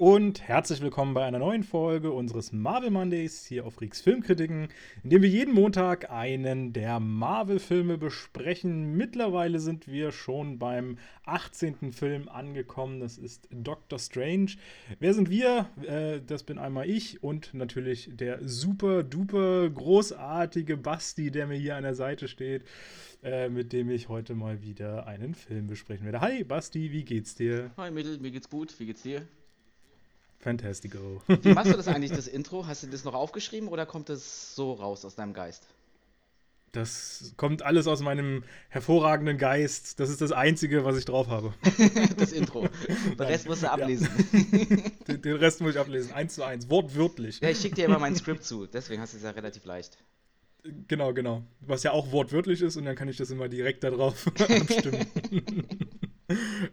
[0.00, 4.68] und herzlich willkommen bei einer neuen Folge unseres Marvel Mondays hier auf Rix Filmkritiken,
[5.04, 8.96] in dem wir jeden Montag einen der Marvel-Filme besprechen.
[8.96, 11.92] Mittlerweile sind wir schon beim 18.
[11.92, 13.00] Film angekommen.
[13.00, 14.52] Das ist Doctor Strange.
[15.00, 15.68] Wer sind wir?
[15.86, 21.76] Äh, das bin einmal ich und natürlich der super duper großartige Basti, der mir hier
[21.76, 22.64] an der Seite steht,
[23.22, 26.22] äh, mit dem ich heute mal wieder einen Film besprechen werde.
[26.22, 27.70] Hi Basti, wie geht's dir?
[27.76, 28.74] Hi Mittel, mir geht's gut.
[28.80, 29.26] Wie geht's dir?
[30.40, 31.22] Fantastico.
[31.26, 32.66] Wie machst du das eigentlich, das Intro?
[32.66, 35.66] Hast du das noch aufgeschrieben oder kommt es so raus aus deinem Geist?
[36.72, 39.98] Das kommt alles aus meinem hervorragenden Geist.
[39.98, 41.52] Das ist das Einzige, was ich drauf habe.
[42.16, 42.68] das Intro.
[43.18, 44.08] Den Rest musst du ablesen.
[45.08, 45.16] Ja.
[45.16, 46.12] Den, Rest muss ich ablesen.
[46.12, 46.70] Eins zu eins.
[46.70, 47.40] Wortwörtlich.
[47.40, 48.66] Ja, ich schicke dir immer mein Skript zu.
[48.66, 49.98] Deswegen hast du es ja relativ leicht.
[50.86, 51.42] Genau, genau.
[51.60, 55.06] Was ja auch wortwörtlich ist und dann kann ich das immer direkt darauf abstimmen.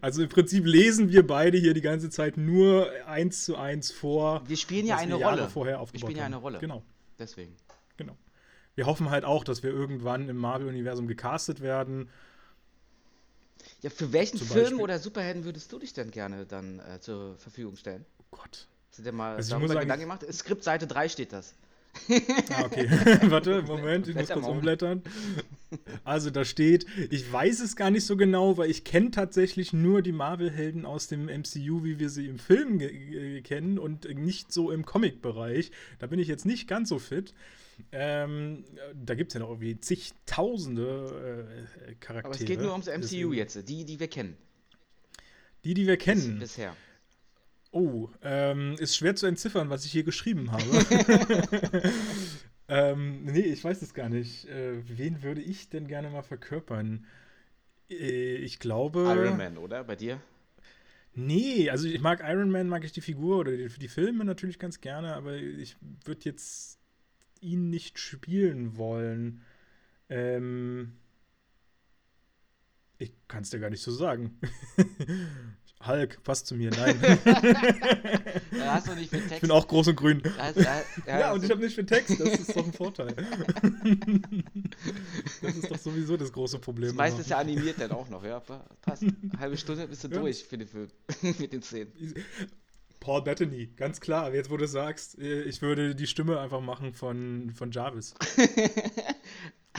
[0.01, 4.41] Also im Prinzip lesen wir beide hier die ganze Zeit nur eins zu eins vor.
[4.47, 5.49] Wir spielen ja eine Rolle.
[5.49, 6.59] Vorher wir spielen ja eine Rolle.
[6.59, 6.83] Genau.
[7.19, 7.55] Deswegen.
[7.97, 8.15] Genau.
[8.75, 12.09] Wir hoffen halt auch, dass wir irgendwann im Marvel-Universum gecastet werden.
[13.81, 17.75] Ja, für welchen Film oder Superhelden würdest du dich denn gerne dann äh, zur Verfügung
[17.75, 18.05] stellen?
[18.19, 18.67] Oh Gott.
[18.89, 20.25] Hast du dir mal also darüber Gedanken gemacht?
[20.31, 21.55] Skript Seite 3 steht das.
[22.49, 22.87] Ah, okay.
[23.29, 25.01] Warte, Moment, ich muss kurz umblättern.
[26.03, 30.01] Also da steht, ich weiß es gar nicht so genau, weil ich kenne tatsächlich nur
[30.01, 32.79] die Marvel-Helden aus dem MCU, wie wir sie im Film
[33.43, 35.71] kennen und nicht so im Comic-Bereich.
[35.99, 37.33] Da bin ich jetzt nicht ganz so fit.
[37.91, 38.63] Ähm,
[38.95, 42.25] da gibt es ja noch irgendwie zigtausende äh, Charaktere.
[42.25, 43.33] Aber es geht nur ums MCU Deswegen.
[43.33, 44.35] jetzt, die, die wir kennen.
[45.63, 46.39] Die, die wir kennen.
[46.39, 46.75] Bis, bisher.
[47.79, 50.63] Oh, ähm, ist schwer zu entziffern, was ich hier geschrieben habe.
[52.67, 54.47] ähm, nee, ich weiß es gar nicht.
[54.47, 57.05] Äh, wen würde ich denn gerne mal verkörpern?
[57.91, 59.01] Äh, ich glaube.
[59.01, 59.83] Iron Man, oder?
[59.83, 60.19] Bei dir?
[61.13, 64.57] Nee, also ich mag Iron Man, mag ich die Figur oder die, die Filme natürlich
[64.57, 66.79] ganz gerne, aber ich würde jetzt
[67.41, 69.43] ihn nicht spielen wollen.
[70.09, 70.93] Ähm,
[72.97, 74.39] ich kann es dir gar nicht so sagen.
[75.85, 76.99] Hulk, passt zu mir, nein.
[78.51, 79.33] da hast du nicht für Text.
[79.33, 80.21] Ich bin auch groß und grün.
[80.23, 80.65] Das, das,
[81.05, 83.13] ja, ja und ich habe nicht für Text, das ist doch ein Vorteil.
[85.41, 86.89] das ist doch sowieso das große Problem.
[86.89, 88.39] Das meiste ist ja animiert dann auch noch, ja.
[88.81, 89.03] Passt.
[89.03, 90.19] Eine halbe Stunde bist du ja.
[90.19, 90.89] durch für den Film.
[91.39, 91.91] Mit den Szenen.
[92.99, 94.33] Paul Bettany, ganz klar.
[94.33, 98.15] Jetzt, wo du sagst, äh, ich würde die Stimme einfach machen von, von Jarvis.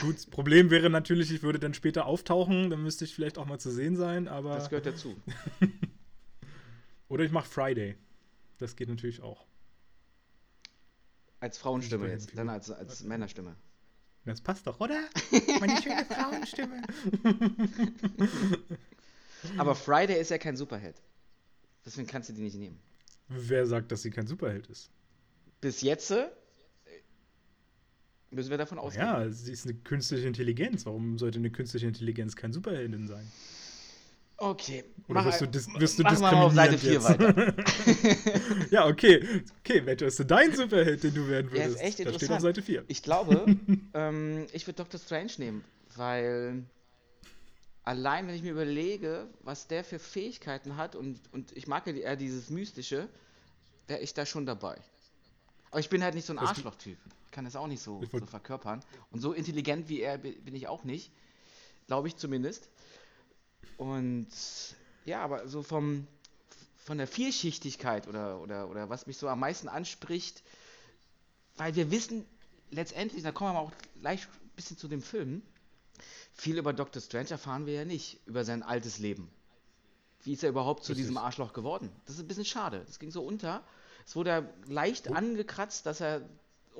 [0.01, 3.45] Gut, das Problem wäre natürlich, ich würde dann später auftauchen, dann müsste ich vielleicht auch
[3.45, 4.55] mal zu sehen sein, aber.
[4.55, 5.15] Das gehört dazu.
[7.09, 7.95] Oder ich mache Friday.
[8.59, 9.45] Das geht natürlich auch.
[11.39, 13.55] Als Frauenstimme jetzt, dann als, als Männerstimme.
[14.25, 14.99] Das passt doch, oder?
[15.59, 16.83] Meine schöne Frauenstimme.
[19.57, 21.01] aber Friday ist ja kein Superheld.
[21.85, 22.79] Deswegen kannst du die nicht nehmen.
[23.29, 24.91] Wer sagt, dass sie kein Superheld ist?
[25.61, 26.13] Bis jetzt
[28.31, 29.05] müssen wir davon ausgehen.
[29.05, 30.85] Ja, sie ist eine künstliche Intelligenz.
[30.85, 33.25] Warum sollte eine künstliche Intelligenz kein Superheldin sein?
[34.41, 34.85] Okay.
[35.09, 37.53] Oder wirst du, dis wirst du mach mal auf Seite 4 weiter.
[38.71, 39.43] ja, okay.
[39.59, 41.75] Okay, welcher ist dein Superheld, den du werden würdest?
[41.75, 42.21] Ja, ist echt das interessant.
[42.21, 42.85] steht auf Seite 4.
[42.87, 43.57] Ich glaube,
[43.93, 45.63] ähm, ich würde Doctor Strange nehmen,
[45.97, 46.63] weil
[47.83, 51.93] allein, wenn ich mir überlege, was der für Fähigkeiten hat und, und ich mag ja
[51.93, 53.09] eher dieses Mystische,
[53.87, 54.77] wäre ich da schon dabei.
[55.71, 56.97] Aber ich bin halt nicht so ein Arschloch-Typ.
[57.31, 58.83] Kann das auch nicht so, so verkörpern.
[59.11, 61.11] Und so intelligent wie er bin ich auch nicht.
[61.87, 62.69] Glaube ich zumindest.
[63.77, 64.27] Und
[65.05, 66.07] ja, aber so vom,
[66.77, 70.43] von der Vielschichtigkeit oder, oder, oder was mich so am meisten anspricht,
[71.57, 72.25] weil wir wissen
[72.71, 75.41] letztendlich, da kommen wir auch gleich ein bisschen zu dem Film,
[76.33, 77.01] viel über Dr.
[77.01, 79.29] Strange erfahren wir ja nicht, über sein altes Leben.
[80.23, 81.89] Wie ist er überhaupt zu diesem Arschloch geworden?
[82.05, 82.83] Das ist ein bisschen schade.
[82.85, 83.63] Das ging so unter.
[84.05, 85.13] Es wurde leicht oh.
[85.13, 86.27] angekratzt, dass er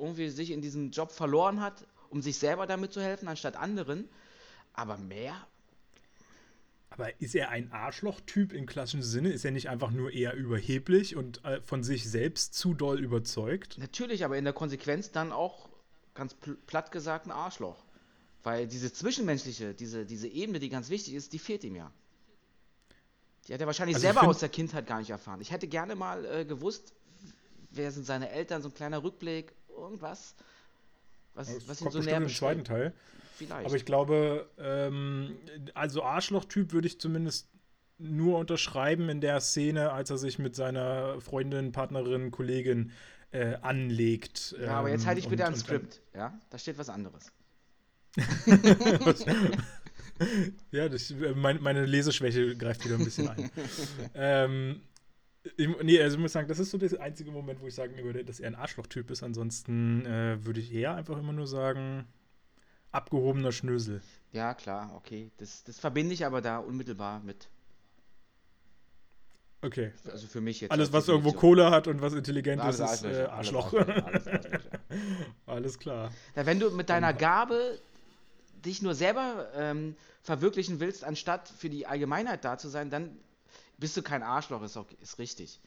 [0.00, 4.08] irgendwie sich in diesem Job verloren hat, um sich selber damit zu helfen, anstatt anderen.
[4.72, 5.34] Aber mehr.
[6.90, 9.30] Aber ist er ein Arschloch-Typ im klassischen Sinne?
[9.30, 13.78] Ist er nicht einfach nur eher überheblich und äh, von sich selbst zu doll überzeugt?
[13.78, 15.68] Natürlich, aber in der Konsequenz dann auch
[16.14, 17.84] ganz pl platt gesagt ein Arschloch.
[18.42, 21.92] Weil diese zwischenmenschliche, diese, diese Ebene, die ganz wichtig ist, die fehlt ihm ja.
[23.46, 25.40] Die hat er wahrscheinlich also selber aus der Kindheit gar nicht erfahren.
[25.40, 26.92] Ich hätte gerne mal äh, gewusst,
[27.70, 30.34] wer sind seine Eltern, so ein kleiner Rückblick, irgendwas,
[31.34, 32.92] was, das was ihn so näher im zweiten Teil.
[33.36, 33.66] Vielleicht.
[33.66, 35.36] Aber ich glaube, ähm,
[35.74, 37.48] also Arschloch-Typ würde ich zumindest
[37.98, 42.92] nur unterschreiben in der Szene, als er sich mit seiner Freundin, Partnerin, Kollegin
[43.30, 44.54] äh, anlegt.
[44.60, 46.38] Ja, aber jetzt halte ich ähm, bitte am Skript, ja?
[46.50, 47.32] Da steht was anderes.
[50.72, 53.50] ja, das, mein, meine Leseschwäche greift wieder ein bisschen ein.
[54.14, 54.82] ähm,
[55.56, 57.96] Ich, nee, also ich muss sagen, das ist so der einzige Moment, wo ich sagen
[57.96, 59.22] würde, dass er ein Arschloch-Typ ist.
[59.22, 62.06] Ansonsten äh, würde ich eher einfach immer nur sagen,
[62.92, 64.02] abgehobener Schnösel.
[64.32, 65.30] Ja, klar, okay.
[65.38, 67.48] Das, das verbinde ich aber da unmittelbar mit.
[69.62, 69.92] Okay.
[70.10, 70.70] Also für mich jetzt.
[70.70, 71.32] Alles, was irgendwo.
[71.32, 73.74] Kohle hat und was intelligent Alles ist, ist äh, alles Arschloch.
[73.74, 74.60] Alles Arschlöcher.
[75.46, 76.10] Alles klar.
[76.34, 77.78] Ja, wenn du mit deiner Gabe
[78.64, 83.16] dich nur selber ähm, verwirklichen willst, anstatt für die Allgemeinheit da zu sein, dann
[83.80, 85.60] bist du kein Arschloch, ist, auch, ist richtig.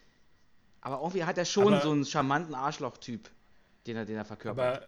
[0.82, 3.30] Aber irgendwie hat er schon Aber- so einen charmanten Arschloch-Typ,
[3.88, 4.78] den er, den er verkörpert.
[4.78, 4.88] Aber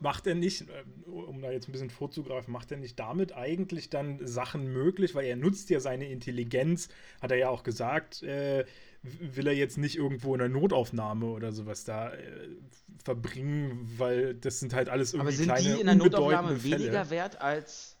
[0.00, 3.90] macht er nicht, äh, um da jetzt ein bisschen vorzugreifen, macht er nicht damit eigentlich
[3.90, 6.88] dann Sachen möglich, weil er nutzt ja seine Intelligenz,
[7.20, 8.64] hat er ja auch gesagt, äh,
[9.02, 12.48] will er jetzt nicht irgendwo in einer Notaufnahme oder sowas da äh,
[13.02, 16.78] verbringen, weil das sind halt alles irgendwie Aber sind kleine die in der Notaufnahme Fälle.
[16.80, 17.95] weniger wert als.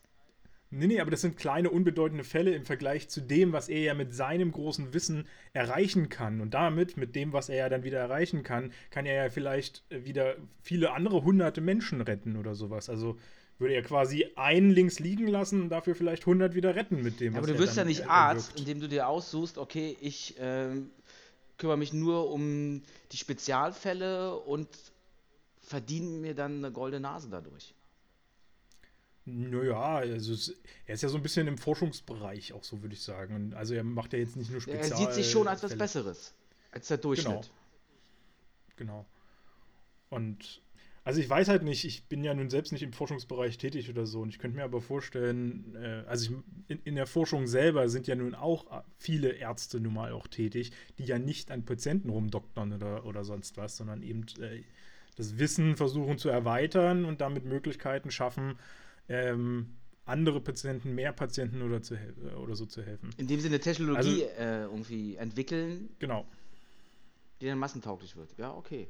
[0.78, 3.94] Nee, nee, aber das sind kleine, unbedeutende Fälle im Vergleich zu dem, was er ja
[3.94, 6.40] mit seinem großen Wissen erreichen kann.
[6.40, 9.82] Und damit, mit dem, was er ja dann wieder erreichen kann, kann er ja vielleicht
[9.90, 12.88] äh, wieder viele andere hunderte Menschen retten oder sowas.
[12.90, 13.16] Also
[13.58, 17.32] würde er quasi einen links liegen lassen und dafür vielleicht hundert wieder retten mit dem,
[17.32, 18.60] Ja, aber du wirst ja nicht er- Arzt, erwirkt.
[18.60, 20.90] indem du dir aussuchst, okay, ich ähm,
[21.56, 22.82] kümmere mich nur um
[23.12, 24.68] die Spezialfälle und
[25.62, 27.72] verdiene mir dann eine goldene Nase dadurch.
[29.26, 30.54] Naja, also es,
[30.86, 33.34] er ist ja so ein bisschen im Forschungsbereich auch so, würde ich sagen.
[33.34, 34.98] Und also er macht ja jetzt nicht nur Er Spezial.
[34.98, 35.76] sieht sich schon als was.
[35.76, 36.32] Besseres,
[36.70, 37.50] als der Durchschnitt.
[38.76, 39.04] Genau.
[40.10, 40.62] Und
[41.02, 44.06] also ich weiß halt nicht, ich bin ja nun selbst nicht im Forschungsbereich tätig oder
[44.06, 44.20] so.
[44.20, 46.36] Und ich könnte mir aber vorstellen, äh, also ich,
[46.68, 50.70] in, in der Forschung selber sind ja nun auch viele Ärzte nun mal auch tätig,
[50.98, 54.62] die ja nicht an Patienten rumdoktern oder, oder sonst was, sondern eben äh,
[55.16, 58.58] das Wissen versuchen zu erweitern und damit Möglichkeiten schaffen,
[59.08, 59.74] ähm,
[60.04, 63.10] andere Patienten, mehr Patienten oder, zu äh, oder so zu helfen.
[63.16, 66.26] Indem sie eine Technologie Also- äh, irgendwie entwickeln, Genau.
[67.40, 68.30] die dann massentauglich wird.
[68.38, 68.88] Ja, okay.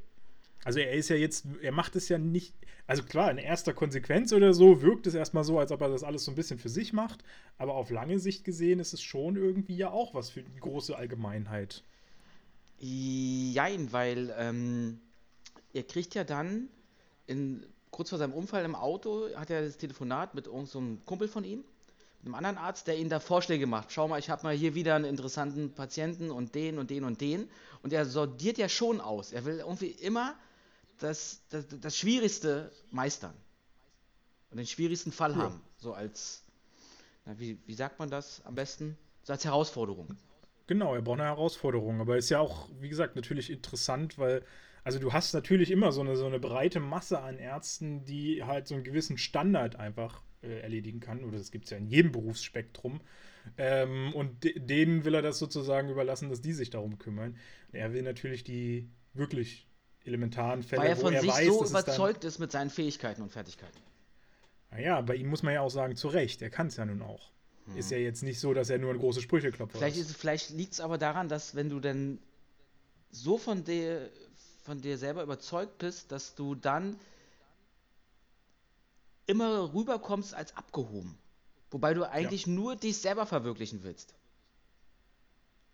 [0.64, 2.52] Also er ist ja jetzt, er macht es ja nicht,
[2.88, 6.02] also klar, in erster Konsequenz oder so wirkt es erstmal so, als ob er das
[6.02, 7.22] alles so ein bisschen für sich macht,
[7.56, 10.96] aber auf lange Sicht gesehen ist es schon irgendwie ja auch was für die große
[10.96, 11.84] Allgemeinheit.
[12.80, 15.00] Jein, weil ähm,
[15.72, 16.68] er kriegt ja dann
[17.26, 17.64] in,
[17.96, 21.44] kurz vor seinem Unfall im Auto, hat er das Telefonat mit irgendeinem so Kumpel von
[21.44, 21.60] ihm,
[22.18, 23.90] mit einem anderen Arzt, der ihm da Vorschläge macht.
[23.90, 27.22] Schau mal, ich habe mal hier wieder einen interessanten Patienten und den und den und
[27.22, 27.48] den.
[27.82, 29.32] Und er sortiert ja schon aus.
[29.32, 30.34] Er will irgendwie immer
[30.98, 33.32] das, das, das Schwierigste meistern.
[34.50, 35.38] Und den schwierigsten Fall Ja.
[35.38, 35.62] haben.
[35.78, 36.42] So als,
[37.24, 38.98] na, wie, wie sagt man das am besten?
[39.22, 40.18] So als Herausforderung.
[40.66, 44.44] Genau, er braucht eine Herausforderung, aber ist ja auch, wie gesagt, natürlich interessant, weil,
[44.86, 48.68] also du hast natürlich immer so eine, so eine breite Masse an Ärzten, die halt
[48.68, 52.12] so einen gewissen Standard einfach äh, erledigen kann, oder das gibt es ja in jedem
[52.12, 53.00] Berufsspektrum.
[53.58, 57.36] Ähm, und de denen will er das sozusagen überlassen, dass die sich darum kümmern.
[57.72, 59.66] Und er will natürlich die wirklich
[60.04, 63.32] elementaren Fälle, Weil er von er sich weiß, so überzeugt ist mit seinen Fähigkeiten und
[63.32, 63.80] Fertigkeiten.
[64.70, 67.02] Naja, bei ihm muss man ja auch sagen, zu Recht, er kann es ja nun
[67.02, 67.32] auch.
[67.74, 70.10] Ist ja jetzt nicht so, dass er nur ein große Sprücheklopfer Vielleicht, ist.
[70.10, 72.20] ist, vielleicht liegt es aber daran, dass wenn du dann
[73.10, 74.10] so von dir,
[74.66, 76.98] von dir selber überzeugt bist, dass du dann
[79.26, 81.16] immer rüberkommst als abgehoben.
[81.70, 84.14] Wobei du eigentlich nur dich selber verwirklichen willst.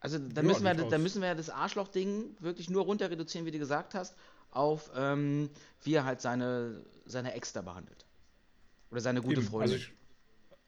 [0.00, 3.50] Also dann, Ja, müssen, wir, dann müssen wir das Arschloch-Ding wirklich nur runter reduzieren, wie
[3.50, 4.14] du gesagt hast,
[4.50, 5.48] auf ähm,
[5.82, 8.04] wie er halt seine, seine Ex da behandelt.
[8.90, 9.74] Oder seine gute Eben, Freundin.
[9.74, 9.92] Also ich,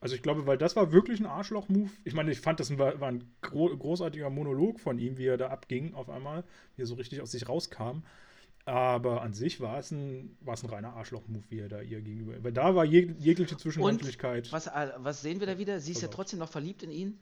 [0.04, 1.88] also ich glaube, weil das war wirklich ein Arschloch-Move.
[2.04, 5.38] Ich meine, ich fand, das war, war ein gro großartiger Monolog von ihm, wie er
[5.38, 6.44] da abging auf einmal,
[6.76, 8.02] wie er so richtig aus sich rauskam.
[8.66, 12.02] Aber an sich war es ein, war es ein reiner Arschloch-Move, wie er da ihr
[12.02, 12.34] gegenüber.
[12.44, 14.52] Weil da war jeg jegliche Zwischenmenschlichkeit.
[14.52, 15.80] Was, äh, was sehen wir da wieder?
[15.80, 16.16] Sie ist ja Versaut.
[16.16, 17.18] trotzdem noch verliebt in ihn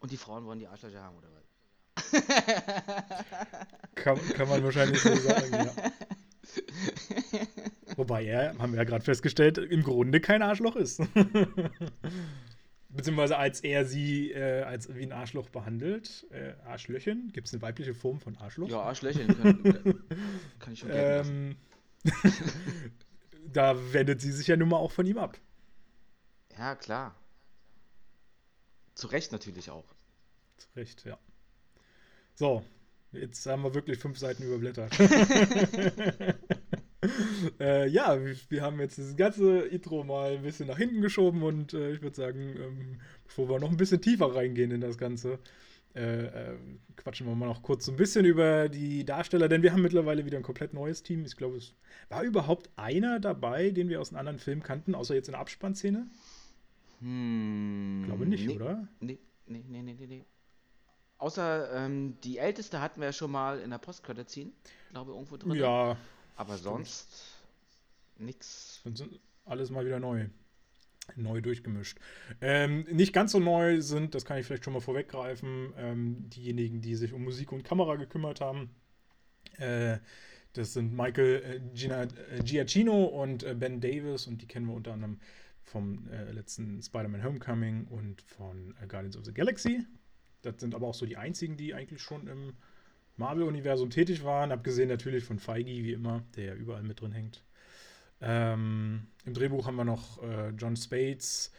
[0.00, 1.44] und die Frauen wollen die Arschlöcher haben, oder was?
[3.94, 5.72] Kann, kann man wahrscheinlich so sagen, ja.
[7.96, 11.02] Wobei er, haben wir ja gerade festgestellt, im Grunde kein Arschloch ist.
[12.88, 16.26] Beziehungsweise als er sie äh, als wie ein Arschloch behandelt.
[16.30, 17.32] Äh, Arschlöchen?
[17.32, 18.68] Gibt es eine weibliche Form von Arschloch?
[18.68, 19.26] Ja, Arschlöcher.
[19.26, 20.04] Kann,
[20.60, 20.90] kann ich schon.
[20.92, 21.56] Ähm,
[23.52, 25.38] da wendet sie sich ja nun mal auch von ihm ab.
[26.56, 27.16] Ja, klar.
[28.94, 29.92] Zu Recht natürlich auch.
[30.56, 31.18] Zu Recht, ja.
[32.34, 32.64] So,
[33.10, 34.96] jetzt haben wir wirklich fünf Seiten überblättert.
[37.60, 38.18] äh, ja,
[38.48, 42.02] wir, haben jetzt das ganze Intro mal ein bisschen nach hinten geschoben und äh, ich
[42.02, 45.38] würde sagen, ähm, bevor wir noch ein bisschen tiefer reingehen in das Ganze,
[45.94, 46.56] äh, äh,
[46.96, 50.24] quatschen wir mal noch kurz so ein bisschen über die Darsteller, denn wir haben mittlerweile
[50.24, 51.24] wieder ein komplett neues Team.
[51.24, 51.74] Ich glaube, es
[52.08, 55.40] war überhaupt einer dabei, den wir aus einem anderen Film kannten, außer jetzt in der
[55.40, 56.06] Abspannszene?
[57.00, 58.88] Hm, Ich glaube nicht, nee, oder?
[59.00, 60.24] Nee, nee, nee, nee, nee.
[61.18, 64.52] Außer ähm, die älteste hatten wir ja schon mal in der Postkarte ziehen,
[64.90, 65.54] glaube irgendwo drin.
[65.54, 65.96] Ja.
[66.36, 67.08] Aber sonst.
[68.84, 70.26] Dann sind alles mal wieder neu.
[71.16, 71.98] Neu durchgemischt.
[72.40, 76.80] Ähm, nicht ganz so neu sind, das kann ich vielleicht schon mal vorweggreifen, ähm, diejenigen,
[76.80, 78.70] die sich um Musik und Kamera gekümmert haben.
[79.58, 79.98] Äh,
[80.54, 84.74] das sind Michael äh, Gina, äh, Giacchino und äh, Ben Davis und die kennen wir
[84.74, 85.20] unter anderem
[85.62, 89.84] vom äh, letzten Spider-Man Homecoming und von äh, Guardians of the Galaxy.
[90.42, 92.54] Das sind aber auch so die einzigen, die eigentlich schon im
[93.16, 97.44] Marvel-Universum tätig waren, abgesehen natürlich von Feige, wie immer, der ja überall mit drin hängt.
[98.20, 101.52] Ähm, Im Drehbuch haben wir noch äh, John Spates,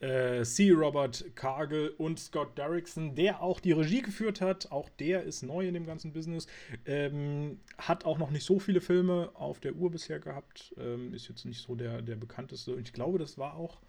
[0.00, 0.70] äh, C.
[0.72, 4.70] Robert Cargill und Scott Derrickson, der auch die Regie geführt hat.
[4.72, 6.46] Auch der ist neu in dem ganzen Business.
[6.84, 10.74] Ähm, hat auch noch nicht so viele Filme auf der Uhr bisher gehabt.
[10.78, 12.74] Ähm, ist jetzt nicht so der, der bekannteste.
[12.74, 13.80] Und ich glaube, das war auch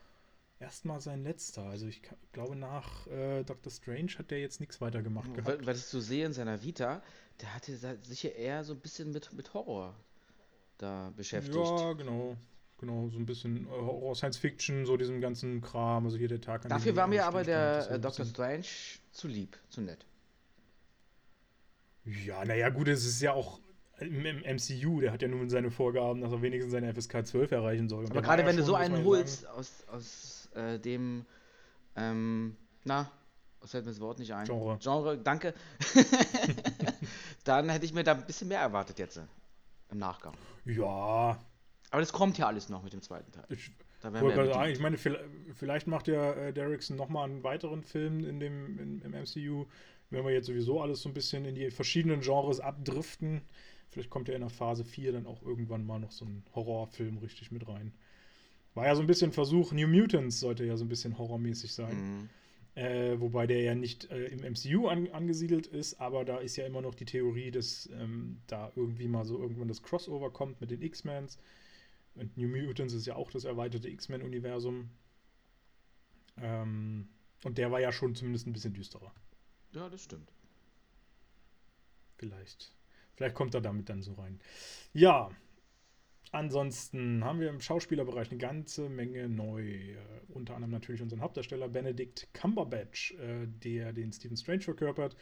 [0.65, 1.63] erstmal sein letzter.
[1.63, 2.01] Also ich
[2.33, 5.59] glaube, nach äh, Doctor Strange hat der jetzt nichts weiter gemacht gehabt.
[5.59, 7.03] Weil, weil ich so sehe in seiner Vita,
[7.41, 9.95] der hatte sicher eher so ein bisschen mit, mit Horror
[10.79, 11.55] da beschäftigt.
[11.55, 12.35] Ja, genau.
[12.77, 16.65] Genau, so ein bisschen Horror, Science Fiction, so diesem ganzen Kram, also hier der Tag
[16.65, 18.65] an Dafür war mir aber der äh, Doctor Strange
[19.11, 20.05] zu lieb, zu nett.
[22.03, 23.61] Ja, naja, gut, es ist ja auch
[23.99, 27.87] im, MCU, der hat ja nun seine Vorgaben, dass er wenigstens seine FSK 12 erreichen
[27.87, 28.03] soll.
[28.03, 31.25] Und aber gerade wenn du so einen holst aus, aus äh, dem,
[31.95, 33.11] ähm, na,
[33.61, 34.45] was fällt mir das Wort nicht ein?
[34.45, 34.77] Genre.
[34.79, 35.53] Genre, danke.
[37.43, 39.19] Dann hätte ich mir da ein bisschen mehr erwartet jetzt
[39.89, 40.33] im Nachgang.
[40.65, 41.39] Ja,
[41.91, 43.45] aber das kommt ja alles noch mit dem zweiten Teil.
[43.49, 43.71] Ich,
[44.01, 49.01] sagen, ich meine, vielleicht macht ja äh, Derrickson nochmal einen weiteren Film in dem, in,
[49.01, 49.65] im MCU,
[50.09, 53.41] wenn wir jetzt sowieso alles so ein bisschen in die verschiedenen Genres abdriften.
[53.91, 57.17] Vielleicht kommt ja in der Phase 4 dann auch irgendwann mal noch so ein Horrorfilm
[57.19, 57.93] richtig mit rein.
[58.75, 61.97] War ja so ein bisschen Versuch, New Mutants sollte ja so ein bisschen horrormäßig sein.
[61.97, 62.29] Mhm.
[62.75, 66.65] Äh, wobei der ja nicht äh, im MCU an, angesiedelt ist, aber da ist ja
[66.65, 70.71] immer noch die Theorie, dass ähm, da irgendwie mal so irgendwann das Crossover kommt mit
[70.71, 71.39] den X-Mens.
[72.15, 74.89] Und New Mutants ist ja auch das erweiterte X-Men-Universum.
[76.41, 77.07] Ähm,
[77.45, 79.13] und der war ja schon zumindest ein bisschen düsterer.
[79.71, 80.33] Ja, das stimmt.
[82.17, 82.73] Vielleicht.
[83.15, 84.39] Vielleicht kommt er damit dann so rein.
[84.93, 85.29] Ja.
[86.31, 89.63] Ansonsten haben wir im Schauspielerbereich eine ganze Menge neu.
[89.63, 89.97] Äh,
[90.29, 95.15] unter anderem natürlich unseren Hauptdarsteller Benedict Cumberbatch, äh, der den Stephen Strange verkörpert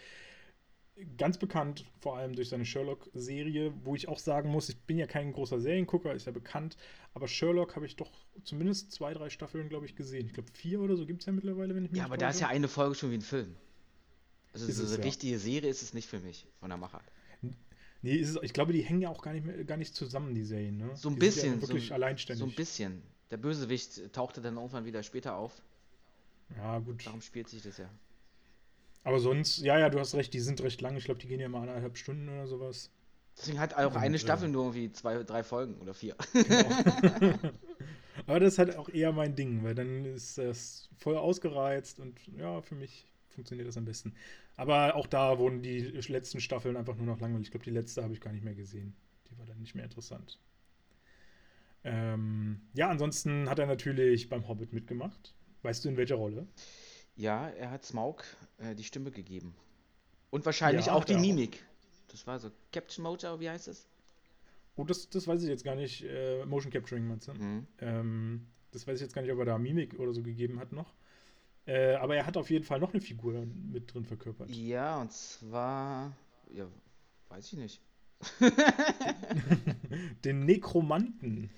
[1.18, 5.08] ganz bekannt, vor allem durch seine Sherlock-Serie, wo ich auch sagen muss, ich bin ja
[5.08, 6.78] kein großer Seriengucker, ist ja bekannt,
[7.14, 8.12] aber Sherlock habe ich doch
[8.44, 10.28] zumindest zwei, drei Staffeln, glaube ich, gesehen.
[10.28, 12.30] Ich glaube, vier oder so gibt es ja mittlerweile, wenn ich mich Ja, aber da
[12.30, 13.56] ist ja eine Folge schon wie ein Film.
[14.54, 15.04] Also ist so eine ja.
[15.04, 17.06] richtige Serie ist es nicht für mich, von der Machart.
[18.04, 20.44] Nee, es, ich glaube, die hängen ja auch gar nicht, mehr, gar nicht zusammen, die
[20.44, 20.78] Serien.
[20.78, 20.92] Ne?
[20.94, 21.56] So ein die bisschen.
[21.56, 22.40] Ja wirklich so, alleinständig.
[22.40, 23.02] So ein bisschen.
[23.32, 25.64] Der Bösewicht tauchte dann irgendwann wieder später auf.
[26.58, 27.06] Ja, gut.
[27.06, 27.90] Darum spielt sich das ja.
[29.06, 30.96] Aber sonst, ja, ja, du hast recht, die sind recht lang.
[30.98, 32.92] Ich glaube, die gehen ja mal eineinhalb Stunden oder sowas.
[33.38, 36.16] Deswegen hat auch Und, eine Staffel äh, nur irgendwie zwei, drei Folgen oder vier.
[36.34, 37.34] Genau.
[38.28, 42.20] Aber das ist halt auch eher mein Ding, weil dann ist das voll ausgereizt und
[42.38, 44.14] ja, für mich funktioniert das am besten.
[44.56, 47.48] Aber auch da wurden die letzten Staffeln einfach nur noch langweilig.
[47.48, 48.96] Ich glaube, die letzte habe ich gar nicht mehr gesehen.
[49.30, 50.40] Die war dann nicht mehr interessant.
[51.84, 55.34] Ähm, ja, ansonsten hat er natürlich beim Hobbit mitgemacht.
[55.64, 56.48] Weißt du, in welcher Rolle?
[57.16, 58.24] Ja, er hat Smaug
[58.58, 59.56] äh, die Stimme gegeben.
[60.30, 61.64] Und wahrscheinlich ja, auch die Mimik.
[62.08, 63.88] Das war so Caption Mojo, wie heißt es?
[64.76, 66.04] Oh, das, das weiß ich jetzt gar nicht.
[66.04, 67.34] Äh, Motion Capturing meinst du?
[67.34, 67.68] Mhm.
[67.80, 70.72] Ähm, das weiß ich jetzt gar nicht, ob er da Mimik oder so gegeben hat
[70.72, 70.94] noch.
[71.66, 74.50] Äh, aber er hat auf jeden Fall noch eine Figur mit drin verkörpert.
[74.50, 76.16] Ja, und zwar.
[76.54, 76.68] Ja,
[77.30, 77.82] weiß ich nicht.
[80.26, 81.50] Den Nekromanten.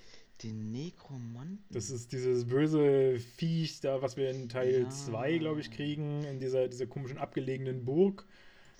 [0.44, 1.66] Den Nekromanten.
[1.72, 5.38] Das ist dieses böse Viech da, was wir in Teil 2, ja.
[5.38, 8.26] glaube ich, kriegen, in dieser, dieser komischen abgelegenen Burg.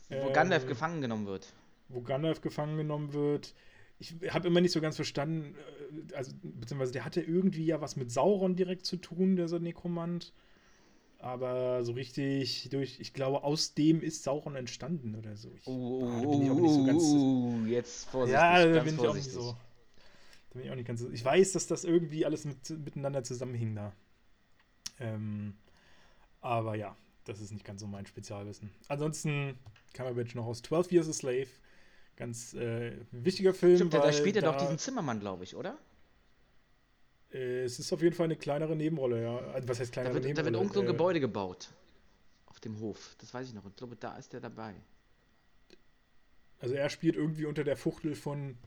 [0.10, 1.54] Wo ähm, Gandalf gefangen genommen wird.
[1.88, 3.56] Wo Gandalf gefangen genommen wird.
[3.98, 5.56] Ich habe immer nicht so ganz verstanden,
[6.12, 10.34] äh, also, beziehungsweise der hatte irgendwie ja was mit Sauron direkt zu tun, dieser Nekromant.
[11.20, 15.52] Aber so richtig durch, ich glaube, aus dem ist Sauron entstanden oder so.
[15.56, 17.04] Ich, uh, ah, da bin ich auch nicht so ganz.
[17.04, 18.42] Uh, jetzt vorsichtig.
[18.42, 19.56] Ja, da bin ich auch nicht so.
[20.50, 21.10] Da bin ich auch nicht ganz so.
[21.10, 23.94] Ich weiß, dass das irgendwie alles mit, miteinander zusammenhing da.
[25.00, 25.56] Ähm,
[26.42, 26.96] aber ja,
[27.26, 28.70] das ist nicht ganz so mein Spezialwissen.
[28.88, 29.58] Ansonsten
[29.94, 31.48] Cumberbatch noch aus 12 Years a Slave.
[32.18, 33.76] Ganz äh, wichtiger Film.
[33.76, 35.78] Stimmt, da spielt er doch diesen Zimmermann, glaube ich, oder?
[37.36, 39.38] Äh, es ist auf jeden Fall eine kleinere Nebenrolle, ja.
[39.54, 40.52] Also, was heißt kleinere da wird, Nebenrolle?
[40.52, 41.70] Da wird irgendwo ein äh, Gebäude gebaut.
[42.46, 43.16] Auf dem Hof.
[43.20, 43.66] Das weiß ich noch.
[43.66, 44.74] Ich glaube, da ist er dabei.
[46.60, 48.58] Also er spielt irgendwie unter der Fuchtel von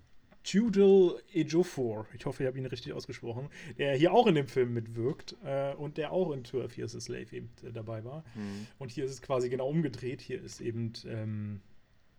[0.44, 4.72] Tudor Ejiofor, ich hoffe, ich habe ihn richtig ausgesprochen, der hier auch in dem Film
[4.72, 8.24] mitwirkt äh, und der auch in 12 Years a Slave eben äh, dabei war.
[8.34, 8.66] Mhm.
[8.78, 10.20] Und hier ist es quasi genau umgedreht.
[10.20, 11.60] Hier ist eben ähm,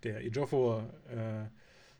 [0.04, 1.46] der Ejiofor äh,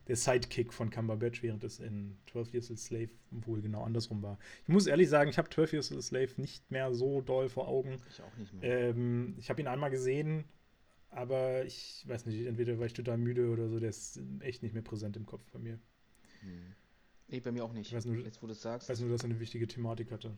[0.10, 4.40] der Sidekick von Cumberbatch, während es in 12 Years a Slave wohl genau andersrum war.
[4.64, 7.68] Ich muss ehrlich sagen, ich habe 12 Years a Slave nicht mehr so doll vor
[7.68, 7.98] Augen.
[8.10, 8.90] Ich auch nicht mehr.
[8.90, 10.46] Ähm, ich habe ihn einmal gesehen,
[11.12, 14.74] aber ich weiß nicht, entweder war ich total müde oder so, der ist echt nicht
[14.74, 15.80] mehr präsent im Kopf bei mir.
[16.42, 16.76] Hm.
[17.28, 17.90] Nee, bei mir auch nicht.
[17.90, 18.88] Ich weiß nur, Jetzt, wo du sagst.
[18.88, 20.36] Ich weiß nur, dass er eine wichtige Thematik hatte.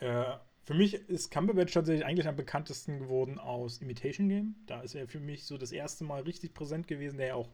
[0.00, 4.56] Äh, für mich ist Cumberbatch tatsächlich eigentlich am bekanntesten geworden aus Imitation Game.
[4.66, 7.48] Da ist er für mich so das erste Mal richtig präsent gewesen, der ja auch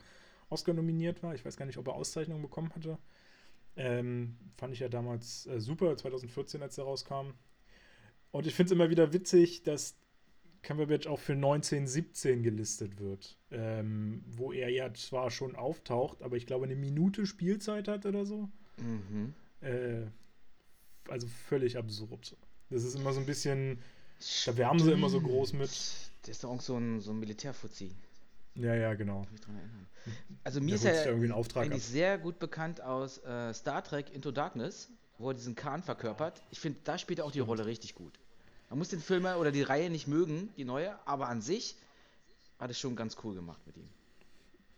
[0.48, 1.34] Oscar nominiert war.
[1.34, 2.98] Ich weiß gar nicht, ob er Auszeichnungen bekommen hatte.
[3.76, 7.32] Ähm, fand ich ja damals äh, super, 2014, als er rauskam.
[8.30, 9.96] Und ich finde es immer wieder witzig, dass
[10.62, 13.36] Cumberbatch auch für 1917 gelistet wird.
[13.50, 18.24] Ähm, wo er ja zwar schon auftaucht, aber ich glaube eine Minute Spielzeit hat oder
[18.26, 18.48] so.
[18.78, 19.34] Mhm.
[19.60, 20.06] Äh,
[21.08, 22.36] also völlig absurd.
[22.70, 23.78] Das ist immer so ein bisschen.
[24.46, 25.70] Da wärmen sie immer so groß mit.
[26.24, 27.92] Der ist doch auch so ein, so ein Militärfuzzi.
[28.56, 29.26] Ja, ja, genau.
[30.44, 31.14] Also mir ist er
[31.56, 36.42] eigentlich sehr gut bekannt aus äh, Star Trek Into Darkness, wo er diesen Khan verkörpert.
[36.50, 38.18] Ich finde, da spielt er auch die Rolle richtig gut.
[38.70, 41.76] Man muss den Film oder die Reihe nicht mögen, die neue, aber an sich
[42.58, 43.88] hat es schon ganz cool gemacht mit ihm.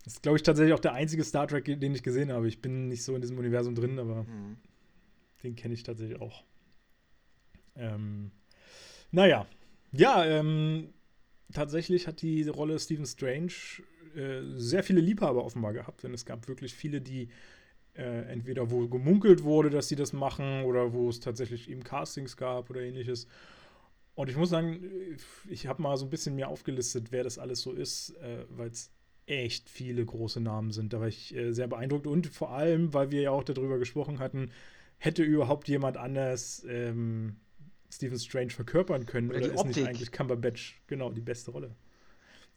[0.04, 2.46] Das ist, glaube ich, tatsächlich auch der einzige Star Trek, den ich gesehen habe.
[2.46, 4.56] Ich bin nicht so in diesem Universum drin, aber mhm.
[5.42, 6.44] den kenne ich tatsächlich auch.
[7.74, 8.30] Ähm,
[9.10, 9.46] naja,
[9.92, 10.92] ja, ähm,
[11.52, 13.52] tatsächlich hat die Rolle Stephen Strange
[14.14, 17.28] äh, sehr viele Liebhaber offenbar gehabt, denn es gab wirklich viele, die
[17.94, 22.36] äh, entweder wo gemunkelt wurde, dass sie das machen oder wo es tatsächlich eben Castings
[22.36, 23.26] gab oder ähnliches.
[24.14, 24.80] Und ich muss sagen,
[25.48, 28.70] ich habe mal so ein bisschen mir aufgelistet, wer das alles so ist, äh, weil
[28.70, 28.90] es
[29.26, 30.92] echt viele große Namen sind.
[30.92, 34.18] Da war ich äh, sehr beeindruckt und vor allem, weil wir ja auch darüber gesprochen
[34.18, 34.50] hatten,
[34.98, 37.36] hätte überhaupt jemand anders ähm,
[37.90, 39.30] Stephen Strange verkörpern können?
[39.30, 39.76] Oder, oder ist Optik.
[39.76, 41.74] nicht eigentlich Cumberbatch genau die beste Rolle?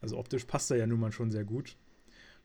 [0.00, 1.76] Also optisch passt er ja nun mal schon sehr gut.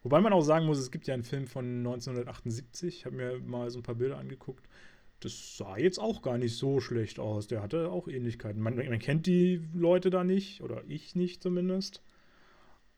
[0.04, 3.40] Wobei man auch sagen muss, es gibt ja einen Film von 1978, ich habe mir
[3.40, 4.68] mal so ein paar Bilder angeguckt.
[5.20, 7.48] Das sah jetzt auch gar nicht so schlecht aus.
[7.48, 8.62] Der hatte auch Ähnlichkeiten.
[8.62, 12.04] Man, man kennt die Leute da nicht, oder ich nicht zumindest.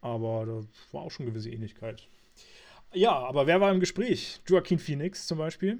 [0.02, 2.10] Aber da war auch schon gewisse Ähnlichkeit.
[2.94, 4.42] Ja, aber wer war im Gespräch?
[4.48, 5.80] Joaquin Phoenix zum Beispiel.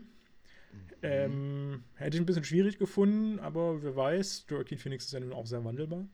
[1.08, 5.34] Ähm, hätte ich ein bisschen schwierig gefunden, aber wer weiß, Joaquin Phoenix ist ja nun
[5.34, 6.06] auch sehr wandelbar.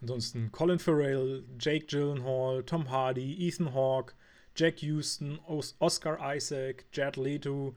[0.00, 4.14] Ansonsten Colin Farrell, Jake Gyllenhaal, Tom Hardy, Ethan Hawke,
[4.54, 7.74] Jack Houston, Oscar Isaac, Jared Leto,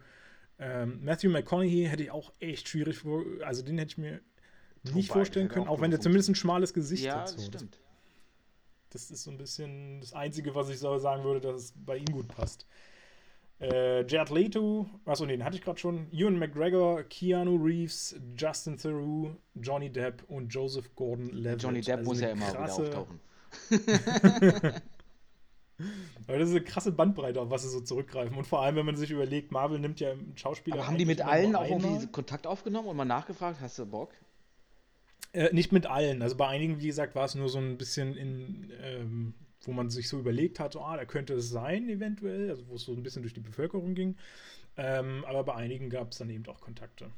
[0.60, 4.20] ähm, Matthew McConaughey hätte ich auch echt schwierig vor, also den hätte ich mir
[4.94, 7.30] nicht vorstellen können, auch, auch wenn der zumindest ein schmales Gesicht ja, hat.
[7.30, 7.80] Ja, das stimmt.
[8.90, 11.98] Das ist so ein bisschen das Einzige, was ich so sagen würde, dass es bei
[11.98, 12.66] ihm gut passt.
[13.60, 16.08] Äh, Jared Leto, achso, nee, den hatte ich gerade schon.
[16.14, 21.62] Ewan McGregor, Keanu Reeves, Justin Theroux, Johnny Depp und Joseph Gordon-Levitt.
[21.62, 22.88] Johnny Depp also muss ja immer krasse...
[22.88, 23.20] wieder auftauchen.
[26.28, 28.38] Aber das ist eine krasse Bandbreite, auf was sie so zurückgreifen.
[28.38, 30.78] Und vor allem, wenn man sich überlegt, Marvel nimmt ja Schauspieler.
[30.78, 34.14] Aber haben die mit allen auch irgendwie Kontakt aufgenommen und mal nachgefragt, hast du Bock?
[35.32, 36.22] Äh, nicht mit allen.
[36.22, 39.90] Also bei einigen, wie gesagt, war es nur so ein bisschen in ähm, wo man
[39.90, 42.94] sich so überlegt hat, so, ah, da könnte es sein, eventuell, also wo es so
[42.94, 44.16] ein bisschen durch die Bevölkerung ging.
[44.78, 47.12] Ähm, aber bei einigen gab es dann eben auch Kontakte.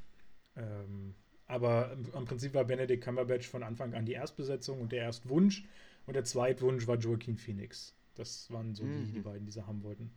[0.56, 1.16] Ähm,
[1.48, 5.66] aber im Prinzip war Benedict Cumberbatch von Anfang an die Erstbesetzung und der Erstwunsch.
[6.06, 7.96] Und der Zweitwunsch war Joaquin Phoenix.
[8.16, 9.06] Das waren so mhm.
[9.06, 10.12] die, die beiden, die sie haben wollten.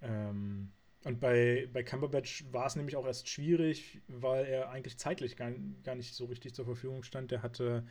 [0.00, 0.70] Ähm,
[1.04, 5.52] und bei, bei Cumberbatch war es nämlich auch erst schwierig, weil er eigentlich zeitlich gar,
[5.82, 7.30] gar nicht so richtig zur Verfügung stand.
[7.30, 7.84] Der hatte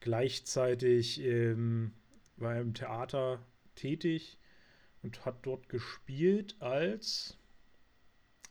[0.00, 1.92] gleichzeitig ähm,
[2.36, 3.40] war im Theater
[3.74, 4.38] tätig
[5.02, 7.36] und hat dort gespielt als.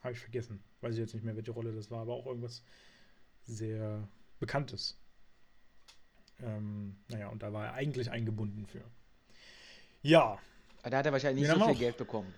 [0.02, 0.62] Habe ich vergessen.
[0.80, 2.62] Weiß ich jetzt nicht mehr, welche Rolle das war, aber auch irgendwas
[3.44, 4.06] sehr
[4.38, 4.98] Bekanntes.
[6.42, 8.84] Ähm, naja, und da war er eigentlich eingebunden für.
[10.02, 10.38] Ja.
[10.82, 12.34] Da hat er wahrscheinlich nicht so viel Geld bekommen.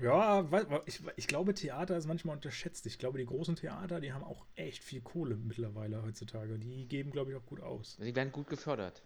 [0.00, 0.48] Ja,
[0.86, 2.86] ich, ich glaube, Theater ist manchmal unterschätzt.
[2.86, 6.58] Ich glaube, die großen Theater, die haben auch echt viel Kohle mittlerweile heutzutage.
[6.58, 7.96] Die geben, glaube ich, auch gut aus.
[8.00, 9.02] Die werden gut gefördert.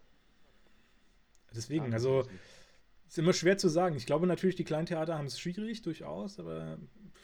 [1.54, 2.26] Deswegen, also
[3.06, 3.96] ist immer schwer zu sagen.
[3.96, 6.78] Ich glaube natürlich, die kleinen Theater haben es schwierig, durchaus, aber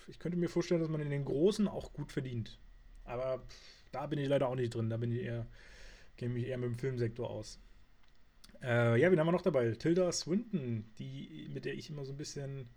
[0.09, 2.59] ich könnte mir vorstellen, dass man in den großen auch gut verdient.
[3.05, 3.43] Aber
[3.93, 4.91] da bin ich leider auch nicht drin.
[4.91, 5.47] Da bin ich eher,
[6.17, 7.59] kenne mich eher mit dem Filmsektor aus.
[8.63, 9.73] Äh, ja, wen haben wir noch dabei?
[9.73, 12.69] Tilda Swinton, die, mit der ich immer so ein bisschen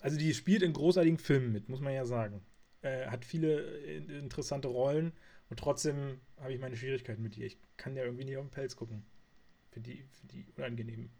[0.00, 2.42] also die spielt in großartigen Filmen mit, muss man ja sagen.
[2.82, 5.12] Äh, hat viele interessante Rollen
[5.50, 7.46] und trotzdem habe ich meine Schwierigkeiten mit ihr.
[7.46, 9.04] Ich kann ja irgendwie nicht auf den Pelz gucken.
[9.70, 11.10] Für die, für die unangenehm.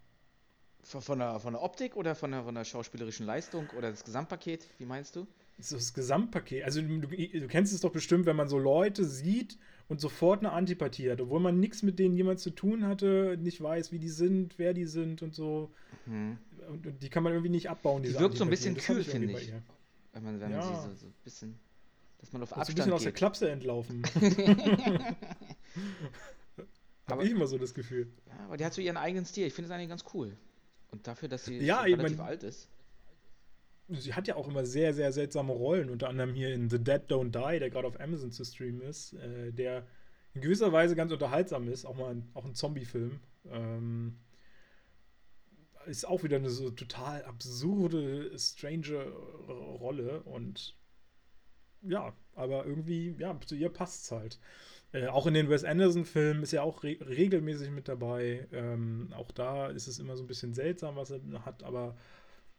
[0.82, 4.04] Von, von, der, von der Optik oder von der, von der schauspielerischen Leistung oder das
[4.04, 4.66] Gesamtpaket?
[4.78, 5.26] Wie meinst du?
[5.56, 6.64] Das, das Gesamtpaket.
[6.64, 9.58] Also du, du, kennst es doch bestimmt, wenn man so Leute sieht
[9.88, 13.60] und sofort eine Antipathie hat, obwohl man nichts mit denen jemals zu tun hatte, nicht
[13.62, 15.70] weiß, wie die sind, wer die sind und so.
[16.06, 16.38] Mhm.
[16.68, 18.02] Und, und, die kann man irgendwie nicht abbauen.
[18.02, 19.52] Die wirkt so ein bisschen kühl, finde ich.
[20.12, 20.58] Wenn man, wenn ja.
[20.58, 21.58] man sie so, so ein bisschen,
[22.18, 22.94] dass man auf Abstand ein bisschen geht.
[22.94, 24.02] aus der Klapse entlaufen.
[27.08, 28.08] Habe ich immer so das Gefühl.
[28.26, 29.46] Ja, aber die hat so ihren eigenen Stil.
[29.46, 30.36] Ich finde es eigentlich ganz cool.
[30.90, 32.68] Und dafür, dass sie ja, relativ mein, alt ist.
[33.88, 37.02] Sie hat ja auch immer sehr, sehr seltsame Rollen, unter anderem hier in The Dead
[37.08, 39.86] Don't Die, der gerade auf Amazon zu streamen ist, äh, der
[40.34, 43.20] in gewisser Weise ganz unterhaltsam ist, auch mal ein, auch ein Zombie-Film.
[43.50, 44.18] Ähm,
[45.86, 49.10] ist auch wieder eine so total absurde, strange
[49.48, 50.76] Rolle und
[51.82, 54.38] ja, aber irgendwie, ja, zu ihr passt es halt.
[54.92, 58.46] Äh, auch in den Wes Anderson-Filmen ist er auch re regelmäßig mit dabei.
[58.52, 61.96] Ähm, auch da ist es immer so ein bisschen seltsam, was er hat, aber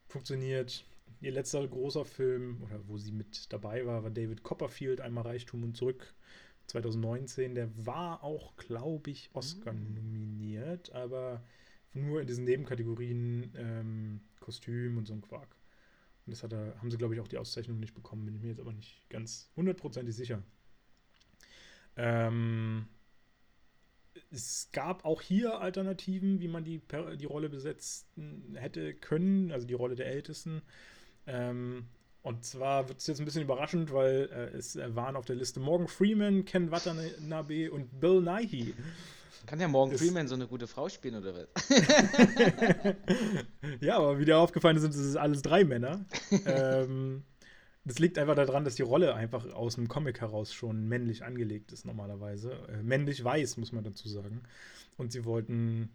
[0.07, 0.85] funktioniert.
[1.21, 5.63] Ihr letzter großer Film, oder wo sie mit dabei war, war David Copperfield, einmal Reichtum
[5.63, 6.13] und zurück,
[6.67, 7.55] 2019.
[7.55, 9.95] Der war auch, glaube ich, Oscar mhm.
[9.95, 11.43] nominiert, aber
[11.93, 15.55] nur in diesen Nebenkategorien ähm, Kostüm und so ein Quark.
[16.25, 18.41] Und das hat er, haben sie, glaube ich, auch die Auszeichnung nicht bekommen, bin ich
[18.41, 20.43] mir jetzt aber nicht ganz hundertprozentig sicher.
[21.97, 22.87] Ähm,
[24.31, 26.81] es gab auch hier Alternativen, wie man die,
[27.17, 30.61] die Rolle besetzen hätte können, also die Rolle der Ältesten.
[31.29, 31.85] Ähm,
[32.21, 35.59] und zwar wird es jetzt ein bisschen überraschend, weil äh, es waren auf der Liste
[35.59, 38.73] Morgan Freeman, Ken Watanabe und Bill Nighy.
[39.45, 41.69] Kann der Morgan Freeman so eine gute Frau spielen oder was?
[43.79, 46.05] ja, aber wie dir aufgefallen ist, sind es alles drei Männer.
[46.45, 47.23] ähm,
[47.85, 51.71] das liegt einfach daran, dass die Rolle einfach aus dem Comic heraus schon männlich angelegt
[51.71, 52.51] ist, normalerweise.
[52.67, 54.43] Äh, männlich weiß, muss man dazu sagen.
[54.97, 55.89] Und sie wollten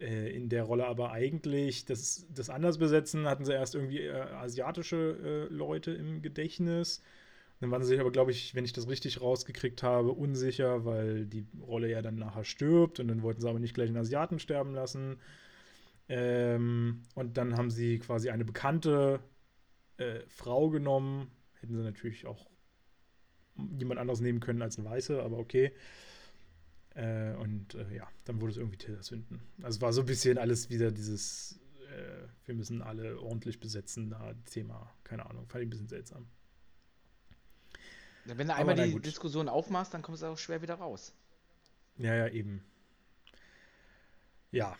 [0.00, 3.26] äh, in der Rolle aber eigentlich das, das anders besetzen.
[3.26, 7.02] Hatten sie erst irgendwie äh, asiatische äh, Leute im Gedächtnis.
[7.60, 11.26] Dann waren sie sich aber, glaube ich, wenn ich das richtig rausgekriegt habe, unsicher, weil
[11.26, 13.00] die Rolle ja dann nachher stirbt.
[13.00, 15.18] Und dann wollten sie aber nicht gleich einen Asiaten sterben lassen.
[16.08, 19.20] Ähm, und dann haben sie quasi eine bekannte
[19.96, 21.30] äh, Frau genommen.
[21.60, 22.48] Hätten sie natürlich auch
[23.76, 25.72] jemand anderes nehmen können als eine Weiße, aber okay.
[26.98, 29.40] Äh, und äh, ja, dann wurde es irgendwie Tilda Swinton.
[29.62, 31.60] Also war so ein bisschen alles wieder dieses,
[31.92, 36.26] äh, wir müssen alle ordentlich besetzen, da Thema, keine Ahnung, fand ich ein bisschen seltsam.
[38.24, 39.06] Wenn du einmal die gut.
[39.06, 41.14] Diskussion aufmachst, dann kommst du auch schwer wieder raus.
[41.98, 42.64] Ja, ja, eben.
[44.50, 44.76] Ja,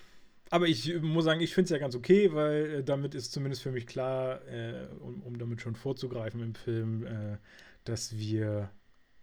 [0.51, 3.63] aber ich muss sagen, ich finde es ja ganz okay, weil äh, damit ist zumindest
[3.63, 7.39] für mich klar, äh, um, um, damit schon vorzugreifen im Film, äh,
[7.85, 8.71] dass wir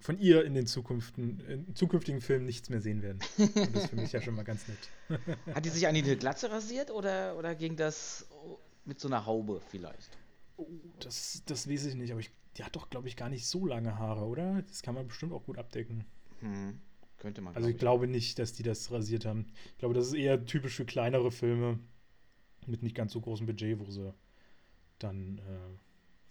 [0.06, 3.20] von ihr in den Zukünften, in zukünftigen Filmen nichts mehr sehen werden.
[3.38, 5.28] Und das ist für mich ja schon mal ganz nett.
[5.56, 8.28] Hat die sich an die Glatze rasiert oder, oder ging das
[8.86, 10.12] mit so einer Haube vielleicht?
[10.58, 10.68] Oh,
[11.00, 13.65] das, das weiß ich nicht, aber ich, die hat doch, glaube ich, gar nicht so
[13.65, 14.62] lange Haare, oder?
[14.62, 16.06] Das kann man bestimmt auch gut abdecken.
[16.39, 16.80] Hm.
[17.18, 17.56] Könnte man.
[17.56, 19.48] Also ich, ich glaube nicht, dass die das rasiert haben.
[19.72, 21.80] Ich glaube, das ist eher typisch für kleinere Filme
[22.68, 24.13] mit nicht ganz so großem Budget, wo sie
[25.00, 25.78] dann äh,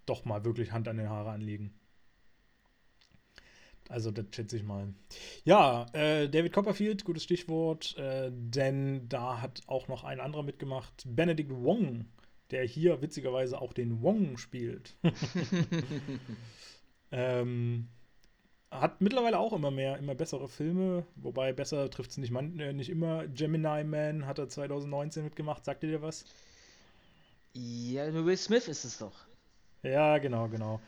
[0.07, 1.75] doch mal wirklich Hand an den Haare anlegen.
[3.89, 4.89] Also das schätze ich mal.
[5.45, 11.05] Ja, äh, David Copperfield, gutes Stichwort, äh, denn da hat auch noch ein anderer mitgemacht,
[11.07, 12.07] Benedict Wong,
[12.51, 14.97] der hier witzigerweise auch den Wong spielt.
[17.13, 17.89] ähm,
[18.71, 22.91] hat mittlerweile auch immer mehr, immer bessere Filme, wobei besser trifft es nicht, äh, nicht
[22.91, 23.27] immer.
[23.29, 26.25] Gemini Man hat er 2019 mitgemacht, sagt ihr dir was?
[27.53, 29.27] Ja, Will Smith ist es doch.
[29.83, 30.81] Ja, genau, genau.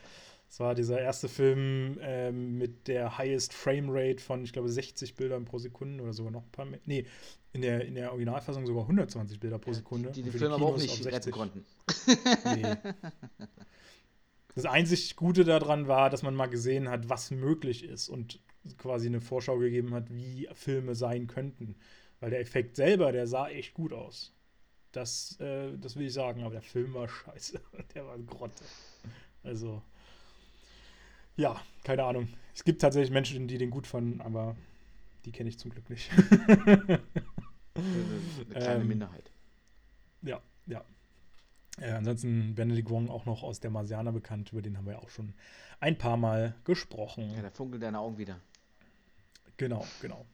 [0.48, 5.14] Es war dieser erste Film ähm, mit der highest Frame Rate von, ich glaube, 60
[5.16, 6.80] Bildern pro Sekunde oder sogar noch ein paar mehr.
[6.87, 7.06] Nee,
[7.52, 10.12] in der, in der Originalfassung sogar 120 Bilder pro Sekunde.
[10.12, 11.64] Die den Film aber auch nicht retten konnten.
[12.54, 12.76] Nee.
[14.54, 18.40] Das einzig Gute daran war, dass man mal gesehen hat, was möglich ist und
[18.78, 21.76] quasi eine Vorschau gegeben hat, wie Filme sein könnten.
[22.20, 24.32] Weil der Effekt selber, der sah echt gut aus.
[24.92, 27.61] Das, äh, das will ich sagen, aber der Film war scheiße.
[27.94, 28.64] Der war Grotte.
[29.42, 29.82] Also,
[31.37, 32.29] ja, keine Ahnung.
[32.55, 34.57] Es gibt tatsächlich Menschen, die den gut fanden, aber
[35.25, 36.11] die kenne ich zum Glück nicht.
[36.57, 37.01] Eine
[38.51, 39.31] kleine ähm, Minderheit.
[40.22, 40.85] Ja, ja.
[41.79, 44.99] Äh, ansonsten Benedict Wong auch noch aus der Marsianer bekannt, über den haben wir ja
[45.01, 45.35] auch schon
[45.81, 47.31] ein paar Mal gesprochen.
[47.35, 48.40] Ja, da funkelt deine Augen wieder.
[49.59, 50.25] Genau, genau.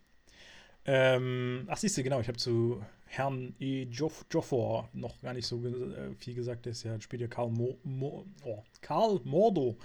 [0.85, 3.85] Ähm, ach, siehst du, genau, ich habe zu Herrn E.
[3.85, 6.65] Joff Joffor noch gar nicht so äh, viel gesagt.
[6.67, 9.77] Der ist ja, spielt ja Karl, Mo Mo oh, Karl Mordo.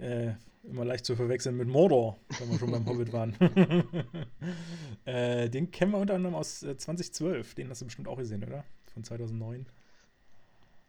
[0.00, 0.34] Äh,
[0.64, 3.34] immer leicht zu verwechseln mit Mordor, wenn wir schon beim Hobbit waren.
[5.04, 7.52] äh, den kennen wir unter anderem aus 2012.
[7.52, 8.64] Äh, den hast du bestimmt auch gesehen, oder?
[8.92, 9.66] von 2009.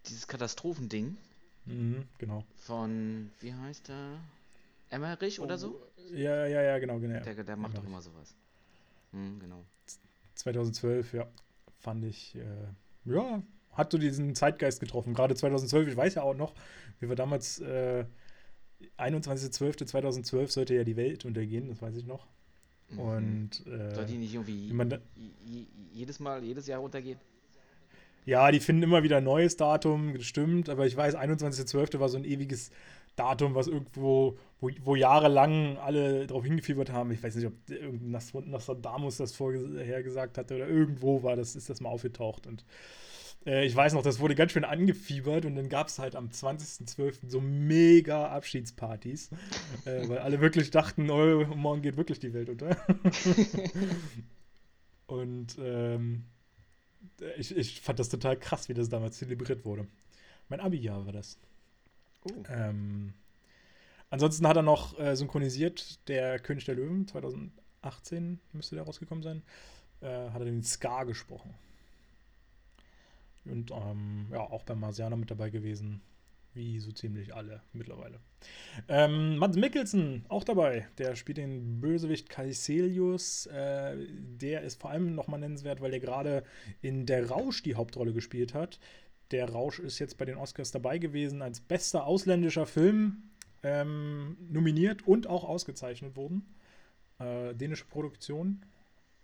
[0.08, 1.18] Dieses Katastrophending.
[1.66, 2.44] Mhm, genau.
[2.56, 4.20] Von, wie heißt er?
[4.90, 5.80] Emmerich oder so?
[6.12, 7.20] Ja, ja, ja, genau, genau.
[7.22, 7.90] Der, der macht doch Emmerich.
[7.90, 8.36] immer sowas.
[9.12, 9.64] Hm, genau.
[10.36, 11.28] 2012, ja,
[11.80, 12.46] fand ich, äh,
[13.06, 13.42] ja,
[13.74, 15.14] hat so diesen Zeitgeist getroffen.
[15.14, 16.54] Gerade 2012, ich weiß ja auch noch,
[17.00, 18.06] wie wir damals, äh,
[18.98, 22.28] 21.12.2012 sollte ja die Welt untergehen, das weiß ich noch.
[22.90, 23.00] Mhm.
[23.00, 25.00] Und äh, Soll die nicht irgendwie da-
[25.94, 27.20] jedes Mal, jedes Jahr runtergehen?
[28.26, 32.00] ja, die finden immer wieder ein neues Datum, stimmt, aber ich weiß, 21.12.
[32.00, 32.70] war so ein ewiges
[33.16, 37.12] Datum, was irgendwo, wo, wo jahrelang alle drauf hingefiebert haben.
[37.12, 41.70] Ich weiß nicht, ob irgendein Nostradamus das vorher gesagt hatte oder irgendwo war das, ist
[41.70, 42.46] das mal aufgetaucht.
[42.46, 42.64] Und
[43.46, 46.30] äh, ich weiß noch, das wurde ganz schön angefiebert und dann gab es halt am
[46.30, 47.30] 20.12.
[47.30, 49.32] so mega Abschiedspartys,
[49.86, 52.78] äh, weil alle wirklich dachten, oh, morgen geht wirklich die Welt unter.
[55.08, 56.26] und ähm,
[57.38, 59.88] ich, ich fand das total krass, wie das damals zelebriert wurde.
[60.50, 61.38] Mein Abi-Jahr war das.
[62.24, 62.44] Oh.
[62.50, 63.14] Ähm,
[64.10, 69.42] ansonsten hat er noch äh, synchronisiert, der König der Löwen, 2018 müsste der rausgekommen sein,
[70.02, 71.56] äh, hat er den Scar gesprochen.
[73.46, 76.02] Und ähm, ja, auch beim Marsianer mit dabei gewesen,
[76.54, 78.20] wie so ziemlich alle mittlerweile.
[78.88, 83.48] Ähm, Mads Mikkelsen auch dabei, der spielt den Bösewicht Caecilius.
[83.48, 86.44] Äh, der ist vor allem nochmal nennenswert, weil der gerade
[86.82, 88.80] in Der Rausch die Hauptrolle gespielt hat.
[89.32, 93.24] Der Rausch ist jetzt bei den Oscars dabei gewesen, als bester ausländischer Film
[93.64, 96.46] ähm, nominiert und auch ausgezeichnet worden.
[97.20, 98.66] Äh, dänische Produktion.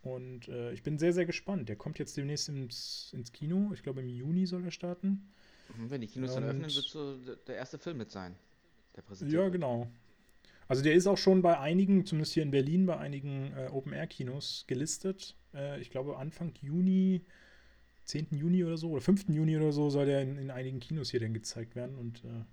[0.04, 1.68] Und äh, ich bin sehr, sehr gespannt.
[1.70, 3.72] Der kommt jetzt demnächst ins, ins Kino.
[3.74, 5.30] Ich glaube, im Juni soll er starten.
[5.78, 8.36] Mhm, Wenn die Kinos dann Und- öffnen, wird so der- erste Film mit sein.
[8.96, 9.88] Der präsentiert Ja, genau.
[10.70, 14.66] Also der ist auch schon bei einigen, zumindest hier in Berlin, bei einigen äh, Open-Air-Kinos
[14.68, 15.36] gelistet.
[15.54, 17.22] Äh, ich glaube Anfang Juni,
[18.06, 18.28] 10.
[18.32, 19.30] Juni oder so, oder 5.
[19.30, 21.96] Juni oder so, soll der in, in einigen Kinos hier dann gezeigt werden.
[21.96, 22.44] Und äh,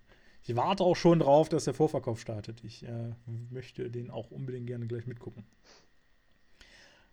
[0.44, 2.62] ich warte auch schon drauf, dass der Vorverkauf startet.
[2.64, 3.14] Ich äh,
[3.50, 5.44] möchte den auch unbedingt gerne gleich mitgucken.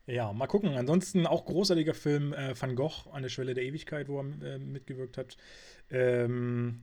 [0.08, 0.74] Ja, mal gucken.
[0.76, 4.58] Ansonsten auch großartiger Film äh, Van Gogh an der Schwelle der Ewigkeit, wo er äh,
[4.58, 5.38] mitgewirkt hat.
[5.90, 6.82] Ähm,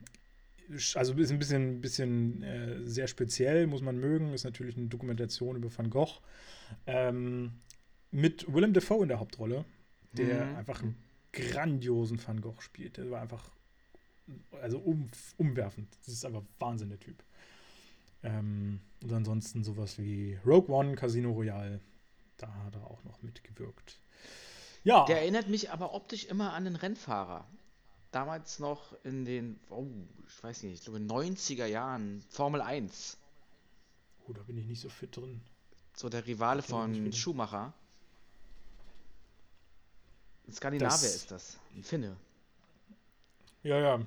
[0.95, 4.33] also ist ein bisschen, bisschen äh, sehr speziell, muss man mögen.
[4.33, 6.21] Ist natürlich eine Dokumentation über Van Gogh.
[6.87, 7.53] Ähm,
[8.11, 9.65] mit Willem Dafoe in der Hauptrolle,
[10.13, 10.55] der Mhm.
[10.55, 10.95] einfach einen
[11.33, 12.97] grandiosen Van Gogh spielt.
[12.97, 13.51] Der war einfach
[14.61, 15.87] also um, umwerfend.
[16.05, 17.23] Das ist einfach Wahnsinn, der Typ.
[18.23, 21.79] Ähm, und ansonsten sowas wie Rogue One, Casino Royale.
[22.39, 23.99] Da hat er auch noch mitgewirkt.
[24.83, 27.45] Ja, Der erinnert mich aber optisch immer an den Rennfahrer.
[28.11, 29.85] Damals noch in den, oh,
[30.27, 33.17] ich weiß nicht, ich glaube 90er Jahren, Formel 1.
[34.27, 35.41] oh, da bin ich nicht so fit drin.
[35.93, 37.13] So der Rivale von.
[37.13, 37.73] Schumacher.
[40.47, 41.59] Ein Skandinavier Das- ist das.
[41.75, 42.15] Ein Finne.
[43.63, 44.01] Ja, ja.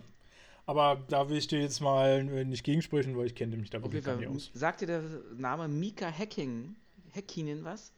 [0.65, 4.05] Aber da will ich dir jetzt mal nicht gegensprechen, weil ich kenne mich da wirklich
[4.05, 4.51] Fall, nicht aus.
[4.55, 5.03] sagt dir der
[5.37, 6.75] Name Mika Hacking,
[7.13, 7.93] Häkkinen was?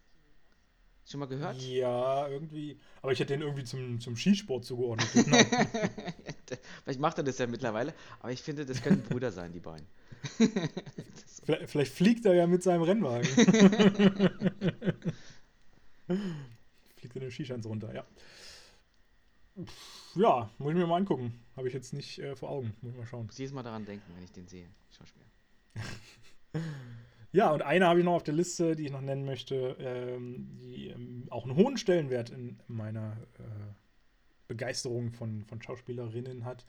[1.07, 1.61] Schon mal gehört?
[1.61, 2.79] Ja, irgendwie.
[3.03, 5.09] Aber ich hätte den irgendwie zum, zum Skisport zugeordnet.
[6.85, 9.87] Vielleicht macht er das ja mittlerweile, aber ich finde, das können Brüder sein, die beiden.
[11.45, 13.27] vielleicht, vielleicht fliegt er ja mit seinem Rennwagen.
[16.97, 18.07] fliegt in den Skischanz runter, ja.
[20.15, 21.39] Ja, muss ich mir mal angucken.
[21.57, 22.75] Habe ich jetzt nicht äh, vor Augen.
[22.81, 23.27] Muss ich mal schauen.
[23.27, 24.69] muss jedes Mal daran denken, wenn ich den sehe.
[24.91, 25.27] Schauspieler.
[27.35, 30.57] Ja, und eine habe ich noch auf der Liste, die ich noch nennen möchte, ähm,
[30.63, 33.73] die ähm, auch einen hohen Stellenwert in meiner äh,
[34.47, 36.65] Begeisterung von, von Schauspielerinnen hat,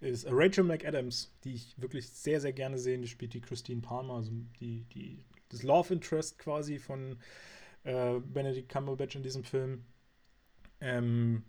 [0.00, 2.98] ist Rachel McAdams, die ich wirklich sehr, sehr gerne sehe.
[2.98, 7.20] Die spielt die Christine Palmer, also die, die, das Love Interest quasi von
[7.84, 9.84] äh, Benedict Cumberbatch in diesem Film.
[10.80, 11.44] Ähm,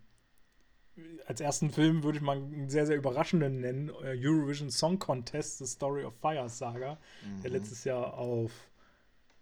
[1.28, 5.60] als ersten Film würde ich mal einen sehr, sehr überraschenden nennen: äh, Eurovision Song Contest,
[5.60, 6.98] The Story of Fire Saga
[7.44, 7.56] der Mhm.
[7.56, 8.52] letztes Jahr auf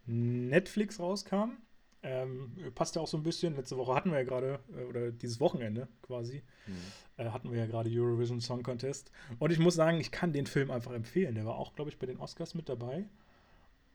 [0.06, 1.58] Netflix rauskam.
[2.04, 3.56] Ähm, passt ja auch so ein bisschen.
[3.56, 6.74] Letzte Woche hatten wir ja gerade, äh, oder dieses Wochenende quasi, Mhm.
[7.18, 9.12] äh, hatten wir ja gerade Eurovision Song Contest.
[9.40, 11.36] Und ich muss sagen, ich kann den Film einfach empfehlen.
[11.36, 13.06] Der war auch, glaube ich, bei den Oscars mit dabei.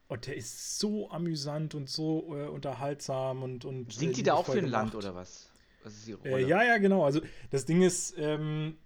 [0.09, 4.33] Und der ist so amüsant und so äh, unterhaltsam und, und Singt äh, die da
[4.33, 5.49] auch für ein Land oder was?
[5.83, 6.47] Was ist Äh, Rolle?
[6.47, 7.03] ja, ja, genau.
[7.03, 8.77] Also das Ding ist, ähm,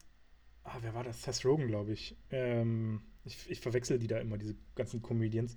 [0.64, 1.22] ah, wer war das?
[1.24, 2.16] Seth Rogen, glaube ich.
[2.32, 3.50] Ähm, ich.
[3.50, 5.56] Ich verwechsel die da immer, diese ganzen Comedians.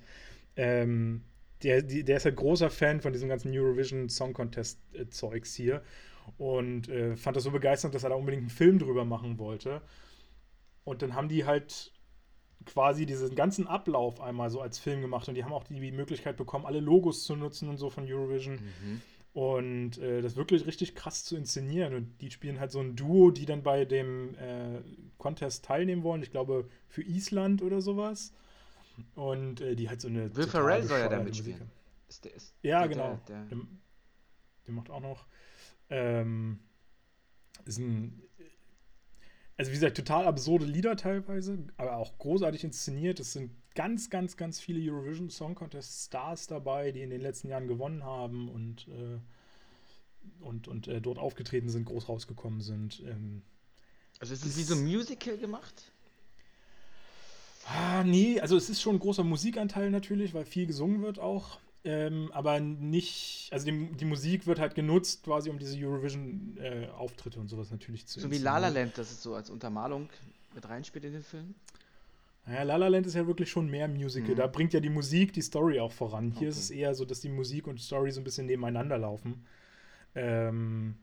[0.57, 1.23] Ähm,
[1.63, 5.55] der, die, der ist halt großer Fan von diesem ganzen Eurovision Song Contest äh, Zeugs
[5.55, 5.83] hier
[6.39, 9.83] und äh, fand das so begeisternd, dass er da unbedingt einen Film drüber machen wollte.
[10.85, 11.93] Und dann haben die halt
[12.67, 16.37] quasi diesen ganzen Ablauf einmal so als Film gemacht und die haben auch die Möglichkeit
[16.37, 18.57] bekommen, alle Logos zu nutzen und so von Eurovision.
[18.57, 19.03] Mhm.
[19.33, 21.95] Und äh, das wirklich richtig krass zu inszenieren.
[21.95, 24.81] Und die spielen halt so ein Duo, die dann bei dem äh,
[25.19, 26.23] Contest teilnehmen wollen.
[26.23, 28.33] Ich glaube, für Island oder sowas.
[29.15, 30.35] Und äh, die halt so eine.
[30.35, 31.71] Will Ferrell soll ja da mitspielen.
[32.09, 33.21] Ist der, ist ja, der, genau.
[33.29, 33.59] Der, der,
[34.67, 35.27] der, macht auch noch.
[35.91, 36.59] Ähm,
[37.65, 38.21] ist ein.
[39.57, 43.21] Also, wie gesagt, total absurde Lieder teilweise, aber auch großartig inszeniert.
[43.21, 47.49] Es sind ganz, ganz, ganz viele Eurovision Song Contest Stars dabei, die in den letzten
[47.49, 49.19] Jahren gewonnen haben und, äh,
[50.45, 53.03] und, und äh, dort aufgetreten sind, groß rausgekommen sind.
[53.07, 53.43] Ähm,
[54.19, 55.93] also, ist es wie so ein Musical gemacht?
[57.67, 61.59] Ah, nee, also es ist schon ein großer Musikanteil natürlich, weil viel gesungen wird auch.
[61.83, 67.41] Ähm, aber nicht, also die, die, Musik wird halt genutzt, quasi um diese Eurovision-Auftritte äh,
[67.41, 70.11] und sowas natürlich zu So wie La La Land, das ist so als Untermalung
[70.55, 71.55] mit reinspielt in den Film?
[72.47, 74.33] Naja, La La Land ist ja wirklich schon mehr Musical.
[74.33, 74.37] Mhm.
[74.37, 76.31] Da bringt ja die Musik die Story auch voran.
[76.31, 76.49] Hier okay.
[76.49, 79.45] ist es eher so, dass die Musik und Story so ein bisschen nebeneinander laufen.
[80.15, 80.97] Ähm,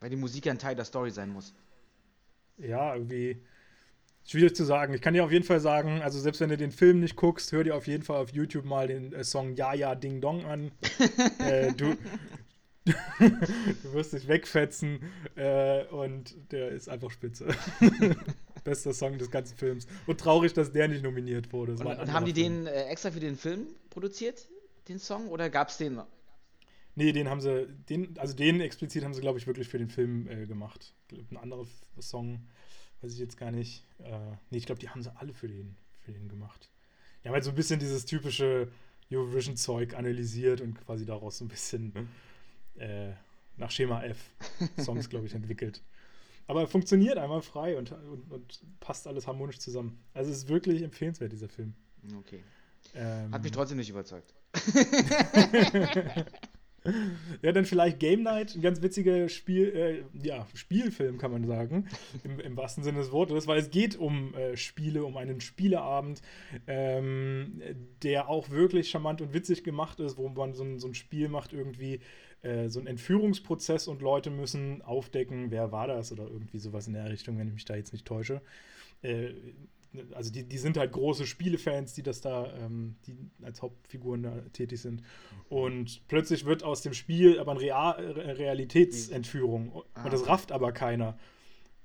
[0.00, 1.54] Weil die Musik ja ein Teil der Story sein muss.
[2.58, 3.40] Ja, irgendwie
[4.28, 4.92] Schwierig zu sagen.
[4.92, 7.50] Ich kann dir auf jeden Fall sagen, also selbst wenn du den Film nicht guckst,
[7.52, 10.44] hör dir auf jeden Fall auf YouTube mal den äh, Song Ja Ja Ding Dong
[10.44, 10.70] an.
[11.38, 11.96] äh, du,
[12.84, 15.00] du wirst dich wegfetzen
[15.34, 17.48] äh, und der ist einfach spitze.
[18.68, 19.86] Bester Song des ganzen Films.
[20.06, 21.72] Und traurig, dass der nicht nominiert wurde.
[21.72, 22.64] Und, und haben die Film.
[22.64, 24.48] den äh, extra für den Film produziert,
[24.88, 26.00] den Song, oder gab es den?
[26.94, 29.88] Nee, den haben sie, den, also den explizit haben sie, glaube ich, wirklich für den
[29.88, 30.94] Film äh, gemacht.
[31.30, 31.64] Ein anderer
[32.00, 32.40] Song
[33.00, 33.84] weiß ich jetzt gar nicht.
[34.00, 34.18] Äh,
[34.50, 36.68] nee, ich glaube, die haben sie alle für den, für den gemacht.
[37.22, 38.68] Die haben halt so ein bisschen dieses typische
[39.12, 42.08] Eurovision-Zeug analysiert und quasi daraus so ein bisschen
[42.76, 43.12] äh,
[43.56, 44.18] nach Schema F
[44.78, 45.82] Songs, glaube ich, entwickelt.
[46.48, 49.98] Aber funktioniert einmal frei und, und, und, passt alles harmonisch zusammen.
[50.14, 51.74] Also es ist wirklich empfehlenswert, dieser Film.
[52.18, 52.42] Okay.
[52.94, 54.34] Ähm, Hat mich trotzdem nicht überzeugt.
[57.42, 61.88] Ja, dann vielleicht Game Night, ein ganz witziger Spiel, äh, ja, Spielfilm kann man sagen,
[62.24, 66.22] im, im, wahrsten Sinne des Wortes, weil es geht um äh, Spiele, um einen Spieleabend,
[66.66, 67.62] ähm,
[68.02, 71.28] der auch wirklich charmant und witzig gemacht ist, wo man so ein, so ein Spiel
[71.28, 72.00] macht, irgendwie
[72.42, 76.94] äh, so ein Entführungsprozess und Leute müssen aufdecken, wer war das oder irgendwie sowas in
[76.94, 78.40] der Richtung, wenn ich mich da jetzt nicht täusche.
[79.02, 79.30] Äh,
[80.12, 84.40] also die, die sind halt große Spielefans, die das da, ähm, die als Hauptfiguren da
[84.52, 85.02] tätig sind.
[85.48, 89.82] Und plötzlich wird aus dem Spiel aber eine Real Realitätsentführung.
[89.94, 90.04] Ah.
[90.04, 91.18] Und das rafft aber keiner.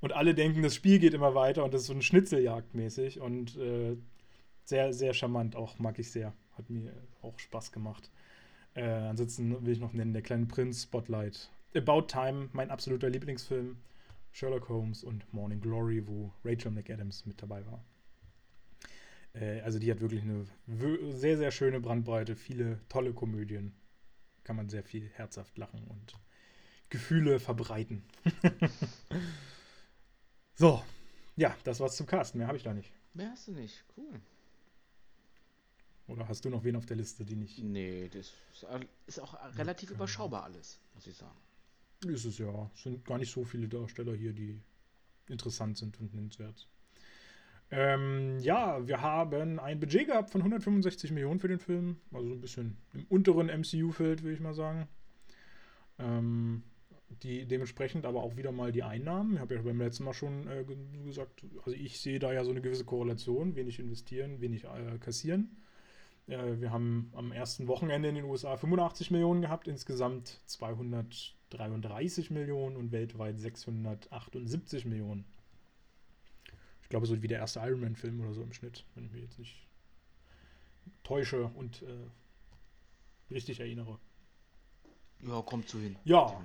[0.01, 3.21] Und alle denken, das Spiel geht immer weiter und das ist so eine Schnitzeljagd mäßig.
[3.21, 3.95] Und äh,
[4.65, 6.33] sehr, sehr charmant, auch mag ich sehr.
[6.57, 8.11] Hat mir auch Spaß gemacht.
[8.75, 11.49] Äh, ansonsten will ich noch nennen, der kleine Prinz, Spotlight.
[11.75, 13.77] About Time, mein absoluter Lieblingsfilm.
[14.31, 17.83] Sherlock Holmes und Morning Glory, wo Rachel McAdams mit dabei war.
[19.33, 20.45] Äh, also die hat wirklich eine
[21.13, 23.73] sehr, sehr schöne Brandbreite, viele tolle Komödien.
[24.43, 26.19] Kann man sehr viel herzhaft lachen und
[26.89, 28.03] Gefühle verbreiten.
[30.55, 30.83] so,
[31.35, 32.35] ja, das war's zum Cast.
[32.35, 32.91] Mehr habe ich da nicht.
[33.13, 33.83] Mehr hast du nicht.
[33.95, 34.19] Cool.
[36.07, 37.59] Oder hast du noch wen auf der Liste, die nicht.
[37.59, 38.33] Nee, das
[39.07, 39.95] ist auch relativ okay.
[39.95, 41.37] überschaubar alles, muss ich sagen.
[42.05, 42.69] Ist es ja.
[42.75, 44.59] Es sind gar nicht so viele Darsteller hier, die
[45.29, 46.67] interessant sind und nennenswert.
[47.71, 51.97] Ähm, ja, wir haben ein Budget gehabt von 165 Millionen für den Film.
[52.11, 54.87] Also ein bisschen im unteren MCU-Feld, würde ich mal sagen.
[55.97, 56.63] Ähm,
[57.21, 59.35] die dementsprechend aber auch wieder mal die Einnahmen.
[59.35, 60.65] Ich habe ja beim letzten Mal schon äh,
[61.05, 65.55] gesagt, also ich sehe da ja so eine gewisse Korrelation, wenig investieren, wenig äh, kassieren.
[66.27, 72.75] Äh, wir haben am ersten Wochenende in den USA 85 Millionen gehabt, insgesamt 233 Millionen
[72.77, 75.25] und weltweit 678 Millionen
[76.93, 79.39] glaube, so wie der erste Iron Man-Film oder so im Schnitt, wenn ich mich jetzt
[79.39, 79.67] nicht
[81.01, 83.97] täusche und äh, richtig erinnere.
[85.23, 85.95] Ja, kommt zu hin.
[86.03, 86.39] Ja.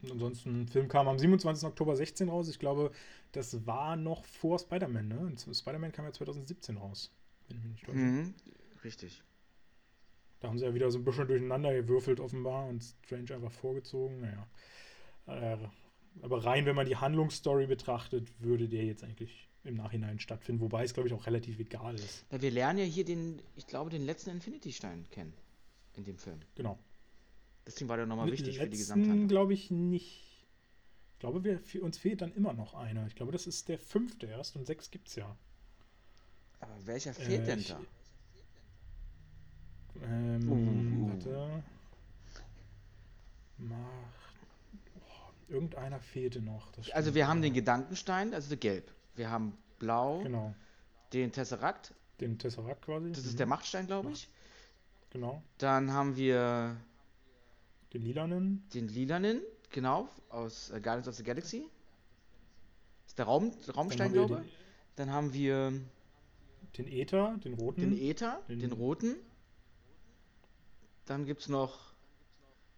[0.00, 1.68] Und ansonsten, Film kam am 27.
[1.68, 2.48] Oktober 16 raus.
[2.48, 2.92] Ich glaube,
[3.32, 5.34] das war noch vor Spider-Man, ne?
[5.36, 7.12] Spider-Man kam ja 2017 raus,
[7.48, 7.98] wenn ich mich nicht täusche.
[7.98, 8.34] Mhm,
[8.84, 9.22] richtig.
[10.40, 14.20] Da haben sie ja wieder so ein bisschen durcheinander gewürfelt, offenbar, und Strange einfach vorgezogen.
[14.20, 14.46] Naja.
[15.26, 15.68] Äh,
[16.20, 20.84] aber rein, wenn man die Handlungsstory betrachtet, würde der jetzt eigentlich im Nachhinein stattfinden, wobei
[20.84, 22.24] es, glaube ich, auch relativ egal ist.
[22.30, 25.32] Ja, wir lernen ja hier den, ich glaube, den letzten Infinity-Stein kennen
[25.96, 26.40] in dem Film.
[26.56, 26.78] Genau.
[27.66, 29.28] Deswegen war der nochmal wichtig letzten, für die Gesamthandlung.
[29.28, 30.46] glaube ich nicht.
[31.12, 33.06] Ich glaube, wir, uns fehlt dann immer noch einer.
[33.06, 35.36] Ich glaube, das ist der fünfte erst und sechs gibt es ja.
[36.62, 37.80] Aber welcher fehlt äh, denn ich, da?
[40.02, 41.10] Ähm, uh, uh.
[41.10, 41.62] Warte.
[43.58, 44.12] Mach
[45.52, 46.72] Irgendeiner fehlte noch.
[46.92, 48.90] Also wir haben den Gedankenstein, also gelb.
[49.16, 50.20] Wir haben blau.
[50.22, 50.54] Genau.
[51.12, 51.92] Den Tesseract.
[52.20, 53.12] Den Tesseract quasi.
[53.12, 53.36] Das ist mhm.
[53.36, 54.30] der Machtstein, glaube ich.
[55.10, 55.42] Genau.
[55.58, 56.76] Dann haben wir
[57.92, 58.66] Den lilanen?
[58.72, 61.68] Den lilanen, genau, aus äh, Guardians of the Galaxy.
[63.06, 64.56] ist der Raum, Raumstein, glaube ich.
[64.96, 65.74] Dann haben wir
[66.76, 67.80] den Äther, den roten.
[67.80, 69.16] Den Äther, den, den roten.
[71.04, 71.92] Dann gibt es noch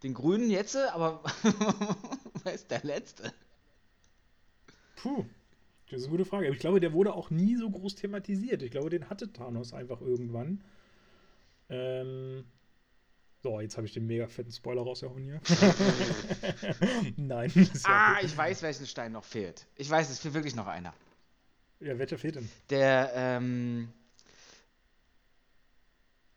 [0.03, 1.23] den grünen jetzt, aber
[2.43, 3.33] wer ist der letzte?
[4.97, 5.25] Puh,
[5.89, 6.47] das ist eine gute Frage.
[6.49, 8.61] Ich glaube, der wurde auch nie so groß thematisiert.
[8.63, 10.63] Ich glaube, den hatte Thanos einfach irgendwann.
[11.69, 12.45] Ähm,
[13.43, 15.39] so, jetzt habe ich den mega fetten Spoiler rausgehauen hier.
[17.17, 17.51] Nein.
[17.83, 19.67] ah, ich weiß, welchen Stein noch fehlt.
[19.75, 20.93] Ich weiß, es fehlt wirklich noch einer.
[21.79, 22.49] Ja, welcher fehlt denn?
[22.69, 23.89] Der, ähm,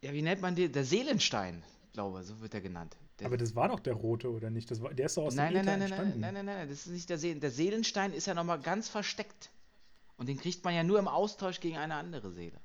[0.01, 0.73] ja, wie nennt man den?
[0.73, 1.63] Der Seelenstein,
[1.93, 2.97] glaube ich, so wird er genannt.
[3.19, 4.71] Der aber das war doch der rote, oder nicht?
[4.71, 6.69] Das war, der ist doch aus nein, dem nein, nein, nein, nein, nein, nein, nein,
[6.69, 7.41] das ist nicht der Seelen.
[7.41, 9.51] Der Seelenstein ist ja nochmal ganz versteckt.
[10.17, 12.61] Und den kriegt man ja nur im Austausch gegen eine andere Seele.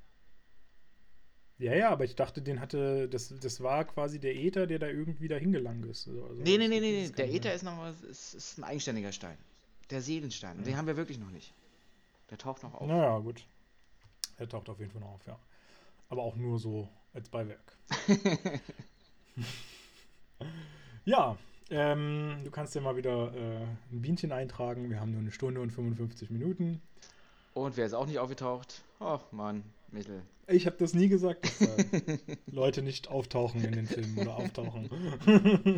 [1.60, 4.88] Ja, ja, aber ich dachte, den hatte, das, das war quasi der Äther, der da
[4.88, 6.08] irgendwie da hingelangt ist.
[6.08, 7.10] Also, nee, nee, nee, nee, nee.
[7.10, 9.38] der Äther ist nochmal, ist, ist ein eigenständiger Stein.
[9.90, 10.58] Der Seelenstein.
[10.58, 10.64] Ja.
[10.64, 11.54] den haben wir wirklich noch nicht.
[12.34, 12.88] Der taucht noch auf.
[12.88, 13.46] Naja, gut.
[14.40, 15.38] Er taucht auf jeden Fall noch auf, ja.
[16.10, 17.78] Aber auch nur so als Beiwerk.
[21.06, 21.38] ja,
[21.70, 23.62] ähm, du kannst dir mal wieder äh,
[23.92, 24.90] ein Bienchen eintragen.
[24.90, 26.82] Wir haben nur eine Stunde und 55 Minuten.
[27.54, 28.82] Und wer ist auch nicht aufgetaucht?
[29.00, 30.24] Oh Mann, Mittel.
[30.48, 32.18] Ich habe das nie gesagt, dass äh,
[32.48, 34.90] Leute nicht auftauchen in den Filmen oder auftauchen.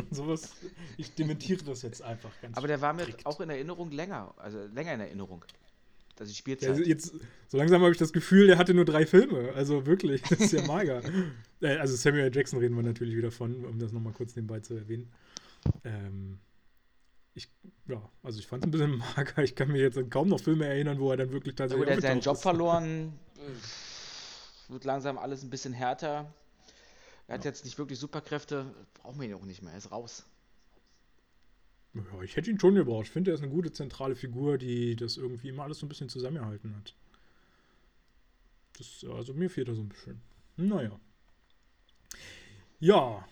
[0.10, 0.54] Sowas,
[0.96, 3.26] ich dementiere das jetzt einfach ganz Aber der war mir strikt.
[3.26, 5.44] auch in Erinnerung länger, also länger in Erinnerung.
[6.18, 6.78] Also die Spielzeit.
[6.78, 7.12] Ja, jetzt,
[7.48, 9.52] so langsam habe ich das Gefühl, der hatte nur drei Filme.
[9.54, 11.02] Also wirklich, das ist ja mager.
[11.62, 14.74] Äh, also Samuel Jackson reden wir natürlich wieder von, um das nochmal kurz nebenbei zu
[14.74, 15.10] erwähnen.
[15.84, 16.38] Ähm,
[17.32, 17.48] ich,
[17.88, 19.42] ja, also ich fand es ein bisschen mager.
[19.42, 21.86] Ich kann mir jetzt kaum noch Filme erinnern, wo er dann wirklich tatsächlich.
[21.86, 22.42] Ja, er hat seinen Job ist.
[22.42, 23.18] verloren.
[24.68, 26.30] Wird langsam alles ein bisschen härter.
[27.26, 27.50] Er hat ja.
[27.50, 28.66] jetzt nicht wirklich Superkräfte.
[28.94, 29.72] Brauchen wir ihn auch nicht mehr.
[29.72, 30.26] Er ist raus.
[31.96, 33.06] Ja, ich hätte ihn schon gebraucht.
[33.06, 35.88] Ich finde, er ist eine gute zentrale Figur, die das irgendwie immer alles so ein
[35.88, 36.94] bisschen zusammengehalten hat.
[38.74, 40.20] Das, also mir fehlt er so ein bisschen.
[40.56, 40.98] Naja.
[42.80, 43.26] Ja.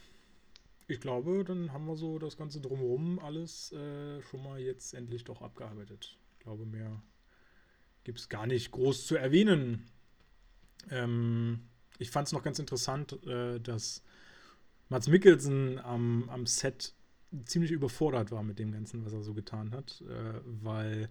[0.86, 5.24] Ich glaube, dann haben wir so das Ganze drumherum alles äh, schon mal jetzt endlich
[5.24, 6.18] doch abgearbeitet.
[6.32, 7.02] Ich glaube, mehr
[8.04, 9.86] gibt es gar nicht groß zu erwähnen.
[10.90, 11.60] Ähm,
[11.98, 14.02] ich fand es noch ganz interessant, äh, dass
[14.90, 16.94] Mats Mikkelsen am, am Set
[17.44, 21.08] ziemlich überfordert war mit dem Ganzen, was er so getan hat, äh, weil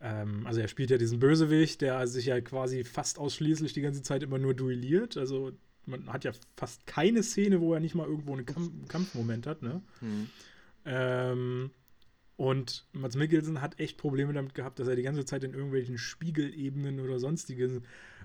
[0.00, 4.02] ähm, also er spielt ja diesen Bösewicht, der sich ja quasi fast ausschließlich die ganze
[4.02, 5.16] Zeit immer nur duelliert.
[5.16, 5.52] Also
[5.86, 9.62] man hat ja fast keine Szene, wo er nicht mal irgendwo einen Kampf Kampfmoment hat,
[9.62, 9.82] ne?
[10.00, 10.30] Mhm.
[10.84, 11.70] Ähm,
[12.36, 15.98] und Mats Mikkelsen hat echt Probleme damit gehabt, dass er die ganze Zeit in irgendwelchen
[15.98, 17.84] Spiegelebenen oder sonstigen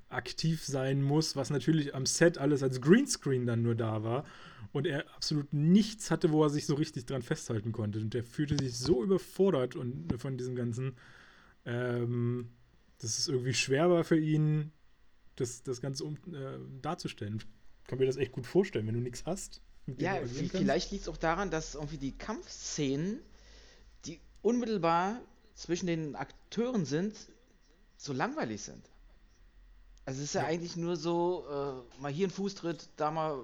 [0.10, 4.26] aktiv sein muss, was natürlich am Set alles als Greenscreen dann nur da war
[4.72, 8.00] und er absolut nichts hatte, wo er sich so richtig dran festhalten konnte.
[8.00, 10.96] Und er fühlte sich so überfordert und von diesem Ganzen,
[11.66, 12.50] ähm,
[13.00, 14.72] dass es irgendwie schwer war für ihn,
[15.36, 17.38] das, das Ganze um, äh, darzustellen.
[17.38, 19.62] Ich kann mir das echt gut vorstellen, wenn du nichts hast.
[19.98, 23.20] Ja, vielleicht liegt es auch daran, dass irgendwie die Kampfszenen,
[24.06, 25.22] die unmittelbar
[25.54, 27.16] zwischen den Akteuren sind,
[27.96, 28.90] so langweilig sind.
[30.06, 30.48] Also es ist ja, ja.
[30.48, 33.42] eigentlich nur so, äh, mal hier ein Fußtritt, da mal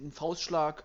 [0.00, 0.84] ein Faustschlag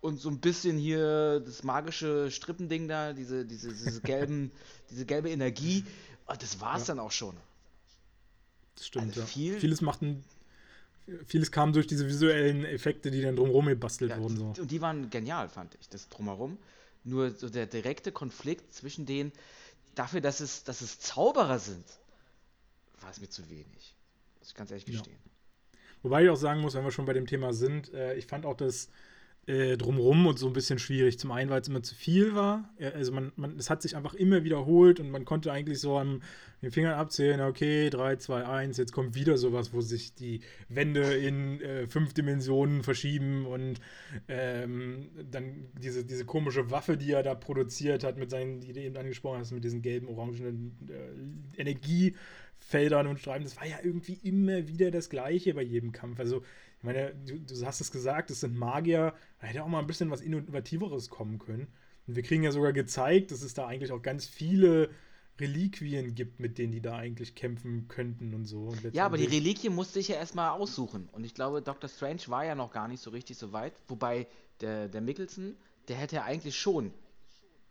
[0.00, 4.50] und so ein bisschen hier das magische Strippending da, diese, diese, diese gelben,
[4.90, 5.84] diese gelbe Energie.
[6.26, 6.94] Und oh, das war's ja.
[6.94, 7.36] dann auch schon.
[8.76, 9.60] Das stimmt, also viel, ja.
[9.60, 10.24] Vieles machten.
[11.26, 14.36] Vieles kam durch diese visuellen Effekte, die dann drumherum gebastelt ja, wurden.
[14.36, 14.62] So.
[14.62, 16.56] Und die waren genial, fand ich, das drumherum.
[17.02, 19.32] Nur so der direkte Konflikt zwischen denen,
[19.94, 21.84] dafür, dass es, dass es Zauberer sind,
[23.00, 23.96] war es mir zu wenig.
[24.38, 25.18] Muss ich ganz ehrlich gestehen.
[25.24, 25.29] Ja.
[26.02, 28.46] Wobei ich auch sagen muss, wenn wir schon bei dem Thema sind, äh, ich fand
[28.46, 28.90] auch das
[29.46, 31.18] äh, drumrum und so ein bisschen schwierig.
[31.18, 32.68] Zum einen, weil es immer zu viel war.
[32.94, 36.22] Also man, man, es hat sich einfach immer wiederholt und man konnte eigentlich so an
[36.62, 41.14] den Fingern abzählen, okay, 3, 2, 1, jetzt kommt wieder sowas, wo sich die Wände
[41.14, 43.80] in äh, fünf Dimensionen verschieben und
[44.28, 48.80] ähm, dann diese, diese komische Waffe, die er da produziert hat, mit seinen, die du
[48.80, 52.14] eben angesprochen hast, mit diesen gelben, orangenen äh, Energie.
[52.70, 53.44] Feldern und Streifen.
[53.44, 56.20] Das war ja irgendwie immer wieder das Gleiche bei jedem Kampf.
[56.20, 56.42] Also,
[56.78, 59.12] ich meine, du, du hast es gesagt, es sind Magier.
[59.40, 61.66] Da hätte auch mal ein bisschen was Innovativeres kommen können.
[62.06, 64.90] Und wir kriegen ja sogar gezeigt, dass es da eigentlich auch ganz viele
[65.40, 68.68] Reliquien gibt, mit denen die da eigentlich kämpfen könnten und so.
[68.68, 71.08] Und ja, aber die Reliquien musste ich ja erstmal aussuchen.
[71.10, 71.90] Und ich glaube, Dr.
[71.90, 73.72] Strange war ja noch gar nicht so richtig so weit.
[73.88, 74.28] Wobei
[74.60, 75.56] der, der Mickelson,
[75.88, 76.92] der hätte ja eigentlich schon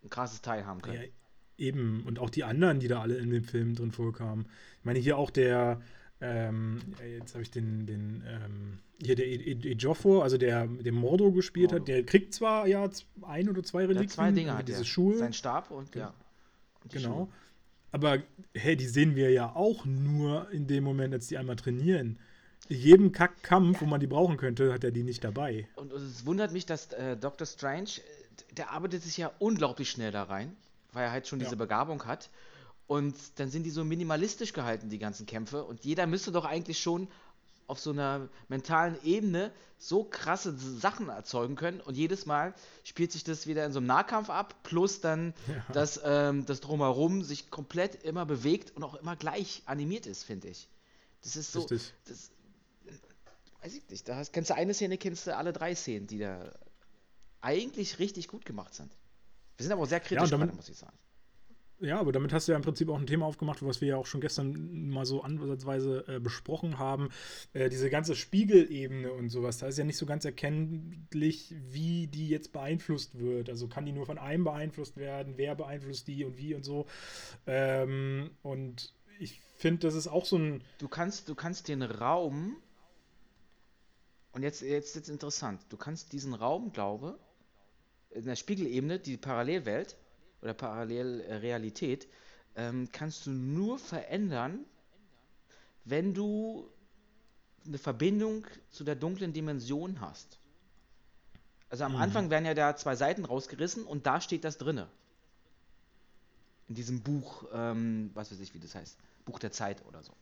[0.03, 1.03] ein krasses Teil haben können.
[1.03, 1.07] Ja,
[1.59, 4.45] Eben, und auch die anderen, die da alle in dem Film drin vorkamen.
[4.79, 5.81] Ich meine, hier auch der,
[6.21, 6.79] ähm,
[7.17, 11.81] jetzt habe ich den, den ähm, hier der Ejiofor, also der den Mordo gespielt Mordo.
[11.81, 12.89] hat, der kriegt zwar ja
[13.21, 15.17] ein oder zwei Reliquien, zwei Dinge hat diese Schuhe.
[15.17, 16.13] Sein Stab und ja.
[16.83, 17.07] Und genau.
[17.09, 17.27] Schuhe.
[17.91, 18.21] Aber
[18.55, 22.19] hey, die sehen wir ja auch nur in dem Moment, als die einmal trainieren.
[22.67, 25.67] In jedem Kackkampf, wo man die brauchen könnte, hat er die nicht dabei.
[25.75, 27.47] Und, und es wundert mich, dass äh, Dr.
[27.47, 30.55] Strange, äh, der arbeitet sich ja unglaublich schnell da rein,
[30.93, 31.45] weil er halt schon ja.
[31.45, 32.29] diese Begabung hat.
[32.87, 35.63] Und dann sind die so minimalistisch gehalten, die ganzen Kämpfe.
[35.63, 37.07] Und jeder müsste doch eigentlich schon
[37.67, 41.81] auf so einer mentalen Ebene so krasse Sachen erzeugen können.
[41.81, 45.73] Und jedes Mal spielt sich das wieder in so einem Nahkampf ab, plus dann, ja.
[45.73, 50.47] dass ähm, das Drumherum sich komplett immer bewegt und auch immer gleich animiert ist, finde
[50.47, 50.67] ich.
[51.21, 51.59] Das ist so.
[51.61, 51.93] Richtig.
[52.05, 52.31] Das,
[53.61, 54.07] weiß ich nicht.
[54.09, 56.51] Da hast, kennst du eine Szene, kennst du alle drei Szenen, die da
[57.41, 58.91] eigentlich richtig gut gemacht sind.
[59.59, 60.97] Wir sind aber auch sehr kritisch, ja, damit, muss ich sagen.
[61.81, 63.97] Ja, aber damit hast du ja im Prinzip auch ein Thema aufgemacht, was wir ja
[63.97, 67.09] auch schon gestern mal so ansatzweise äh, besprochen haben.
[67.51, 72.29] Äh, diese ganze Spiegelebene und sowas, da ist ja nicht so ganz erkennlich, wie die
[72.29, 73.49] jetzt beeinflusst wird.
[73.49, 76.85] Also kann die nur von einem beeinflusst werden, wer beeinflusst die und wie und so.
[77.45, 80.63] Ähm, und ich finde, das ist auch so ein.
[80.77, 82.55] Du kannst, du kannst den Raum.
[84.31, 85.59] Und jetzt, jetzt ist interessant.
[85.67, 87.19] Du kannst diesen Raum, glaube
[88.11, 89.97] in der Spiegelebene, die Parallelwelt,
[90.41, 92.07] oder Parallelrealität
[92.55, 94.65] ähm, kannst du nur verändern,
[95.85, 96.69] wenn du
[97.65, 100.39] eine Verbindung zu der dunklen Dimension hast.
[101.69, 101.99] Also am mhm.
[101.99, 104.87] Anfang werden ja da zwei Seiten rausgerissen und da steht das drinne.
[106.67, 110.13] In diesem Buch, ähm, was weiß ich, wie das heißt, Buch der Zeit oder so.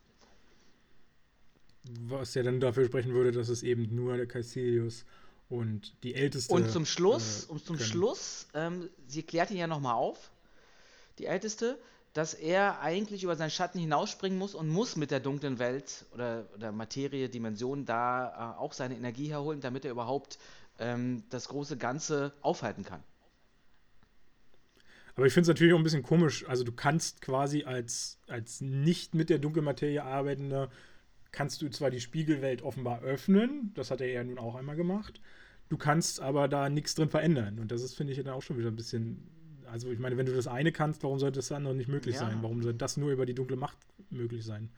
[2.02, 5.06] Was ja dann dafür sprechen würde, dass es eben nur der Caecilius
[5.50, 6.54] und die älteste.
[6.54, 7.90] Und zum Schluss, äh, und zum können.
[7.90, 10.32] Schluss, ähm, sie klärt ihn ja nochmal auf,
[11.20, 11.78] die älteste,
[12.14, 16.46] dass er eigentlich über seinen Schatten hinausspringen muss und muss mit der dunklen Welt oder,
[16.56, 20.40] oder Materie, Dimension da äh, auch seine Energie herholen, damit er überhaupt
[20.80, 23.04] ähm, das große Ganze aufhalten kann.
[25.16, 26.48] Aber ich finde es natürlich auch ein bisschen komisch.
[26.48, 30.70] Also du kannst quasi als, als nicht mit der dunklen Materie arbeitender
[31.38, 35.22] kannst du zwar die Spiegelwelt offenbar öffnen, das hat er ja nun auch einmal gemacht,
[35.70, 37.60] du kannst aber da nichts drin verändern.
[37.60, 39.30] Und das ist, finde ich, dann auch schon wieder ein bisschen.
[39.72, 42.22] Also, ich meine, wenn du das eine kannst, warum sollte das andere nicht möglich ja.
[42.22, 42.40] sein?
[42.42, 43.78] Warum sollte das nur über die dunkle Macht
[44.10, 44.72] möglich sein?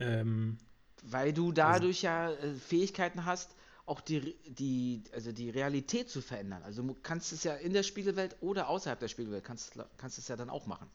[0.00, 0.56] Ähm,
[1.02, 3.54] Weil du dadurch also, ja äh, Fähigkeiten hast,
[3.84, 6.62] auch die, die, also die Realität zu verändern.
[6.62, 10.28] Also du kannst es ja in der Spiegelwelt oder außerhalb der Spiegelwelt, kannst, kannst es
[10.28, 10.88] ja dann auch machen.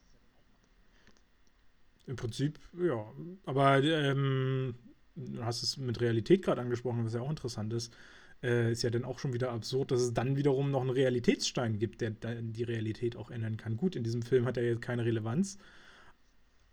[2.06, 3.06] Im Prinzip, ja.
[3.46, 4.76] Aber ähm,
[5.16, 7.96] du hast es mit Realität gerade angesprochen, was ja auch interessant ist.
[8.42, 11.80] Äh, ist ja dann auch schon wieder absurd, dass es dann wiederum noch einen Realitätsstein
[11.80, 13.78] gibt, der die Realität auch ändern kann.
[13.78, 15.58] Gut, in diesem Film hat er jetzt keine Relevanz.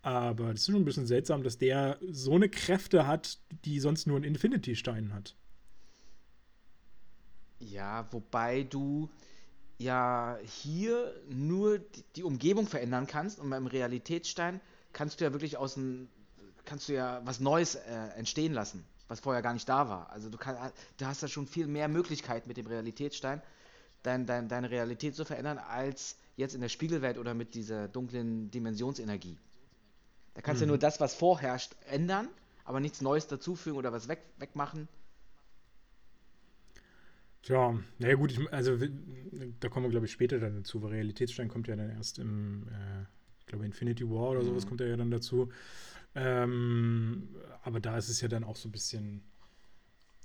[0.03, 4.07] Aber das ist schon ein bisschen seltsam, dass der so eine Kräfte hat, die sonst
[4.07, 5.37] nur ein Infinity-Stein hat.
[7.61, 9.11] Ja, wobei du
[9.79, 11.79] ja hier nur
[12.17, 14.61] die Umgebung verändern kannst und beim Realitätsstein
[14.93, 16.09] kannst du ja wirklich aus dem,
[16.65, 20.11] kannst du ja was Neues äh, entstehen lassen, was vorher gar nicht da war.
[20.11, 20.57] Also du, kann,
[20.99, 23.43] du hast da schon viel mehr Möglichkeiten mit dem Realitätsstein,
[24.03, 28.51] dein, dein, deine Realität zu verändern, als jetzt in der Spiegelwelt oder mit dieser dunklen
[28.51, 29.39] Dimensionsenergie.
[30.35, 30.67] Da kannst mhm.
[30.67, 32.29] du nur das, was vorherrscht, ändern,
[32.65, 34.89] aber nichts Neues dazufügen oder was weg, wegmachen.
[37.43, 38.77] Tja, naja gut, ich, also
[39.61, 42.69] da kommen wir glaube ich später dann dazu, weil Realitätsstein kommt ja dann erst im
[42.69, 43.07] äh,
[43.51, 44.69] glaube Infinity War oder sowas mhm.
[44.69, 45.51] kommt ja dann dazu.
[46.15, 47.29] Ähm,
[47.63, 49.23] aber da ist es ja dann auch so ein bisschen.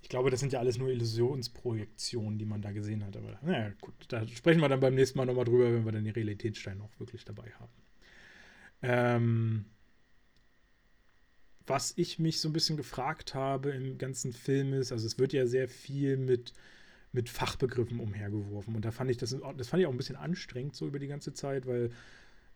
[0.01, 3.17] Ich glaube, das sind ja alles nur Illusionsprojektionen, die man da gesehen hat.
[3.17, 6.03] Aber naja, gut, da sprechen wir dann beim nächsten Mal nochmal drüber, wenn wir dann
[6.03, 7.73] die Realitätssteine auch wirklich dabei haben.
[8.83, 9.65] Ähm,
[11.65, 15.33] was ich mich so ein bisschen gefragt habe im ganzen Film ist, also es wird
[15.33, 16.53] ja sehr viel mit,
[17.11, 18.75] mit Fachbegriffen umhergeworfen.
[18.75, 21.07] Und da fand ich das, das fand ich auch ein bisschen anstrengend so über die
[21.07, 21.89] ganze Zeit, weil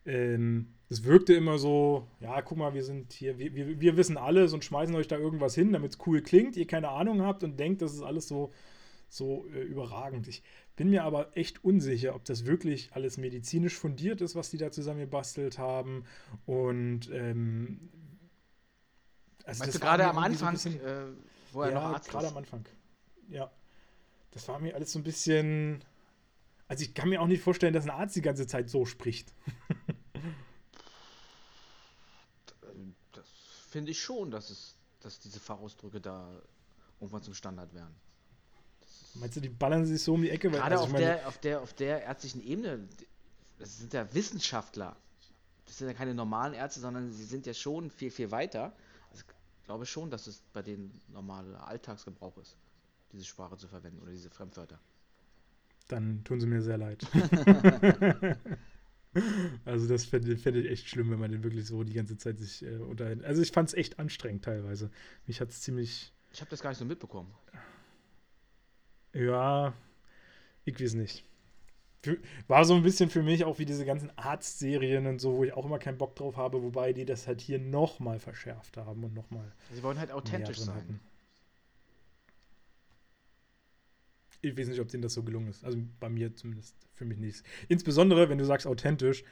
[0.06, 4.16] ähm, es wirkte immer so, ja, guck mal, wir sind hier, wir, wir, wir wissen
[4.16, 7.44] alles und schmeißen euch da irgendwas hin, damit es cool klingt, ihr keine Ahnung habt
[7.44, 8.52] und denkt, das ist alles so,
[9.08, 10.26] so äh, überragend.
[10.26, 10.42] Ich
[10.74, 14.72] bin mir aber echt unsicher, ob das wirklich alles medizinisch fundiert ist, was die da
[14.72, 16.04] zusammen gebastelt haben.
[16.46, 17.90] Und ähm,
[19.44, 21.04] also Meinst du gerade am Anfang, so bisschen, äh,
[21.52, 22.64] wo er ja, noch Arzt gerade am Anfang.
[23.28, 23.50] Ja.
[24.32, 25.82] Das war mir alles so ein bisschen
[26.70, 29.34] also ich kann mir auch nicht vorstellen, dass ein Arzt die ganze Zeit so spricht.
[33.10, 33.26] das
[33.70, 36.28] finde ich schon, dass es, dass diese Fachausdrücke da
[37.00, 37.94] irgendwann zum Standard werden.
[39.14, 40.50] Meinst du, die ballern sich so um die Ecke?
[40.50, 42.86] Gerade also auf, meine, der, auf, der, auf der ärztlichen Ebene,
[43.58, 44.96] das sind ja Wissenschaftler.
[45.66, 48.72] Das sind ja keine normalen Ärzte, sondern sie sind ja schon viel, viel weiter.
[49.10, 49.24] Also
[49.64, 52.56] glaube schon, dass es bei denen normaler Alltagsgebrauch ist,
[53.12, 54.80] diese Sprache zu verwenden oder diese Fremdwörter.
[55.86, 57.06] Dann tun sie mir sehr leid.
[59.64, 62.38] also das fände fänd ich echt schlimm, wenn man den wirklich so die ganze Zeit
[62.38, 63.24] sich äh, unterhält.
[63.24, 64.90] Also ich fand es echt anstrengend teilweise.
[65.26, 66.12] Mich hat es ziemlich...
[66.32, 67.34] Ich habe das gar nicht so mitbekommen.
[69.12, 69.74] Ja,
[70.64, 71.24] ich weiß nicht.
[72.02, 75.44] Für, war so ein bisschen für mich auch wie diese ganzen Arztserien und so, wo
[75.44, 79.04] ich auch immer keinen Bock drauf habe, wobei die das halt hier nochmal verschärft haben
[79.04, 79.52] und nochmal.
[79.72, 80.76] Sie wollen halt authentisch sein.
[80.76, 81.00] Hatten.
[84.42, 85.64] Ich weiß nicht, ob denen das so gelungen ist.
[85.64, 87.42] Also bei mir zumindest, für mich nicht.
[87.68, 89.24] Insbesondere, wenn du sagst authentisch,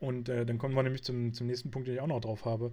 [0.00, 2.46] und äh, dann kommen wir nämlich zum, zum nächsten Punkt, den ich auch noch drauf
[2.46, 2.72] habe.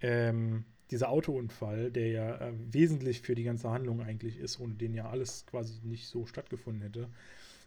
[0.00, 4.94] Ähm, dieser Autounfall, der ja äh, wesentlich für die ganze Handlung eigentlich ist, ohne den
[4.94, 7.10] ja alles quasi nicht so stattgefunden hätte.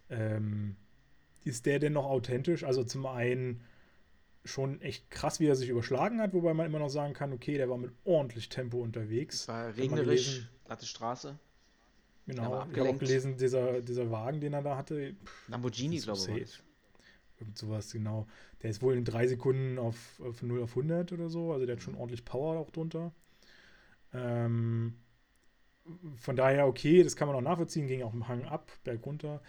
[0.09, 0.77] Ähm,
[1.43, 2.63] ist der denn noch authentisch?
[2.63, 3.61] Also zum einen
[4.43, 7.57] schon echt krass, wie er sich überschlagen hat, wobei man immer noch sagen kann, okay,
[7.57, 9.41] der war mit ordentlich Tempo unterwegs.
[9.41, 11.37] Es war regnerisch, glatte Straße.
[12.27, 15.15] Genau, ich habe auch gelesen, dieser, dieser Wagen, den er da hatte.
[15.25, 16.61] Pff, Lamborghini, glaube ich.
[17.39, 18.27] Irgend sowas, genau.
[18.61, 19.95] Der ist wohl in drei Sekunden auf,
[20.31, 21.51] von 0 auf 100 oder so.
[21.51, 23.11] Also der hat schon ordentlich Power auch drunter.
[24.13, 24.93] Ähm,
[26.15, 27.87] von daher, okay, das kann man auch nachvollziehen.
[27.87, 29.41] Ging auch im Hang ab, berg runter.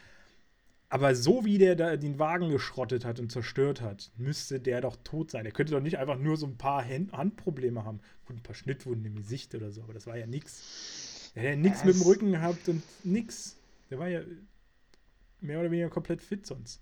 [0.89, 4.97] Aber so wie der da den Wagen geschrottet hat und zerstört hat, müsste der doch
[5.03, 5.47] tot sein.
[5.47, 8.01] Er könnte doch nicht einfach nur so ein paar Hand Handprobleme haben.
[8.27, 10.63] Gut, ein paar Schnittwunden im Gesicht oder so, aber das war ja nichts.
[11.35, 13.57] Er hat ja nichts mit dem Rücken gehabt und nix.
[13.91, 14.21] Der war ja
[15.41, 16.81] mehr oder weniger komplett fit sonst.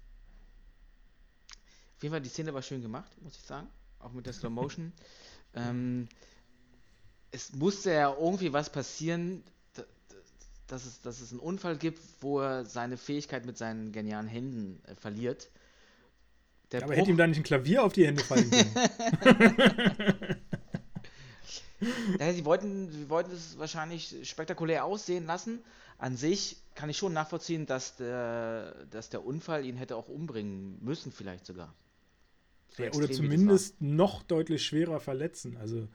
[1.96, 3.68] Auf jeden Fall, die Szene war schön gemacht, muss ich sagen.
[3.98, 4.92] Auch mit der Slow Motion.
[5.54, 6.08] ähm,
[7.30, 9.44] es musste ja irgendwie was passieren,
[10.66, 14.80] dass es, dass es einen Unfall gibt, wo er seine Fähigkeit mit seinen genialen Händen
[14.86, 15.50] äh, verliert.
[16.72, 17.00] Der aber Bruch...
[17.00, 18.50] hätte ihm da nicht ein Klavier auf die Hände fallen
[19.20, 20.36] können.
[22.18, 25.60] sie, wollten, sie wollten es wahrscheinlich spektakulär aussehen lassen.
[25.98, 30.78] An sich kann ich schon nachvollziehen, dass der, dass der Unfall ihn hätte auch umbringen
[30.82, 31.74] müssen, vielleicht sogar.
[32.70, 35.56] So ja, oder zumindest noch deutlich schwerer verletzen.
[35.56, 35.88] Also,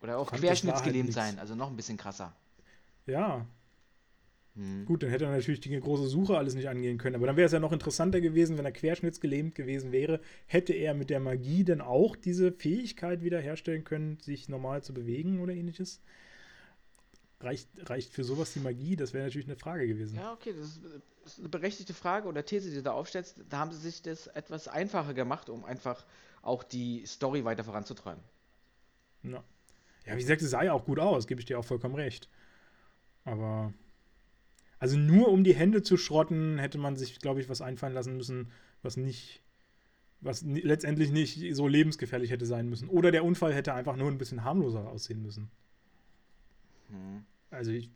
[0.00, 2.34] oder auch querschnittsgelähmt halt sein, also noch ein bisschen krasser.
[3.06, 3.46] Ja,
[4.54, 4.84] hm.
[4.84, 7.16] Gut, dann hätte er natürlich die große Suche alles nicht angehen können.
[7.16, 10.20] Aber dann wäre es ja noch interessanter gewesen, wenn er querschnittsgelähmt gewesen wäre.
[10.46, 15.40] Hätte er mit der Magie dann auch diese Fähigkeit wiederherstellen können, sich normal zu bewegen
[15.40, 16.02] oder ähnliches?
[17.40, 18.94] Reicht, reicht für sowas die Magie?
[18.94, 20.16] Das wäre natürlich eine Frage gewesen.
[20.16, 20.80] Ja, okay, das
[21.24, 23.40] ist eine berechtigte Frage oder These, die du da aufstellst.
[23.48, 26.04] Da haben sie sich das etwas einfacher gemacht, um einfach
[26.42, 28.22] auch die Story weiter voranzutreiben.
[29.22, 29.42] Ja,
[30.04, 32.28] ja wie gesagt, es sah ja auch gut aus, gebe ich dir auch vollkommen recht.
[33.24, 33.72] Aber
[34.82, 38.16] also nur um die Hände zu schrotten, hätte man sich, glaube ich, was einfallen lassen
[38.16, 38.50] müssen,
[38.82, 39.40] was nicht,
[40.20, 42.88] was letztendlich nicht so lebensgefährlich hätte sein müssen.
[42.88, 45.52] Oder der Unfall hätte einfach nur ein bisschen harmloser aussehen müssen.
[46.88, 47.22] Hm.
[47.50, 47.92] Also ich,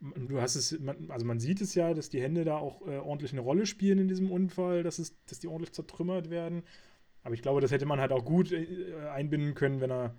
[0.00, 3.32] du hast es, also man sieht es ja, dass die Hände da auch äh, ordentlich
[3.32, 6.64] eine Rolle spielen in diesem Unfall, dass, es, dass die ordentlich zertrümmert werden.
[7.22, 10.14] Aber ich glaube, das hätte man halt auch gut äh, einbinden können, wenn er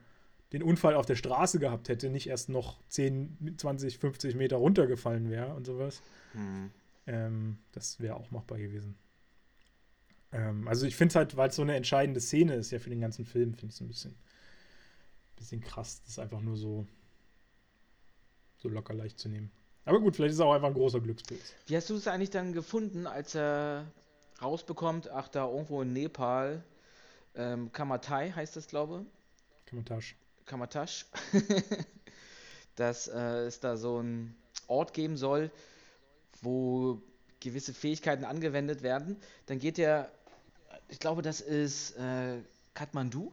[0.53, 5.29] den Unfall auf der Straße gehabt hätte, nicht erst noch 10, 20, 50 Meter runtergefallen
[5.29, 6.01] wäre und sowas.
[6.33, 6.71] Mhm.
[7.07, 8.97] Ähm, das wäre auch machbar gewesen.
[10.31, 12.89] Ähm, also ich finde es halt, weil es so eine entscheidende Szene ist ja für
[12.89, 14.15] den ganzen Film, finde ich es ein bisschen,
[15.35, 16.85] bisschen krass, das einfach nur so,
[18.57, 19.51] so locker leicht zu nehmen.
[19.85, 21.53] Aber gut, vielleicht ist es auch einfach ein großer Glückspilz.
[21.65, 23.91] Wie hast du es eigentlich dann gefunden, als er
[24.41, 26.63] rausbekommt, ach da irgendwo in Nepal,
[27.35, 29.65] ähm, Kamatai heißt das, glaube ich?
[29.65, 30.15] Kamatasch.
[30.51, 31.05] Kamatasch,
[32.75, 34.35] dass äh, es da so einen
[34.67, 35.49] Ort geben soll,
[36.41, 37.01] wo
[37.39, 39.15] gewisse Fähigkeiten angewendet werden.
[39.45, 40.11] Dann geht er,
[40.89, 42.39] ich glaube, das ist äh,
[42.73, 43.31] Kathmandu,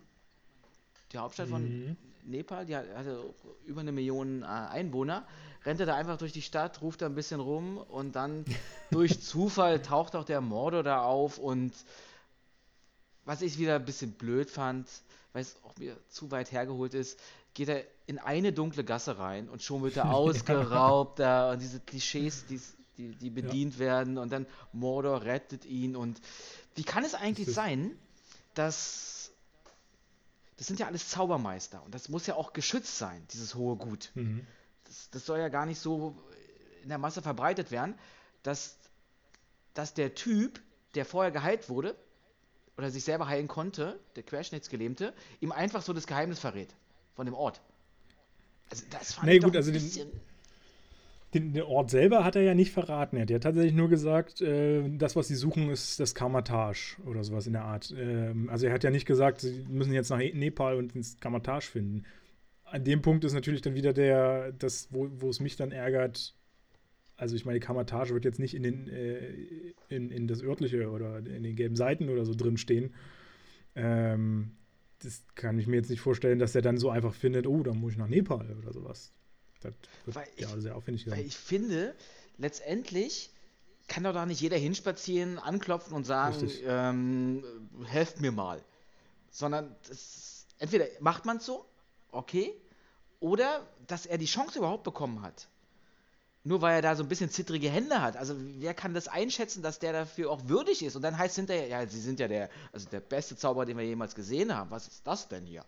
[1.11, 1.53] die Hauptstadt mhm.
[1.53, 3.35] von Nepal, die hat, hatte
[3.67, 5.27] über eine Million äh, Einwohner,
[5.67, 8.45] rennt er da einfach durch die Stadt, ruft da ein bisschen rum und dann
[8.93, 11.73] durch Zufall taucht auch der Mordor da auf und
[13.29, 14.89] was ich wieder ein bisschen blöd fand,
[15.35, 17.21] weil es auch mir zu weit hergeholt ist,
[17.53, 21.79] geht er in eine dunkle Gasse rein und schon wird er ausgeraubt da und diese
[21.79, 22.59] Klischees, die,
[22.97, 23.81] die, die bedient ja.
[23.81, 26.23] werden und dann Mordor rettet ihn und
[26.75, 27.91] wie kann es eigentlich sein,
[28.55, 29.31] dass
[30.57, 34.11] das sind ja alles Zaubermeister und das muss ja auch geschützt sein, dieses hohe Gut.
[34.15, 34.47] Mhm.
[34.85, 36.17] Das, das soll ja gar nicht so
[36.83, 37.95] in der Masse verbreitet werden,
[38.43, 38.79] dass,
[39.75, 40.63] dass der Typ,
[40.95, 41.95] der vorher geheilt wurde,
[42.79, 46.75] oder sich selber heilen konnte, der Querschnittsgelähmte, ihm einfach so das Geheimnis verrät
[47.15, 47.61] von dem Ort.
[48.71, 49.83] Also das fand nee, ich gut, also den,
[51.35, 53.17] den, den, Ort selber hat er ja nicht verraten.
[53.17, 57.49] Er hat tatsächlich nur gesagt, äh, das, was sie suchen, ist das Kamatage oder sowas
[57.49, 57.93] in der Art.
[57.99, 61.67] Ähm, also er hat ja nicht gesagt, sie müssen jetzt nach Nepal und ins Kamatage
[61.67, 62.05] finden.
[62.65, 66.35] an dem Punkt ist natürlich dann wieder der, das, wo es mich dann ärgert,
[67.19, 70.89] also ich meine, die Kamatage wird jetzt nicht in, den, äh, in, in das örtliche
[70.89, 72.95] oder in den gelben Seiten oder so drin stehen.
[73.75, 74.53] Ähm,
[75.01, 77.79] das kann ich mir jetzt nicht vorstellen, dass er dann so einfach findet, oh, dann
[77.79, 79.13] muss ich nach Nepal oder sowas.
[79.61, 81.19] Das wird weil ja ich, sehr aufwendig sein.
[81.19, 81.95] Weil ich finde,
[82.37, 83.31] letztendlich
[83.89, 87.45] kann doch da nicht jeder hinspazieren, anklopfen und sagen, ähm,
[87.85, 88.63] helft mir mal.
[89.31, 91.65] Sondern das, entweder macht man es so,
[92.13, 92.55] okay,
[93.19, 95.49] oder dass er die Chance überhaupt bekommen hat.
[96.45, 98.17] Nur weil er da so ein bisschen zittrige Hände hat.
[98.17, 100.97] Also wer kann das einschätzen, dass der dafür auch würdig ist?
[100.97, 103.85] Und dann heißt hinterher, ja, sie sind ja der, also der beste Zauberer, den wir
[103.85, 104.71] jemals gesehen haben.
[104.71, 105.65] Was ist das denn hier?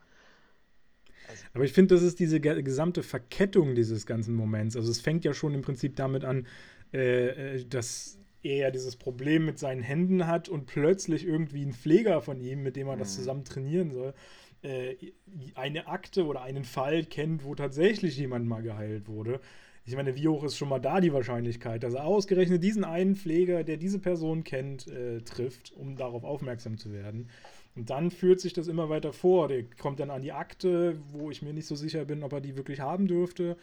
[1.29, 4.77] Also Aber ich finde, das ist diese gesamte Verkettung dieses ganzen Moments.
[4.77, 6.47] Also es fängt ja schon im Prinzip damit an,
[6.93, 11.75] äh, äh, dass er ja dieses Problem mit seinen Händen hat und plötzlich irgendwie ein
[11.75, 13.19] Pfleger von ihm, mit dem er das mhm.
[13.19, 14.15] zusammen trainieren soll,
[14.63, 14.97] äh,
[15.55, 19.41] eine Akte oder einen Fall kennt, wo tatsächlich jemand mal geheilt wurde.
[19.91, 23.17] Ich meine, wie hoch ist schon mal da die Wahrscheinlichkeit, dass er ausgerechnet diesen einen
[23.17, 27.29] Pfleger, der diese Person kennt, äh, trifft, um darauf aufmerksam zu werden.
[27.75, 29.49] Und dann führt sich das immer weiter vor.
[29.49, 32.41] Der kommt dann an die Akte, wo ich mir nicht so sicher bin, ob er
[32.41, 33.57] die wirklich haben dürfte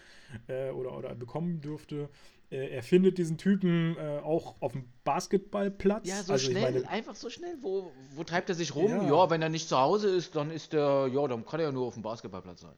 [0.47, 2.09] äh, oder, oder bekommen dürfte.
[2.49, 6.09] Äh, er findet diesen Typen äh, auch auf dem Basketballplatz.
[6.09, 7.55] Ja, so also schnell, meine, einfach so schnell.
[7.61, 8.89] Wo, wo treibt er sich rum?
[8.89, 9.03] Ja.
[9.07, 9.29] ja.
[9.29, 11.85] wenn er nicht zu Hause ist, dann ist er, ja, dann kann er ja nur
[11.85, 12.75] auf dem Basketballplatz sein.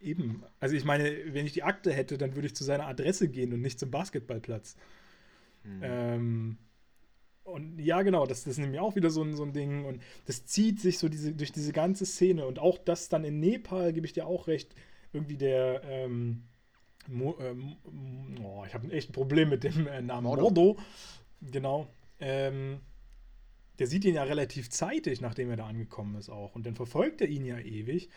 [0.00, 0.42] Eben.
[0.60, 3.52] Also ich meine, wenn ich die Akte hätte, dann würde ich zu seiner Adresse gehen
[3.52, 4.76] und nicht zum Basketballplatz.
[5.62, 5.80] Hm.
[5.82, 6.58] Ähm,
[7.42, 9.84] und ja, genau, das, das ist nämlich auch wieder so ein, so ein Ding.
[9.84, 12.46] Und das zieht sich so diese, durch diese ganze Szene.
[12.46, 14.74] Und auch das dann in Nepal, gebe ich dir auch recht,
[15.12, 16.44] irgendwie der, ähm,
[17.08, 17.76] Mo, ähm,
[18.42, 20.42] oh, ich habe ein echt ein Problem mit dem äh, Namen Mordo.
[20.42, 20.78] Mordo.
[21.40, 21.88] Genau.
[22.20, 22.80] Ähm,
[23.78, 26.54] der sieht ihn ja relativ zeitig, nachdem er da angekommen ist auch.
[26.54, 28.10] Und dann verfolgt er ihn ja ewig.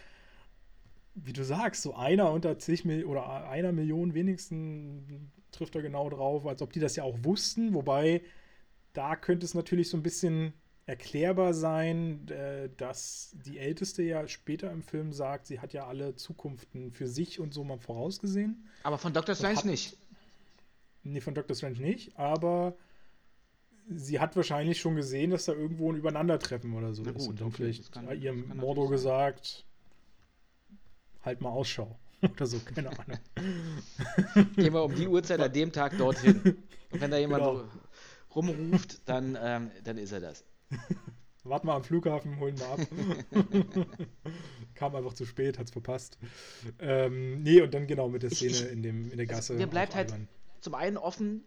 [1.13, 5.03] Wie du sagst, so einer unter zig Mil oder einer Million wenigstens
[5.51, 7.73] trifft er genau drauf, als ob die das ja auch wussten.
[7.73, 8.21] Wobei,
[8.93, 10.53] da könnte es natürlich so ein bisschen
[10.85, 16.15] erklärbar sein, äh, dass die Älteste ja später im Film sagt, sie hat ja alle
[16.15, 18.67] Zukunften für sich und so mal vorausgesehen.
[18.83, 19.35] Aber von Dr.
[19.35, 19.97] Strange hat, nicht.
[21.03, 21.55] Nee, von Dr.
[21.55, 22.75] Strange nicht, aber
[23.89, 27.27] sie hat wahrscheinlich schon gesehen, dass da irgendwo ein Übereinandertreffen oder so gut, ist.
[27.27, 29.65] Und dann okay, vielleicht kann, ihrem Mordo gesagt,
[31.23, 31.97] halt mal Ausschau.
[32.21, 33.19] oder so, keine Ahnung.
[34.55, 36.41] Gehen wir um die Uhrzeit an dem Tag dorthin.
[36.91, 37.63] Und wenn da jemand genau.
[38.35, 40.43] rumruft, dann, ähm, dann ist er das.
[41.43, 42.79] Warte mal am Flughafen, holen wir ab.
[44.75, 46.19] Kam einfach zu spät, hat's verpasst.
[46.79, 49.53] Ähm, nee, und dann genau mit der Szene ich, in, dem, in der Gasse.
[49.53, 50.13] Mir bleibt halt
[50.59, 51.43] zum einen offen,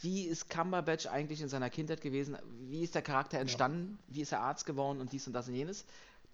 [0.00, 2.36] wie ist Cumberbatch eigentlich in seiner Kindheit gewesen?
[2.68, 3.98] Wie ist der Charakter entstanden?
[4.08, 4.14] Ja.
[4.14, 5.84] Wie ist er Arzt geworden und dies und das und jenes?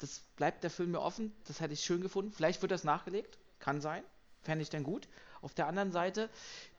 [0.02, 1.32] Das bleibt der Film mir offen.
[1.46, 2.32] Das hätte ich schön gefunden.
[2.32, 3.38] Vielleicht wird das nachgelegt.
[3.60, 4.02] Kann sein.
[4.42, 5.06] Fände ich dann gut.
[5.42, 6.28] Auf der anderen Seite,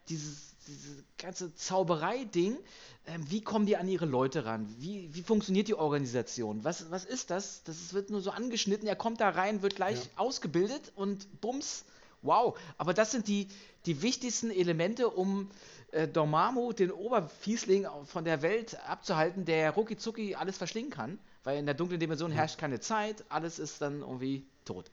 [0.10, 2.58] dieses, dieses ganze Zauberei-Ding,
[3.06, 4.68] äh, wie kommen die an ihre Leute ran?
[4.78, 6.66] Wie, wie funktioniert die Organisation?
[6.66, 7.64] Was, was ist das?
[7.64, 10.12] Das wird nur so angeschnitten, er kommt da rein, wird gleich ja.
[10.18, 11.86] ausgebildet und bums,
[12.24, 12.60] wow.
[12.78, 13.48] Aber das sind die,
[13.86, 15.50] die wichtigsten Elemente, um
[15.92, 21.20] äh, Dormammu, den Oberfiesling von der Welt abzuhalten, der rucki zucki alles verschlingen kann.
[21.44, 24.90] Weil in der dunklen Dimension herrscht keine Zeit, alles ist dann irgendwie tot.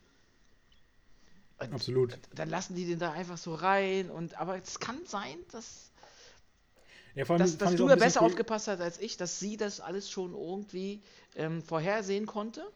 [1.59, 2.19] Und Absolut.
[2.35, 5.91] Dann lassen die den da einfach so rein und aber es kann sein, dass,
[7.15, 8.29] ja, allem, dass, dass du da besser cool.
[8.29, 11.03] aufgepasst hast als ich, dass sie das alles schon irgendwie
[11.37, 12.67] ähm, vorhersehen konnte.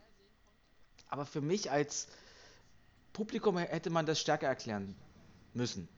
[1.09, 2.09] Aber für mich als
[3.12, 4.95] Publikum hätte man das stärker erklären
[5.55, 5.89] müssen.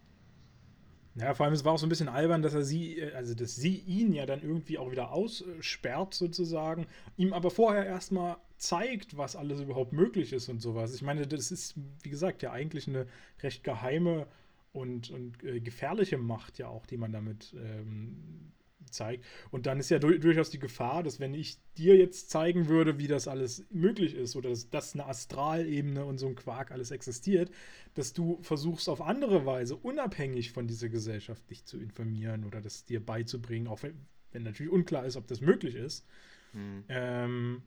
[1.19, 3.35] Ja, vor allem, es war auch so ein bisschen albern, dass er sie, äh, also
[3.35, 6.87] dass sie ihn ja dann irgendwie auch wieder aussperrt, sozusagen,
[7.17, 10.95] ihm aber vorher erstmal zeigt, was alles überhaupt möglich ist und sowas.
[10.95, 13.07] Ich meine, das ist, wie gesagt, ja eigentlich eine
[13.43, 14.27] recht geheime
[14.73, 18.53] und, und äh, gefährliche Macht ja auch, die man damit ähm,
[18.93, 19.25] zeigt.
[19.51, 22.99] Und dann ist ja du durchaus die Gefahr, dass wenn ich dir jetzt zeigen würde,
[22.99, 26.91] wie das alles möglich ist oder dass, dass eine Astralebene und so ein Quark alles
[26.91, 27.51] existiert,
[27.95, 32.85] dass du versuchst auf andere Weise unabhängig von dieser Gesellschaft dich zu informieren oder das
[32.85, 36.07] dir beizubringen, auch wenn, wenn natürlich unklar ist, ob das möglich ist.
[36.53, 36.85] Mhm.
[36.89, 37.63] Ähm,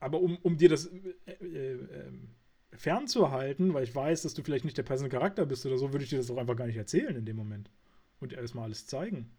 [0.00, 2.30] aber um, um dir das äh, äh, ähm,
[2.72, 6.04] fernzuhalten, weil ich weiß, dass du vielleicht nicht der passende Charakter bist oder so, würde
[6.04, 7.70] ich dir das auch einfach gar nicht erzählen in dem Moment.
[8.20, 9.30] Und erstmal alles zeigen.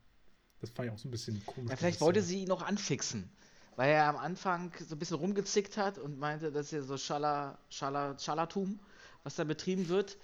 [0.64, 1.72] Das fand ich auch so ein bisschen komisch.
[1.72, 3.30] Ja, vielleicht wollte sie ihn noch anfixen,
[3.76, 7.58] weil er am Anfang so ein bisschen rumgezickt hat und meinte, dass hier so Schala,
[7.70, 8.80] Schala, Schalatum,
[9.24, 10.18] was da betrieben wird.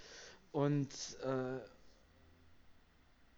[0.54, 0.88] Und,
[1.24, 1.60] äh,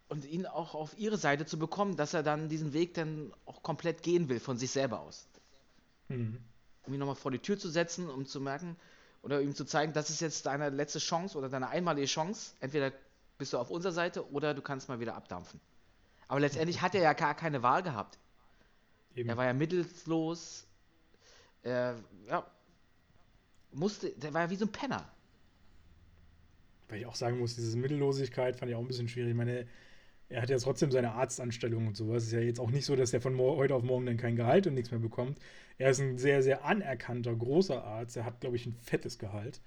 [0.09, 3.63] und ihn auch auf ihre Seite zu bekommen, dass er dann diesen Weg dann auch
[3.63, 5.27] komplett gehen will, von sich selber aus.
[6.07, 6.37] Mhm.
[6.83, 8.77] Um ihn nochmal vor die Tür zu setzen, um zu merken,
[9.23, 12.53] Oder ihm zu zeigen, das ist jetzt deine letzte Chance oder deine einmalige Chance.
[12.59, 12.91] Entweder
[13.39, 15.59] bist du auf unserer Seite oder du kannst mal wieder abdampfen.
[16.31, 18.17] Aber letztendlich hat er ja gar keine Wahl gehabt.
[19.17, 19.27] Eben.
[19.27, 20.65] Er war ja mittelslos.
[21.61, 22.49] Er, ja,
[23.73, 25.11] musste, der war ja wie so ein Penner.
[26.87, 29.31] Weil ich auch sagen muss, diese Mittellosigkeit fand ich auch ein bisschen schwierig.
[29.31, 29.67] Ich meine,
[30.29, 32.23] er hat ja trotzdem seine Arztanstellung und sowas.
[32.23, 34.37] Es ist ja jetzt auch nicht so, dass er von heute auf morgen dann kein
[34.37, 35.37] Gehalt und nichts mehr bekommt.
[35.79, 38.15] Er ist ein sehr, sehr anerkannter, großer Arzt.
[38.15, 39.59] Er hat, glaube ich, ein fettes Gehalt.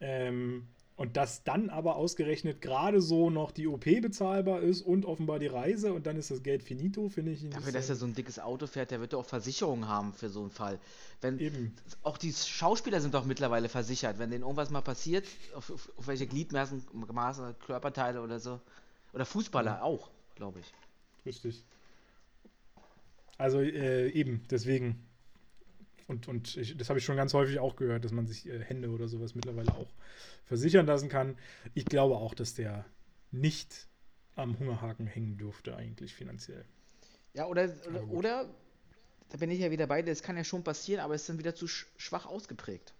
[0.00, 0.66] Ähm,
[1.00, 5.46] und dass dann aber ausgerechnet gerade so noch die OP bezahlbar ist und offenbar die
[5.46, 7.48] Reise und dann ist das Geld finito, finde ich.
[7.48, 10.28] Dafür, dass er so ein dickes Auto fährt, der wird doch auch Versicherungen haben für
[10.28, 10.78] so einen Fall.
[11.22, 11.74] Wenn, Eben.
[12.02, 14.18] Auch die Schauspieler sind doch mittlerweile versichert.
[14.18, 15.24] Wenn denen irgendwas mal passiert,
[15.54, 18.60] auf, auf, auf welche Gliedmaßen, Maße, Körperteile oder so,
[19.14, 19.82] oder Fußballer ja.
[19.82, 20.70] auch, glaube ich.
[21.24, 21.64] Richtig.
[23.38, 25.02] Also äh, eben, deswegen.
[26.10, 28.62] Und, und ich, das habe ich schon ganz häufig auch gehört, dass man sich äh,
[28.62, 29.92] Hände oder sowas mittlerweile auch
[30.44, 31.38] versichern lassen kann.
[31.74, 32.84] Ich glaube auch, dass der
[33.30, 33.86] nicht
[34.34, 36.64] am Hungerhaken hängen dürfte, eigentlich finanziell.
[37.34, 38.54] Ja, oder, oder, oder,
[39.28, 41.38] da bin ich ja wieder bei, das kann ja schon passieren, aber es ist dann
[41.38, 42.92] wieder zu schwach ausgeprägt.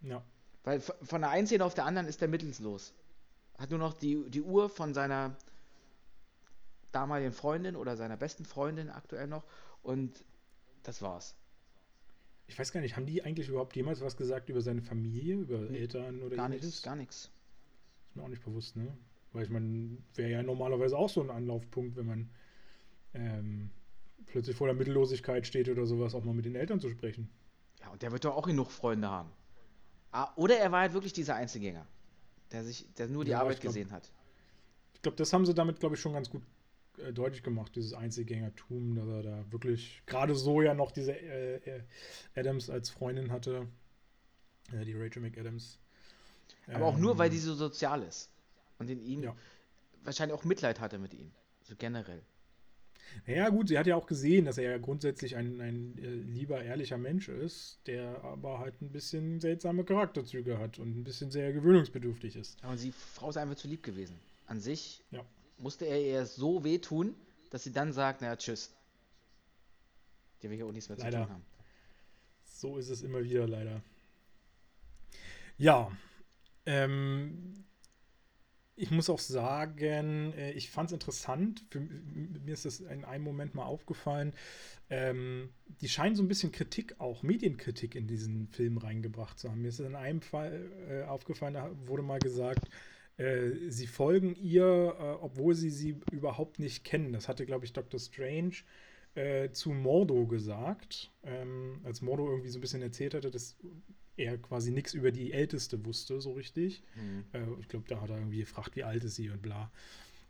[0.00, 0.24] Ja.
[0.64, 2.94] Weil von der einen Szene auf der anderen ist der mittelslos
[3.60, 5.36] hat nur noch die, die Uhr von seiner
[6.92, 9.44] damaligen Freundin oder seiner besten Freundin aktuell noch
[9.82, 10.24] und
[10.82, 11.36] das war's.
[12.50, 15.58] Ich weiß gar nicht, haben die eigentlich überhaupt jemals was gesagt über seine Familie, über
[15.58, 17.30] nee, Eltern oder Gar nichts, gar nichts.
[18.08, 18.96] Ist mir auch nicht bewusst, ne?
[19.32, 22.30] Weil ich meine, wäre ja normalerweise auch so ein Anlaufpunkt, wenn man
[23.14, 23.70] ähm,
[24.26, 27.30] plötzlich vor der Mittellosigkeit steht oder sowas, auch mal mit den Eltern zu sprechen.
[27.80, 29.30] Ja, und der wird doch auch genug Freunde haben.
[30.10, 31.86] Ah, oder er war halt wirklich dieser Einzelgänger
[32.52, 34.10] der sich, der nur die ja, Arbeit glaub, gesehen hat.
[34.94, 36.42] Ich glaube, das haben sie damit, glaube ich, schon ganz gut
[37.00, 41.56] äh, deutlich gemacht, dieses Einzelgängertum, dass er da wirklich gerade so ja noch diese äh,
[41.56, 41.82] äh
[42.34, 43.66] Adams als Freundin hatte,
[44.72, 45.78] äh, die Rachel McAdams.
[46.66, 48.30] Aber ähm, auch nur, weil ähm, die so sozial ist
[48.78, 49.36] und in ihm ja.
[50.04, 51.30] wahrscheinlich auch Mitleid hatte mit ihm,
[51.62, 52.22] so generell.
[53.26, 56.62] Naja, gut, sie hat ja auch gesehen, dass er ja grundsätzlich ein, ein äh, lieber,
[56.62, 61.52] ehrlicher Mensch ist, der aber halt ein bisschen seltsame Charakterzüge hat und ein bisschen sehr
[61.52, 62.62] gewöhnungsbedürftig ist.
[62.62, 64.16] Aber die Frau ist einfach zu lieb gewesen.
[64.46, 65.24] An sich ja.
[65.60, 67.14] Musste er ihr so wehtun,
[67.50, 68.72] dass sie dann sagt, naja, tschüss.
[70.42, 71.18] Die will hier auch nichts mehr leider.
[71.18, 71.44] zu tun haben.
[72.44, 73.82] So ist es immer wieder, leider.
[75.56, 75.90] Ja,
[76.66, 77.64] ähm,
[78.76, 81.64] ich muss auch sagen, äh, ich fand es interessant.
[81.68, 84.32] Für, mir ist das in einem Moment mal aufgefallen.
[84.88, 85.50] Ähm,
[85.82, 89.60] die scheinen so ein bisschen Kritik, auch Medienkritik in diesen Film reingebracht zu haben.
[89.60, 92.70] Mir ist in einem Fall äh, aufgefallen, da wurde mal gesagt,
[93.20, 94.64] äh, sie folgen ihr,
[94.98, 97.12] äh, obwohl sie sie überhaupt nicht kennen.
[97.12, 98.00] Das hatte, glaube ich, Dr.
[98.00, 98.54] Strange
[99.14, 103.58] äh, zu Mordo gesagt, ähm, als Mordo irgendwie so ein bisschen erzählt hatte, dass
[104.16, 106.82] er quasi nichts über die Älteste wusste, so richtig.
[106.94, 107.24] Mhm.
[107.32, 109.70] Äh, ich glaube, da hat er irgendwie gefragt, wie alt ist sie und bla.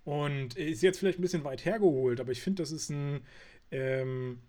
[0.04, 3.20] Und ist jetzt vielleicht ein bisschen weit hergeholt, aber ich finde, das ist ein
[3.70, 4.40] ähm,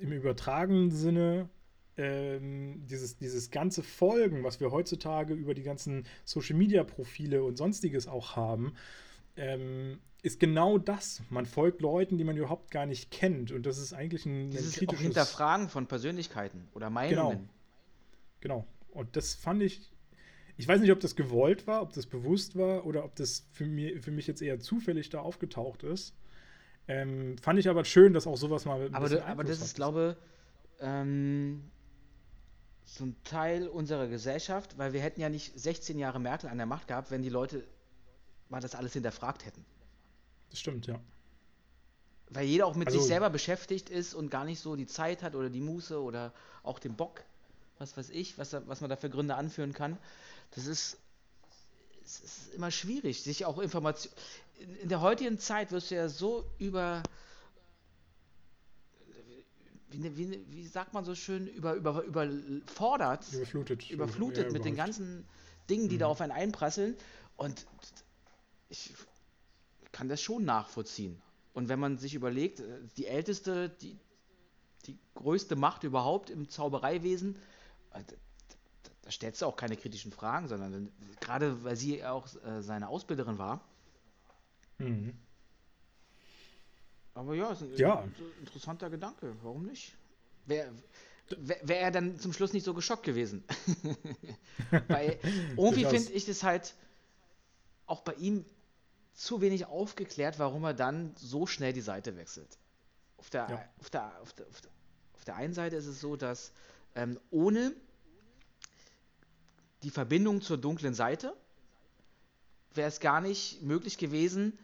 [0.00, 1.48] im übertragenen Sinne
[1.96, 7.56] ähm, dieses, dieses ganze Folgen, was wir heutzutage über die ganzen Social Media Profile und
[7.56, 8.74] sonstiges auch haben,
[9.36, 11.22] ähm, ist genau das.
[11.30, 13.52] Man folgt Leuten, die man überhaupt gar nicht kennt.
[13.52, 14.98] Und das ist eigentlich ein, Dieses ein kritisches...
[14.98, 17.48] Auch Hinterfragen von Persönlichkeiten oder Meinungen.
[18.40, 18.62] Genau.
[18.62, 18.66] Genau.
[18.90, 19.90] Und das fand ich.
[20.56, 23.66] Ich weiß nicht, ob das gewollt war, ob das bewusst war oder ob das für,
[23.66, 26.14] mir, für mich jetzt eher zufällig da aufgetaucht ist.
[26.86, 28.88] Ähm, fand ich aber schön, dass auch sowas mal.
[28.92, 30.16] aber, aber das ist, glaube
[30.80, 31.64] ähm,
[32.84, 36.66] so ein Teil unserer Gesellschaft, weil wir hätten ja nicht 16 Jahre Merkel an der
[36.66, 37.64] Macht gehabt, wenn die Leute
[38.48, 39.64] mal das alles hinterfragt hätten.
[40.50, 41.00] Das stimmt, ja.
[42.30, 45.22] Weil jeder auch mit also, sich selber beschäftigt ist und gar nicht so die Zeit
[45.22, 46.32] hat oder die Muße oder
[46.62, 47.22] auch den Bock,
[47.78, 49.98] was weiß ich, was, was man da für Gründe anführen kann.
[50.54, 50.98] Das ist,
[52.04, 54.14] es ist immer schwierig, sich auch Informationen.
[54.58, 57.02] In, in der heutigen Zeit wirst du ja so über
[59.94, 64.76] wie, wie, wie, sagt man so schön, über, über, überfordert, überflutet, überflutet ja, mit den
[64.76, 65.24] ganzen
[65.70, 66.00] Dingen, die mhm.
[66.00, 66.96] da auf einen einprasseln.
[67.36, 67.66] Und
[68.68, 68.92] ich
[69.92, 71.20] kann das schon nachvollziehen.
[71.52, 73.96] Und wenn man sich überlegt, äh, die älteste, die,
[74.86, 77.36] die größte Macht überhaupt im Zaubereiwesen,
[77.92, 78.02] äh,
[79.02, 80.90] da stellst du auch keine kritischen Fragen, sondern
[81.20, 83.60] gerade weil sie auch äh, seine Ausbilderin war.
[84.78, 85.14] Mhm.
[87.14, 88.04] Aber ja, ist ein, ja.
[88.40, 89.34] interessanter Gedanke.
[89.42, 89.94] Warum nicht?
[90.46, 90.72] Wäre
[91.38, 93.44] wär er dann zum Schluss nicht so geschockt gewesen.
[94.88, 95.18] Weil
[95.56, 96.74] irgendwie finde ich das halt
[97.86, 98.44] auch bei ihm
[99.14, 102.58] zu wenig aufgeklärt, warum er dann so schnell die Seite wechselt.
[103.16, 103.68] Auf der, ja.
[103.80, 104.70] auf der, auf der, auf der,
[105.14, 106.52] auf der einen Seite ist es so, dass
[106.94, 107.72] ähm, ohne
[109.82, 111.34] die Verbindung zur dunklen Seite,
[112.72, 114.58] wäre es gar nicht möglich gewesen,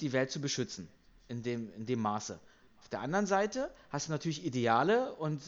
[0.00, 0.88] die Welt zu beschützen.
[1.28, 2.38] In dem, in dem Maße.
[2.80, 5.42] Auf der anderen Seite hast du natürlich Ideale und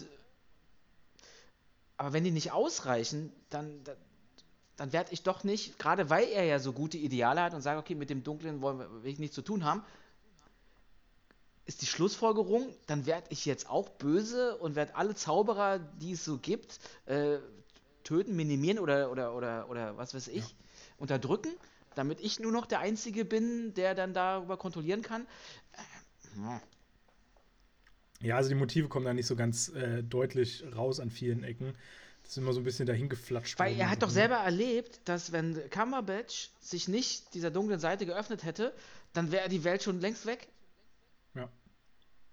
[1.97, 3.97] aber wenn die nicht ausreichen, dann, dann,
[4.77, 7.79] dann werde ich doch nicht, gerade weil er ja so gute Ideale hat und sagt,
[7.79, 9.85] okay, mit dem Dunklen wollen wir, will ich nichts zu tun haben,
[11.67, 16.25] ist die Schlussfolgerung, dann werde ich jetzt auch böse und werde alle Zauberer, die es
[16.25, 17.39] so gibt, äh,
[18.03, 20.55] töten, minimieren oder, oder, oder, oder was weiß ich, ja.
[20.97, 21.53] unterdrücken,
[22.01, 25.27] damit ich nur noch der Einzige bin, der dann darüber kontrollieren kann.
[25.73, 26.59] Äh,
[28.27, 31.77] ja, also die Motive kommen da nicht so ganz äh, deutlich raus an vielen Ecken.
[32.23, 33.59] Das ist immer so ein bisschen dahin geflatscht.
[33.59, 38.45] Weil er hat doch selber erlebt, dass wenn Cumberbatch sich nicht dieser dunklen Seite geöffnet
[38.45, 38.73] hätte,
[39.13, 40.49] dann wäre die Welt schon längst weg.
[41.35, 41.51] Ja.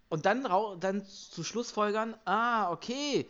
[0.08, 0.48] Und dann,
[0.80, 3.28] dann zu Schlussfolgern, ah, okay,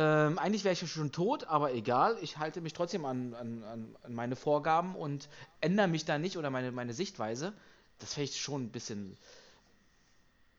[0.00, 4.14] ähm, eigentlich wäre ich schon tot, aber egal, ich halte mich trotzdem an, an, an
[4.14, 5.28] meine Vorgaben und
[5.60, 7.52] ändere mich da nicht oder meine, meine Sichtweise.
[7.98, 9.16] Das fände ich schon ein bisschen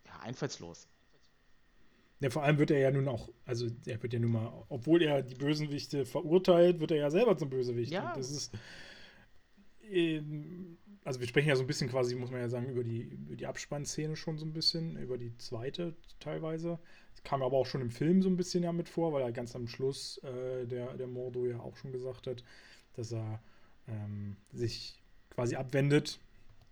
[0.06, 0.88] ja, einfallslos.
[2.20, 5.02] Ja, vor allem wird er ja nun auch, also er wird ja nun mal, obwohl
[5.02, 7.94] er die Bösenwichte verurteilt, wird er ja selber zum Bösewicht.
[7.94, 8.14] Ja.
[8.14, 8.54] Das ist,
[9.90, 13.04] ähm, also wir sprechen ja so ein bisschen quasi, muss man ja sagen, über die,
[13.04, 16.78] über die Abspannszene schon so ein bisschen, über die zweite teilweise.
[17.24, 19.56] Kam aber auch schon im Film so ein bisschen ja mit vor, weil er ganz
[19.56, 22.44] am Schluss äh, der, der Mordo ja auch schon gesagt hat,
[22.94, 23.42] dass er
[23.88, 25.00] ähm, sich
[25.30, 26.20] quasi abwendet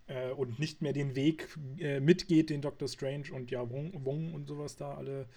[0.08, 4.34] äh, und nicht mehr den Weg äh, mitgeht, den Doctor Strange und ja Wong, Wong
[4.34, 5.28] und sowas da alle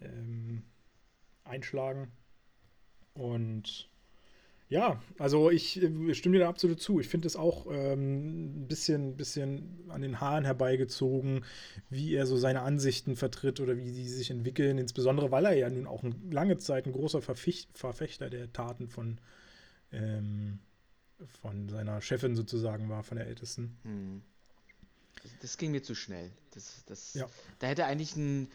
[0.00, 0.62] ähm,
[1.44, 2.10] einschlagen.
[3.14, 3.90] Und
[4.72, 6.98] ja, also ich äh, stimme dir da absolut zu.
[6.98, 11.44] Ich finde es auch ähm, ein bisschen, bisschen an den Haaren herbeigezogen,
[11.90, 14.78] wie er so seine Ansichten vertritt oder wie sie sich entwickeln.
[14.78, 19.18] Insbesondere, weil er ja nun auch lange Zeit ein großer Verfechter der Taten von
[19.92, 20.58] ähm,
[21.42, 23.76] von seiner Chefin sozusagen war, von der Ältesten.
[23.82, 24.22] Hm.
[25.22, 26.32] Das, das, ging mir zu schnell.
[26.54, 27.26] Das, das, ja.
[27.58, 28.48] Da hätte eigentlich ein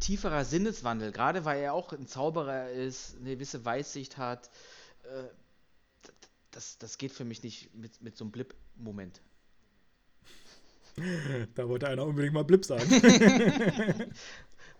[0.00, 4.50] tieferer Sinneswandel, gerade weil er auch ein Zauberer ist, eine gewisse Weitsicht hat.
[5.02, 5.28] Äh,
[6.52, 9.20] das, das geht für mich nicht mit, mit so einem Blip-Moment.
[11.54, 12.90] Da wollte einer unbedingt mal Blip sagen.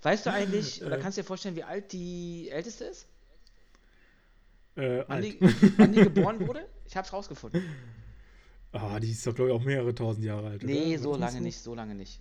[0.03, 3.07] weißt du eigentlich, oder kannst du dir vorstellen, wie alt die Älteste ist?
[4.77, 5.39] Äh, wann, die,
[5.79, 6.69] wann, die, geboren wurde?
[6.85, 7.63] Ich hab's rausgefunden.
[8.73, 10.63] Ah, die ist doch, glaube ich, auch mehrere tausend Jahre alt.
[10.63, 11.03] Nee, oder?
[11.03, 12.21] so lange nicht, so lange nicht.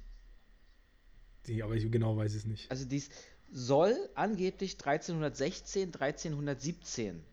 [1.48, 2.72] Die, aber ich genau weiß es nicht.
[2.72, 3.10] Also dies
[3.52, 7.24] soll angeblich 1316, 1317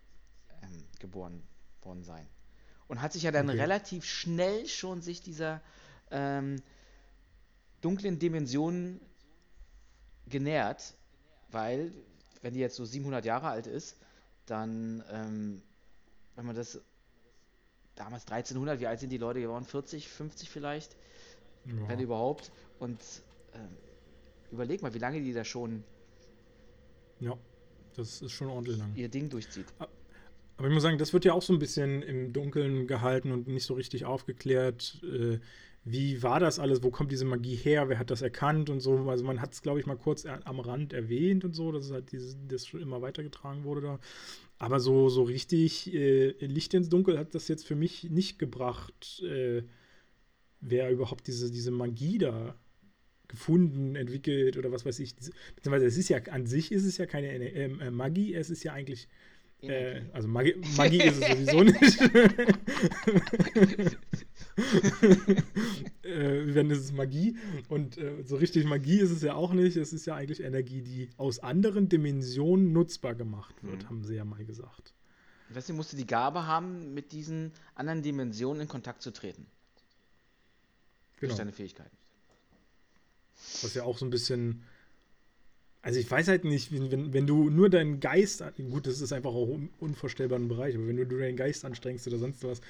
[0.63, 1.43] ähm, geboren
[1.83, 2.27] worden sein.
[2.87, 3.61] Und hat sich ja dann okay.
[3.61, 5.61] relativ schnell schon sich dieser
[6.11, 6.63] ähm,
[7.81, 9.01] dunklen Dimensionen
[10.27, 10.95] genähert,
[11.51, 11.93] weil,
[12.43, 13.97] wenn die jetzt so 700 Jahre alt ist,
[14.47, 15.63] dann, ähm,
[16.35, 16.81] wenn man das
[17.95, 19.65] damals 1300, wie alt sind die Leute geworden?
[19.65, 20.97] 40, 50 vielleicht?
[21.65, 21.89] Ja.
[21.89, 22.51] Wenn überhaupt.
[22.79, 23.01] Und
[23.55, 23.77] ähm,
[24.51, 25.85] überleg mal, wie lange die da schon.
[27.21, 27.37] Ja,
[27.97, 28.95] das ist schon ordentlich lang.
[28.95, 29.67] Ihr Ding durchzieht.
[29.79, 29.91] Aber
[30.67, 33.65] ich muss sagen, das wird ja auch so ein bisschen im Dunkeln gehalten und nicht
[33.65, 35.01] so richtig aufgeklärt.
[35.05, 35.39] Äh,
[35.85, 36.83] wie war das alles?
[36.83, 37.89] Wo kommt diese Magie her?
[37.89, 39.09] Wer hat das erkannt und so?
[39.09, 41.93] Also man hat es, glaube ich, mal kurz am Rand erwähnt und so, dass es
[41.93, 44.01] halt dieses, das schon immer weitergetragen wurde da.
[44.59, 49.23] Aber so, so richtig äh, Licht ins Dunkel hat das jetzt für mich nicht gebracht,
[49.23, 49.63] äh,
[50.61, 52.57] wer überhaupt diese, diese Magie da
[53.29, 55.15] gefunden, entwickelt oder was weiß ich.
[55.15, 58.73] Beziehungsweise es ist ja, an sich ist es ja keine äh, Magie, es ist ja
[58.73, 59.09] eigentlich
[59.63, 62.01] äh, also Magie, Magie ist es sowieso nicht.
[66.03, 67.37] äh, wenn es ist Magie
[67.69, 69.77] und äh, so richtig Magie ist es ja auch nicht.
[69.77, 73.89] Es ist ja eigentlich Energie, die aus anderen Dimensionen nutzbar gemacht wird, mhm.
[73.89, 74.95] haben sie ja mal gesagt.
[75.49, 79.47] Wesley musste die Gabe haben, mit diesen anderen Dimensionen in Kontakt zu treten.
[81.17, 81.31] Genau.
[81.31, 81.97] Durch seine Fähigkeiten.
[83.63, 84.65] Was ja auch so ein bisschen
[85.89, 89.30] also ich weiß halt nicht, wenn, wenn du nur deinen Geist, gut, das ist einfach
[89.30, 92.61] auch un unvorstellbaren Bereich, aber wenn du deinen Geist anstrengst oder sonst was,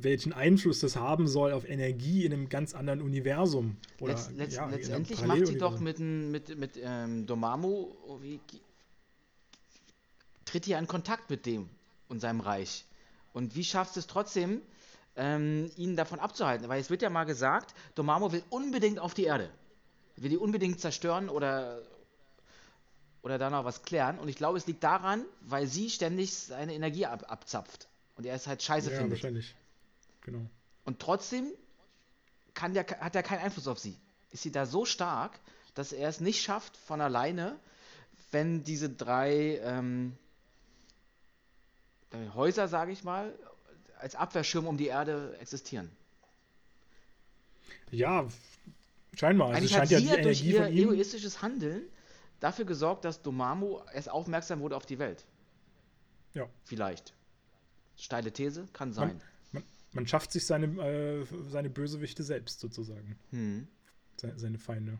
[0.00, 3.78] welchen Einfluss das haben soll auf Energie in einem ganz anderen Universum.
[3.98, 7.88] Oder, Letz, letzt, ja, letztendlich macht sie doch mit, mit, mit ähm, Dormammu,
[8.22, 8.38] wie,
[10.44, 11.68] tritt hier in Kontakt mit dem
[12.06, 12.84] und seinem Reich.
[13.32, 14.62] Und wie schafft es trotzdem,
[15.16, 16.68] ähm, ihn davon abzuhalten?
[16.68, 19.50] Weil es wird ja mal gesagt, Dormammu will unbedingt auf die Erde
[20.22, 21.82] will die unbedingt zerstören oder,
[23.22, 24.18] oder da noch was klären.
[24.18, 27.88] Und ich glaube, es liegt daran, weil sie ständig seine Energie ab, abzapft.
[28.16, 29.18] Und er es halt scheiße ja, findet.
[29.18, 29.54] wahrscheinlich.
[30.22, 30.46] Genau.
[30.84, 31.52] Und trotzdem
[32.54, 33.96] kann der, hat er keinen Einfluss auf sie.
[34.30, 35.38] Ist sie da so stark,
[35.74, 37.58] dass er es nicht schafft von alleine,
[38.30, 40.16] wenn diese drei ähm,
[42.10, 43.32] äh, Häuser, sage ich mal,
[43.98, 45.90] als Abwehrschirm um die Erde existieren.
[47.90, 48.26] Ja,
[49.18, 49.48] scheinbar.
[49.48, 51.82] Also Eigentlich hat sie ja durch ihr egoistisches Handeln
[52.40, 55.26] dafür gesorgt, dass Domamo erst aufmerksam wurde auf die Welt.
[56.34, 56.48] Ja.
[56.64, 57.14] Vielleicht.
[57.96, 59.08] Steile These, kann sein.
[59.08, 59.20] Man,
[59.52, 59.62] man,
[59.92, 63.18] man schafft sich seine, äh, seine Bösewichte selbst sozusagen.
[63.30, 63.66] Hm.
[64.16, 64.98] Seine, seine Feinde.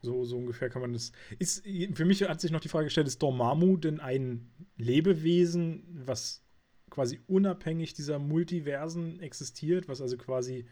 [0.00, 1.12] So, so ungefähr kann man das.
[1.38, 6.42] Ist, für mich hat sich noch die Frage gestellt: Ist Dormammu denn ein Lebewesen, was
[6.90, 10.66] quasi unabhängig dieser Multiversen existiert, was also quasi.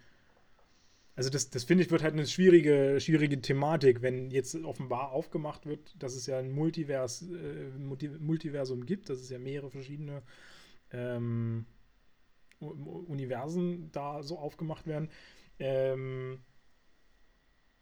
[1.21, 5.67] Also das, das finde ich wird halt eine schwierige, schwierige Thematik, wenn jetzt offenbar aufgemacht
[5.67, 10.23] wird, dass es ja ein Multivers, äh, Multiversum gibt, dass es ja mehrere verschiedene
[10.93, 11.67] ähm,
[12.59, 15.11] Universen da so aufgemacht werden.
[15.59, 16.41] Ähm,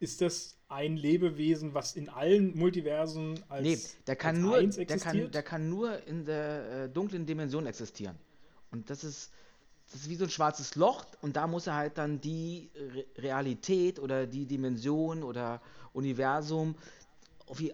[0.01, 3.79] ist das ein Lebewesen, was in allen Multiversen als Nee,
[4.09, 8.19] der kann, nur, der kann, der kann nur in der äh, dunklen Dimension existieren.
[8.73, 9.31] Und das ist,
[9.91, 13.05] das ist wie so ein schwarzes Loch und da muss er halt dann die Re
[13.17, 15.61] Realität oder die Dimension oder
[15.93, 16.75] Universum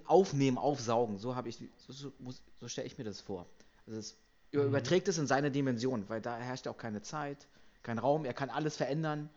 [0.05, 1.19] aufnehmen, aufsaugen.
[1.19, 2.13] So habe ich, so, so,
[2.61, 3.47] so stelle ich mir das vor.
[3.87, 4.17] Also es
[4.53, 4.69] mhm.
[4.69, 7.49] überträgt es in seine Dimension, weil da herrscht auch keine Zeit,
[7.83, 9.29] kein Raum, er kann alles verändern.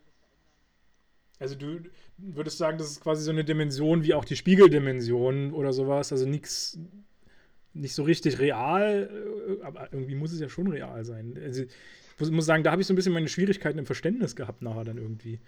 [1.40, 1.80] Also du
[2.16, 6.26] würdest sagen, das ist quasi so eine Dimension wie auch die Spiegeldimension oder sowas, also
[6.26, 6.78] nichts
[7.74, 9.08] nicht so richtig real,
[9.60, 11.38] äh, aber irgendwie muss es ja schon real sein.
[11.40, 11.64] Also
[12.20, 14.84] ich muss sagen, da habe ich so ein bisschen meine Schwierigkeiten im Verständnis gehabt nachher
[14.84, 15.40] dann irgendwie.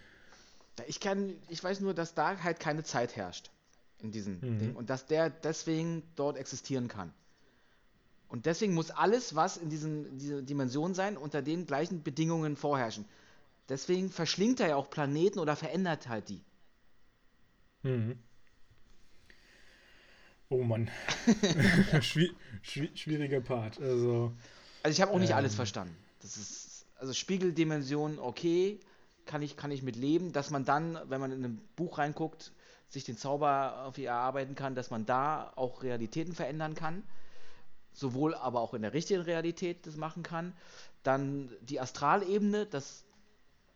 [0.87, 3.51] Ich kann, ich weiß nur, dass da halt keine Zeit herrscht
[3.99, 4.59] in diesem mhm.
[4.59, 7.13] Ding und dass der deswegen dort existieren kann.
[8.29, 13.05] Und deswegen muss alles, was in diesen, dieser Dimension sein, unter den gleichen Bedingungen vorherrschen.
[13.69, 16.41] Deswegen verschlingt er ja auch Planeten oder verändert halt die.
[17.83, 18.19] Mhm.
[20.49, 20.91] Oh Mann.
[22.03, 22.31] Schwier
[22.63, 23.81] schwieriger Part.
[23.81, 24.33] Also,
[24.83, 25.97] also ich habe auch nicht ähm, alles verstanden.
[26.21, 28.81] Das ist, also Spiegeldimension, okay,
[29.27, 32.53] kann ich, kann ich mit leben, dass man dann, wenn man in ein Buch reinguckt,
[32.89, 37.05] sich den Zauber auf ihr erarbeiten kann, dass man da auch Realitäten verändern kann.
[37.93, 40.53] Sowohl aber auch in der richtigen Realität das machen kann.
[41.03, 43.05] Dann die Astralebene, dass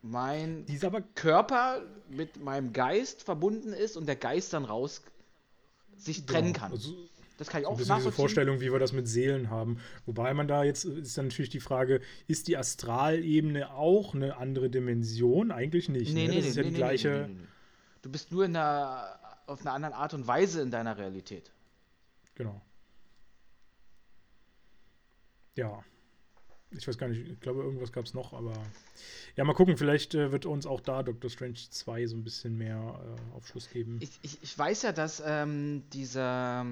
[0.03, 0.67] mein
[1.15, 5.03] Körper mit meinem Geist verbunden ist und der Geist dann raus
[5.97, 6.59] sich trennen genau.
[6.59, 6.73] kann.
[6.73, 6.95] Also,
[7.37, 9.79] das kann ich auch ein diese Vorstellung, wie wir das mit Seelen haben.
[10.07, 14.71] Wobei man da jetzt ist dann natürlich die Frage, ist die Astralebene auch eine andere
[14.71, 15.51] Dimension?
[15.51, 16.15] Eigentlich nicht.
[16.15, 16.35] Nee, ne?
[16.35, 17.31] nee, das nee, ist ja die gleiche.
[18.03, 21.53] Du bist nur in einer, auf einer anderen Art und Weise in deiner Realität.
[22.35, 22.61] Genau.
[25.57, 25.85] Ja
[26.77, 28.53] ich weiß gar nicht, ich glaube, irgendwas gab es noch, aber
[29.37, 32.57] ja, mal gucken, vielleicht äh, wird uns auch da Doctor Strange 2 so ein bisschen
[32.57, 33.99] mehr äh, Aufschluss geben.
[34.01, 36.67] Ich, ich, ich, weiß ja, dass ähm, dieser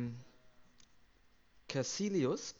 [1.74, 2.54] ähm, Cassilius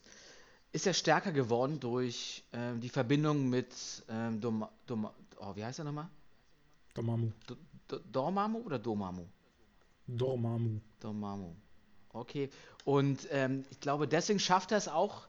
[0.73, 3.75] ist ja stärker geworden durch ähm, die Verbindung mit
[4.09, 5.09] ähm, Dom, Dom,
[5.39, 6.09] oh, wie heißt er nochmal?
[6.95, 7.31] Dormammu.
[7.47, 7.57] Do,
[7.89, 9.27] Do, Dormammu oder Domamu?
[10.07, 10.81] Dormammu.
[11.01, 11.55] Dormammu.
[12.11, 12.51] Okay.
[12.85, 15.27] Und ähm, ich glaube, deswegen schafft er es auch,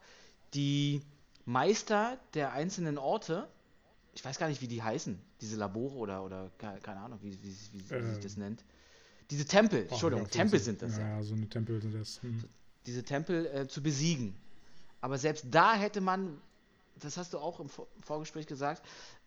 [0.53, 1.01] die
[1.45, 3.47] Meister der einzelnen Orte,
[4.13, 7.55] ich weiß gar nicht, wie die heißen, diese Labore oder, oder keine Ahnung, wie, wie,
[7.71, 8.63] wie, wie äh, sich das nennt.
[9.29, 11.17] Diese Tempel, oh, Entschuldigung, Tempel sind das ja.
[11.17, 12.21] Ja, so eine Tempel sind das.
[12.21, 12.43] Hm.
[12.85, 14.35] Diese Tempel äh, zu besiegen.
[15.01, 16.39] Aber selbst da hätte man,
[16.95, 18.81] das hast du auch im, Vor im Vorgespräch gesagt,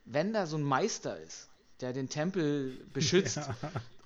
[0.04, 1.48] wenn da so ein Meister ist,
[1.80, 3.55] der den Tempel beschützt, ja.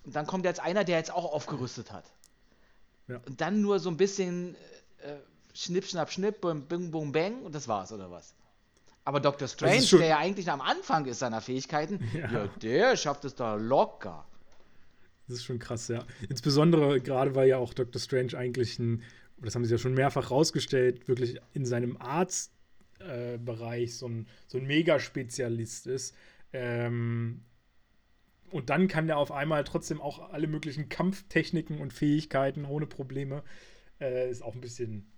[0.05, 2.05] und dann kommt jetzt einer, der jetzt auch aufgerüstet hat.
[3.07, 3.20] Ja.
[3.27, 4.55] Und dann nur so ein bisschen
[5.03, 5.16] äh,
[5.55, 8.35] Schnipp, schnapp, schnipp, bum, bing, bum, bang und das war's, oder was?
[9.05, 9.49] Aber Dr.
[9.49, 12.31] Strange, der ja eigentlich am Anfang ist seiner Fähigkeiten, ja.
[12.31, 14.25] ja, der schafft es da locker.
[15.27, 16.05] Das ist schon krass, ja.
[16.29, 18.01] Insbesondere gerade, weil ja auch Dr.
[18.01, 19.03] Strange eigentlich ein,
[19.43, 24.59] das haben sie ja schon mehrfach rausgestellt, wirklich in seinem Arztbereich äh, so ein, so
[24.59, 26.15] ein Megaspezialist ist.
[26.53, 27.43] Ähm,
[28.51, 33.45] und dann kann er auf einmal trotzdem auch alle möglichen Kampftechniken und Fähigkeiten ohne Probleme.
[34.01, 35.11] Äh, ist auch ein bisschen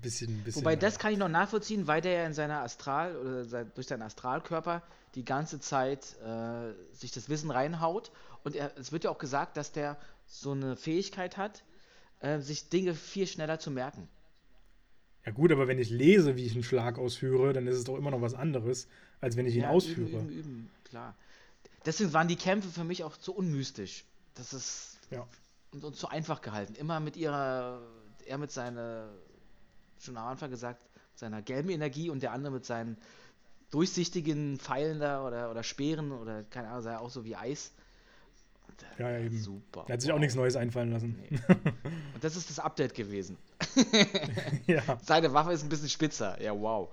[0.00, 0.62] bisschen, bisschen.
[0.62, 4.02] Wobei, das kann ich noch nachvollziehen, weil der ja in seiner Astral oder durch seinen
[4.02, 4.82] Astralkörper
[5.14, 8.10] die ganze Zeit äh, sich das Wissen reinhaut.
[8.44, 11.64] Und er, es wird ja auch gesagt, dass der so eine Fähigkeit hat,
[12.20, 14.08] äh, sich Dinge viel schneller zu merken.
[15.24, 17.96] Ja, gut, aber wenn ich lese, wie ich einen Schlag ausführe, dann ist es doch
[17.96, 18.88] immer noch was anderes,
[19.20, 20.08] als wenn ich ihn ja, ausführe.
[20.08, 21.14] Üben, üben, üben, klar.
[21.84, 24.04] Deswegen waren die Kämpfe für mich auch zu unmystisch.
[24.34, 24.98] Das ist.
[25.10, 25.26] Ja.
[25.72, 26.74] Und, und zu einfach gehalten.
[26.74, 27.82] Immer mit ihrer.
[28.26, 29.10] Er mit seiner
[29.98, 30.80] schon am Anfang gesagt,
[31.14, 32.96] seiner gelben Energie und der andere mit seinen
[33.70, 37.72] durchsichtigen Pfeilen da oder, oder Speeren oder keine Ahnung, sei auch so wie Eis.
[38.98, 39.38] Ja, ja, eben.
[39.38, 39.84] Super.
[39.88, 41.16] Er hat sich auch nichts Neues einfallen lassen.
[41.30, 41.38] Nee.
[42.14, 43.36] Und das ist das Update gewesen.
[44.66, 44.82] ja.
[45.02, 46.40] Seine Waffe ist ein bisschen spitzer.
[46.42, 46.88] Ja, wow.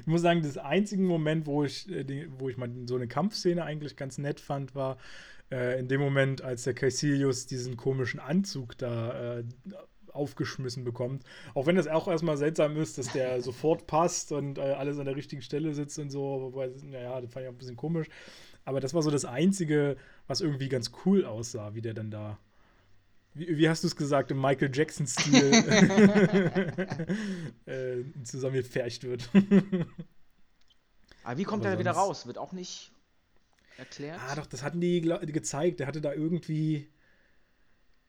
[0.00, 3.64] Ich muss sagen, das einzige Moment, wo ich, äh, wo ich mal so eine Kampfszene
[3.64, 4.98] eigentlich ganz nett fand, war
[5.50, 9.44] äh, in dem Moment, als der Caecilius diesen komischen Anzug da äh,
[10.12, 11.24] aufgeschmissen bekommt.
[11.54, 15.06] Auch wenn das auch erstmal seltsam ist, dass der sofort passt und äh, alles an
[15.06, 16.20] der richtigen Stelle sitzt und so.
[16.20, 18.08] Wobei, naja, das fand ich auch ein bisschen komisch.
[18.64, 19.96] Aber das war so das Einzige,
[20.26, 22.38] was irgendwie ganz cool aussah, wie der dann da.
[23.34, 25.52] Wie, wie hast du es gesagt, im Michael Jackson-Stil
[27.66, 29.30] äh, zusammengepfercht wird.
[31.22, 32.26] Aber wie kommt Aber er wieder raus?
[32.26, 32.92] Wird auch nicht
[33.76, 34.18] erklärt?
[34.28, 35.80] Ah, doch, das hatten die gezeigt.
[35.80, 36.88] Der hatte da irgendwie.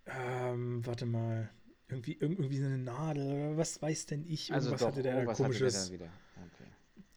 [0.05, 1.49] Ähm, warte mal.
[1.87, 4.53] Irgendwie, irg- irgendwie so eine Nadel oder was weiß denn ich?
[4.53, 5.91] also Irgendwas doch, hatte der da irgendwas hatte der komisches.
[5.91, 6.65] Okay.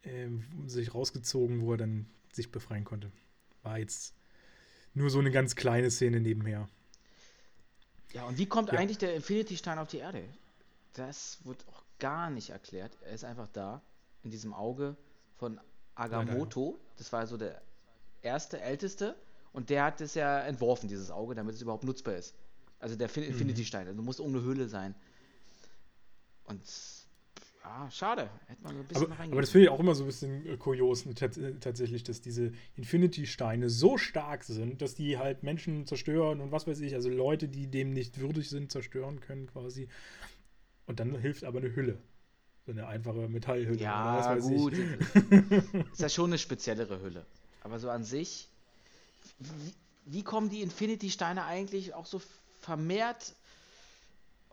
[0.03, 3.13] ähm, sich rausgezogen, wo er dann sich befreien konnte.
[3.65, 4.15] War jetzt
[4.95, 6.69] nur so eine ganz kleine Szene nebenher.
[8.13, 8.79] Ja, und wie kommt Ja.
[8.79, 10.23] eigentlich der Infinity-Stein auf die Erde?
[10.93, 12.97] Das wird auch gar nicht erklärt.
[13.03, 13.83] Er ist einfach da,
[14.23, 14.97] in diesem Auge
[15.37, 15.61] von
[15.97, 16.79] Agamotto.
[16.97, 17.61] Das war so der
[18.23, 19.17] erste, älteste.
[19.53, 22.35] Und der hat es ja entworfen, dieses Auge, damit es überhaupt nutzbar ist.
[22.79, 23.13] Also der Mhm.
[23.13, 23.89] Fin- Infinity-Stein.
[23.89, 24.95] Also muss irgendeine Höhle sein.
[26.45, 26.61] Und
[27.65, 28.29] ja, schade.
[28.47, 30.47] Hätte man so ein bisschen Aber, aber das finde ich auch immer so ein bisschen
[30.47, 35.87] äh, kurios, ne, äh, tatsächlich, dass diese Infinity-Steine so stark sind, dass die halt Menschen
[35.87, 39.89] zerstören und was weiß ich, also Leute, die dem nicht würdig sind, zerstören können quasi.
[40.87, 41.99] Und dann hilft aber eine Hülle.
[42.67, 43.79] So eine einfache Metallhülle.
[43.79, 44.75] Ja, gut.
[45.93, 47.25] Ist ja schon eine speziellere Hülle.
[47.63, 48.49] Aber so an sich,
[49.39, 49.75] wie,
[50.07, 52.21] wie kommen die Infinity-Steine eigentlich auch so
[52.61, 53.35] vermehrt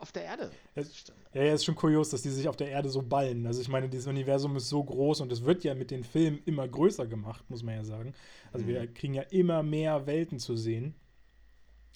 [0.01, 0.51] auf der Erde?
[0.75, 3.45] Es- Ja, ja, ist schon kurios, dass die sich auf der Erde so ballen.
[3.47, 6.41] Also ich meine, dieses Universum ist so groß und es wird ja mit den Filmen
[6.45, 8.13] immer größer gemacht, muss man ja sagen.
[8.51, 8.93] Also wir Mhm.
[8.93, 10.95] kriegen ja immer mehr Welten zu sehen.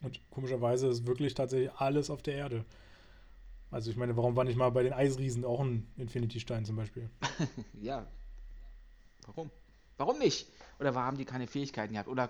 [0.04, 2.66] Und komischerweise ist wirklich tatsächlich alles auf der Erde.
[3.72, 7.10] Also ich meine, warum war nicht mal bei den Eisriesen auch ein Infinity-Stein zum Beispiel?
[7.82, 8.08] Ja.
[9.26, 9.50] Warum?
[9.98, 10.48] Warum nicht?
[10.80, 12.10] Oder haben die keine Fähigkeiten gehabt?
[12.10, 12.30] Oder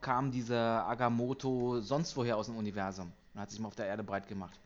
[0.00, 4.04] kam dieser Agamotto sonst woher aus dem Universum und hat sich mal auf der Erde
[4.04, 4.58] breit gemacht?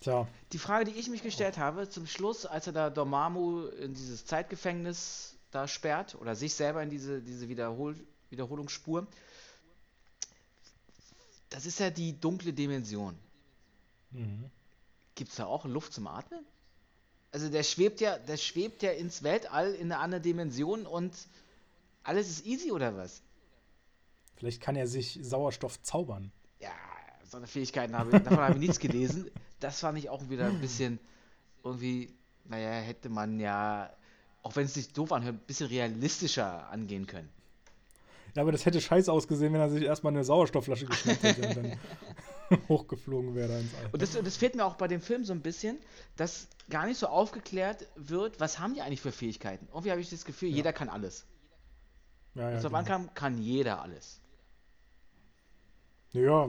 [0.00, 3.94] Tja, Die Frage, die ich mich gestellt habe, zum Schluss, als er da Dormammu in
[3.94, 7.96] dieses Zeitgefängnis da sperrt oder sich selber in diese, diese Wiederhol
[8.30, 9.06] Wiederholungsspur,
[11.50, 13.18] das ist ja die dunkle Dimension.
[14.10, 14.50] mhm.
[15.16, 16.46] Gibt es da auch Luft zum Atmen?
[17.32, 21.12] Also der schwebt ja, der schwebt ja ins Weltall in eine andere Dimension und
[22.02, 23.22] alles ist easy oder was?
[24.40, 26.32] vielleicht kann er sich Sauerstoff zaubern.
[26.60, 26.72] Ja,
[27.30, 29.30] so eine Fähigkeiten habe ich, davon habe ich nichts gelesen.
[29.60, 30.98] Das fand ich auch wieder ein bisschen
[31.62, 32.12] irgendwie,
[32.46, 33.90] naja, hätte man ja,
[34.42, 37.28] auch wenn es sich doof anhört, ein bisschen realistischer angehen können.
[38.34, 41.56] Ja, aber das hätte scheiße ausgesehen, wenn er sich erstmal eine Sauerstoffflasche geschnappt hätte und
[41.56, 43.90] dann hochgeflogen wäre ins All.
[43.92, 45.78] Und das, das fehlt mir auch bei dem Film so ein bisschen,
[46.16, 49.66] dass gar nicht so aufgeklärt wird, was haben die eigentlich für Fähigkeiten.
[49.68, 50.56] Irgendwie habe ich das Gefühl, Ja.
[50.56, 51.26] jeder kann alles.
[52.34, 52.72] Ja, ja, Ja, genau.
[52.72, 54.20] wann kann, kann jeder alles.
[56.12, 56.48] Ja.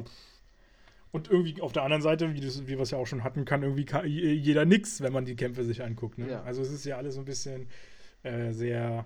[1.11, 3.43] Und irgendwie auf der anderen Seite, wie, das, wie wir es ja auch schon hatten,
[3.43, 6.17] kann irgendwie ka- jeder nix, wenn man die Kämpfe sich anguckt.
[6.17, 6.29] Ne?
[6.31, 6.43] Ja.
[6.43, 7.67] Also es ist ja alles so ein bisschen
[8.23, 9.05] äh, sehr.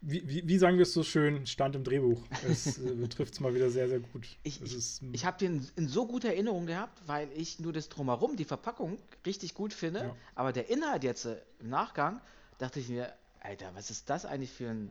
[0.00, 1.46] Wie, wie, wie sagen wir es so schön?
[1.46, 2.22] Stand im Drehbuch.
[2.48, 4.26] Es äh, trifft es mal wieder sehr, sehr gut.
[4.44, 8.36] Ich- ist, Ich habe den in so guter Erinnerung gehabt, weil ich nur das Drumherum,
[8.36, 10.00] die Verpackung, richtig gut finde.
[10.00, 10.16] Ja.
[10.34, 12.20] Aber der Inhalt jetzt äh, im Nachgang,
[12.58, 14.90] dachte ich mir, Alter, was ist das eigentlich für ein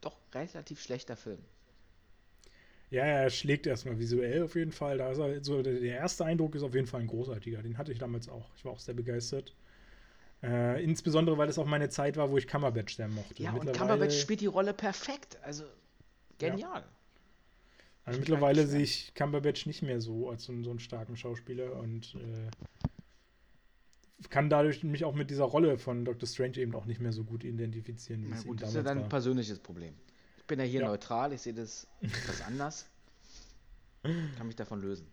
[0.00, 1.38] doch relativ schlechter Film?
[2.90, 4.98] Ja, er schlägt erstmal visuell auf jeden Fall.
[4.98, 7.62] Da ist er, so, der, der erste Eindruck ist auf jeden Fall ein großartiger.
[7.62, 8.50] Den hatte ich damals auch.
[8.56, 9.54] Ich war auch sehr begeistert.
[10.42, 13.42] Äh, insbesondere, weil es auch meine Zeit war, wo ich Cumberbatch sehr mochte.
[13.42, 15.38] Ja, und Cumberbatch spielt die Rolle perfekt.
[15.42, 15.64] Also,
[16.38, 16.84] genial.
[18.04, 20.78] Also Ich mich mittlerweile sehe ich Cumberbatch nicht mehr so als so, einen- so einen
[20.80, 22.50] starken Schauspieler und äh,
[24.30, 26.28] kann dadurch mich auch mit dieser Rolle von Dr.
[26.28, 28.84] Strange eben auch nicht mehr so gut identifizieren, wie Na gut, das ist ja damals
[28.84, 29.08] dann ein war.
[29.08, 29.94] persönliches Problem.
[30.44, 30.88] Ich bin ja hier Ja.
[30.88, 32.84] neutral, ich sehe das etwas anders.
[34.02, 35.06] Kann mich davon lösen.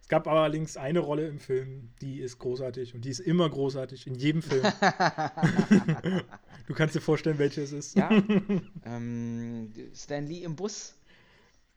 [0.00, 4.06] Es gab allerdings eine Rolle im Film, die ist großartig und die ist immer großartig
[4.06, 4.62] in jedem Film.
[6.68, 7.96] du kannst dir vorstellen, welche es ist.
[7.96, 8.10] Ja,
[8.84, 10.94] ähm, Stan Lee im Bus.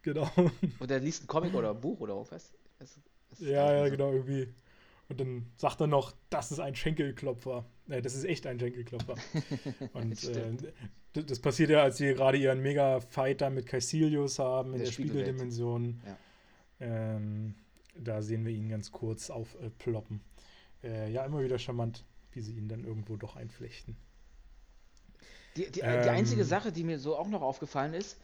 [0.04, 0.30] genau.
[0.80, 2.54] Oder er liest ein Comic oder ein Buch oder irgendwas.
[2.78, 2.96] Das,
[3.40, 3.90] Ja, ja, so.
[3.92, 4.48] genau, irgendwie.
[5.10, 7.66] Und dann sagt er noch, das ist ein Schenkelklopfer.
[7.90, 9.16] Äh, das ist echt ein Schenkelklopfer.
[9.94, 10.52] Und äh,
[11.14, 14.92] das passiert ja, als sie gerade ihren Mega-Fight da mit Caecilius haben in Der der.
[14.92, 16.00] Spiegeldimension.
[16.06, 16.18] Ja.
[16.82, 17.56] Ähm,
[17.96, 20.22] da sehen wir ihn ganz kurz aufploppen.
[20.84, 23.98] Äh, ja, immer wieder charmant, wie sie ihn dann irgendwo doch einflechten.
[25.58, 26.08] Die, die, die Ähm.
[26.08, 28.18] einzige Sache, die mir so auch noch aufgefallen ist,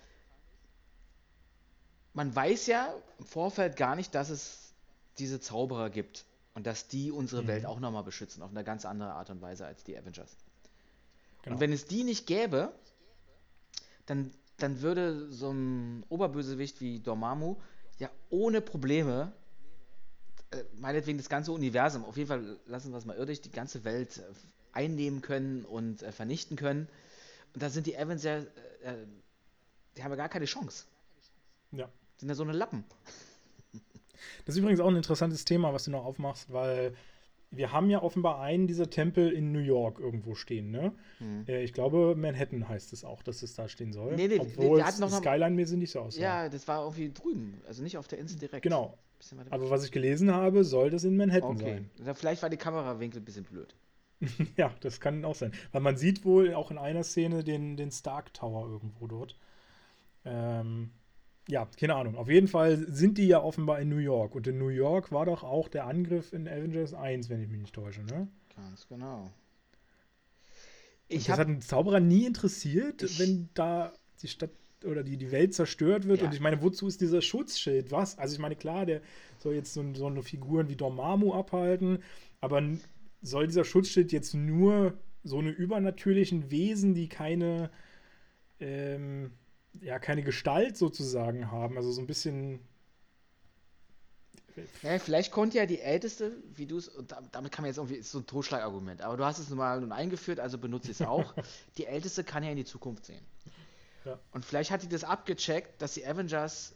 [2.14, 4.74] man weiß ja im Vorfeld gar nicht, dass es
[5.18, 6.26] diese Zauberer gibt
[6.56, 7.48] und dass die unsere Mhm.
[7.48, 10.36] Welt auch nochmal beschützen, auf eine ganz andere Art und Weise als die Avengers.
[11.44, 11.56] Genau.
[11.56, 12.74] Und wenn es die nicht gäbe,
[14.08, 17.58] dann, dann würde so ein Oberbösewicht wie Dormammu
[18.00, 19.32] ja ohne Probleme,
[20.52, 23.84] äh, meinetwegen das ganze Universum, auf jeden Fall lassen wir es mal irdisch, die ganze
[23.84, 24.24] Welt äh,
[24.72, 26.88] einnehmen können und äh, vernichten können.
[27.54, 29.08] Und da sind die Avengers, ja, äh, äh,
[29.96, 30.86] die haben ja gar keine Chance.
[31.72, 31.90] Ja.
[32.18, 32.86] Sind ja so eine Lappen.
[34.46, 36.94] Das ist übrigens auch ein interessantes Thema, was du noch aufmachst, weil
[37.52, 40.94] wir haben ja offenbar einen dieser Tempel in New York irgendwo stehen, ne?
[41.20, 41.46] Hm.
[41.48, 44.16] Ich glaube, Manhattan heißt es auch, dass es da stehen soll.
[44.16, 46.22] Nee, nee, obwohl hatten es Skyline-mäßig nicht so aussah.
[46.22, 48.64] Ja, das war irgendwie drüben, also nicht auf der Insel direkt.
[48.64, 48.98] Genau.
[49.50, 51.64] Aber was ich gelesen habe, soll das in Manhattan Okay.
[51.64, 51.90] sein.
[52.02, 53.74] Oder Vielleicht war die Kamerawinkel ein bisschen blöd.
[54.58, 55.52] Ja, das kann auch sein.
[55.72, 59.38] Weil man sieht wohl auch in einer Szene den, den Stark Tower irgendwo dort.
[60.24, 60.92] Ähm,
[61.48, 62.16] ja, keine Ahnung.
[62.16, 64.36] Auf jeden Fall sind die ja offenbar in New York.
[64.36, 67.62] Und in New York war doch auch der Angriff in Avengers 1, wenn ich mich
[67.62, 68.28] nicht täusche, ne?
[68.56, 69.32] Ganz genau.
[71.08, 74.52] Ich das hat einen Zauberer nie interessiert, wenn da die Stadt
[74.84, 76.22] oder die, die Welt zerstört wird.
[76.22, 76.28] Ja.
[76.28, 77.92] Und ich meine, wozu ist dieser Schutzschild?
[77.92, 78.18] Was?
[78.18, 79.02] Also ich meine, klar, der
[79.40, 82.00] soll jetzt so, so eine Figuren wie Dormammu abhalten,
[82.42, 82.64] aber
[83.22, 84.94] soll dieser Schutzschild jetzt nur
[85.24, 87.72] so eine übernatürlichen Wesen, die keine,
[88.60, 89.32] ähm,
[89.82, 92.60] ja, keine Gestalt sozusagen haben, also so ein bisschen.
[94.84, 96.90] Ja, vielleicht konnte ja die Älteste, wie du es,
[97.32, 99.82] damit kann man jetzt irgendwie, ist so ein Totschlagargument, aber du hast es nun mal
[99.82, 101.34] nun eingeführt, also benutze ich es auch.
[101.78, 103.26] die Älteste kann ja in die Zukunft sehen.
[104.06, 104.18] Ja.
[104.32, 106.74] Und vielleicht hat die das abgecheckt, dass die Avengers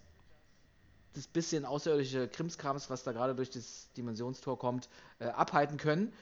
[1.14, 4.90] das bisschen außerirdische Krimskrams, was da gerade durch das Dimensionstor kommt,
[5.20, 6.14] äh, abhalten können.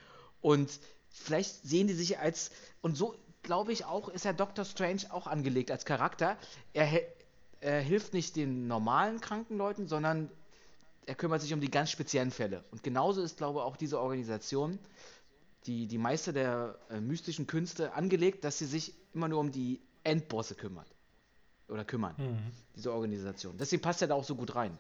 [0.42, 0.70] Und
[1.10, 2.52] vielleicht sehen die sich als,
[2.82, 3.16] und so
[3.48, 6.38] glaube ich auch, ist ja Doctor Strange auch angelegt als Charakter.
[6.74, 7.02] Er,
[7.62, 10.30] er hilft nicht den normalen kranken Leuten, sondern
[11.06, 12.66] er kümmert sich um die ganz speziellen Fälle.
[12.72, 14.78] Und genauso ist, glaube ich, auch diese Organisation,
[15.66, 19.80] die, die Meister der äh, mystischen Künste, angelegt, dass sie sich immer nur um die
[20.04, 20.88] Endbosse kümmert.
[21.70, 22.38] Oder kümmern, Hm.
[22.76, 23.58] diese Organisation.
[23.58, 24.78] Deswegen passt er da auch so gut rein.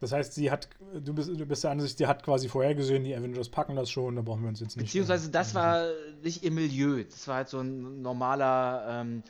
[0.00, 3.16] Das heißt, sie hat, du bist, du bist der Ansicht, sie hat quasi vorhergesehen, die
[3.16, 4.86] Avengers packen das schon, da brauchen wir uns jetzt nicht.
[4.86, 5.88] Beziehungsweise äh, das war
[6.22, 7.02] nicht ihr Milieu.
[7.04, 9.22] Das war halt so ein normaler ähm,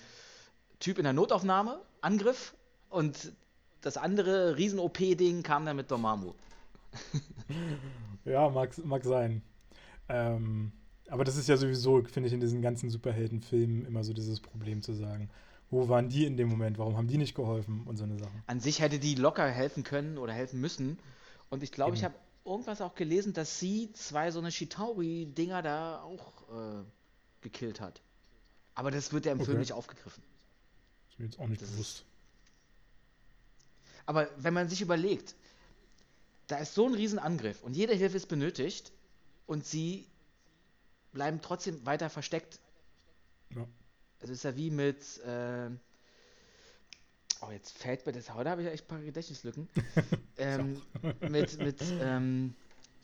[0.78, 2.55] Typ in der Notaufnahme, Angriff.
[2.90, 3.32] Und
[3.81, 6.35] das andere Riesen-OP-Ding kam dann mit Dormammu.
[8.24, 9.40] Ja, mag, mag sein.
[10.11, 10.73] Ähm,
[11.09, 14.82] aber das ist ja sowieso, finde ich, in diesen ganzen Superheldenfilmen immer so dieses Problem
[14.82, 15.31] zu sagen,
[15.70, 18.32] wo waren die in dem Moment, warum haben die nicht geholfen und so eine Sache.
[18.47, 20.99] An sich hätte die locker helfen können oder helfen müssen.
[21.51, 22.15] Und ich glaube, ich habe
[22.45, 26.85] irgendwas auch gelesen, dass sie zwei so eine Shitauri-Dinger da auch äh,
[27.43, 28.01] gekillt hat.
[28.74, 29.59] Aber das wird ja im Film Okay.
[29.59, 30.23] nicht aufgegriffen.
[31.11, 32.05] ist mir jetzt auch nicht Das bewusst.
[34.07, 35.35] Aber wenn man sich überlegt,
[36.47, 38.90] da ist so ein Riesenangriff und jede Hilfe ist benötigt
[39.47, 40.07] und sie
[41.12, 42.59] bleiben trotzdem weiter versteckt.
[43.55, 43.66] Ja.
[44.20, 45.03] Es ist ja wie mit.
[45.24, 45.70] Äh,
[47.40, 48.32] oh, jetzt fällt mir das.
[48.35, 49.69] Heute habe ich ja echt ein paar Gedächtnislücken.
[50.39, 50.82] ähm,
[51.28, 52.55] mit mit ähm,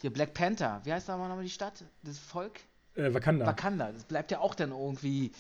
[0.01, 0.81] hier Black Panther.
[0.85, 1.85] Wie heißt da mal nochmal die Stadt?
[2.03, 2.61] Das Volk?
[2.97, 3.47] Äh, Wakanda.
[3.47, 3.93] Wakanda.
[3.93, 5.33] Das bleibt ja auch dann irgendwie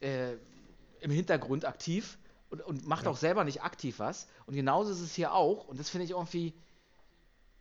[0.00, 0.32] äh,
[1.00, 2.18] im Hintergrund aktiv
[2.50, 3.10] und, und macht Ja.
[3.10, 4.26] auch selber nicht aktiv was.
[4.46, 5.68] Und genauso ist es hier auch.
[5.68, 6.54] Und das finde ich irgendwie.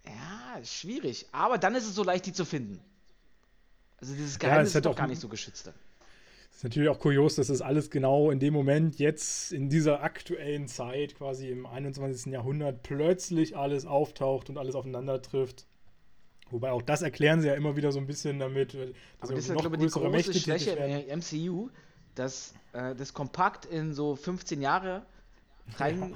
[0.05, 1.27] Ja, schwierig.
[1.33, 2.81] Aber dann ist es so leicht, die zu finden.
[3.97, 5.67] Also dieses Ja, Geheimnis hat ist doch gar nicht so geschützt.
[5.67, 5.73] dann.
[6.59, 10.67] Ist natürlich auch kurios, dass das alles genau in dem Moment, jetzt in dieser aktuellen
[10.67, 12.33] Zeit, quasi im 21.
[12.33, 15.67] Jahrhundert, plötzlich alles auftaucht und alles aufeinander trifft.
[16.49, 18.87] Wobei auch das erklären sie ja immer wieder so ein bisschen damit, äh,
[19.21, 21.69] dass Aber das ist ja, glaube ich, die große Mächte Schwäche im MCU,
[22.15, 25.05] dass äh, das kompakt in so 15 Jahre
[25.77, 26.13] rein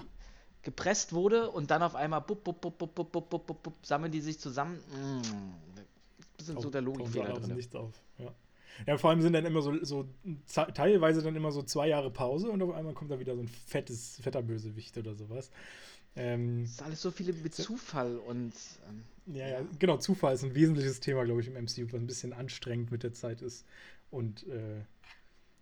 [0.61, 4.19] gepresst wurde und dann auf einmal bup, bup, bup, bup, bup, bup, bup, sammeln die
[4.19, 4.75] sich zusammen.
[4.91, 5.21] Mm,
[6.35, 7.55] bisschen so der Logikfehler drin.
[7.55, 7.93] Nichts auf.
[8.17, 8.33] Ja.
[8.87, 10.07] Ja, vor allem sind dann immer so, so
[10.73, 13.47] teilweise dann immer so zwei Jahre Pause und auf einmal kommt da wieder so ein
[13.47, 15.51] fettes, fetter Bösewicht oder sowas.
[16.15, 18.53] Ähm, Das ist alles so viele mit Zufall und
[18.89, 22.07] ähm, Ja, ja, genau, Zufall ist ein wesentliches Thema, glaube ich, im MCU, was ein
[22.07, 23.65] bisschen anstrengend mit der Zeit ist.
[24.11, 24.83] Und äh,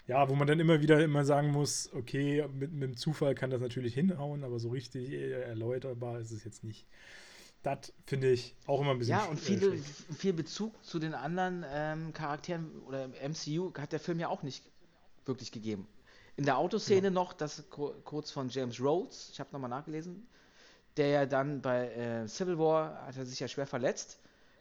[0.07, 3.51] ja, wo man dann immer wieder immer sagen muss, okay, mit, mit dem Zufall kann
[3.51, 6.87] das natürlich hinhauen, aber so richtig äh, erläuterbar ist es jetzt nicht.
[7.63, 9.83] Das finde ich auch immer ein bisschen ja, und äh, viele, schräg.
[10.17, 14.41] viel Bezug zu den anderen ähm, Charakteren oder im MCU hat der Film ja auch
[14.41, 14.63] nicht
[15.25, 15.87] wirklich gegeben.
[16.37, 20.27] In der Autoszene noch, das ku- kurz von James Rhodes, ich habe nochmal nachgelesen,
[20.97, 24.17] der ja dann bei äh, Civil War hat er sich ja schwer verletzt,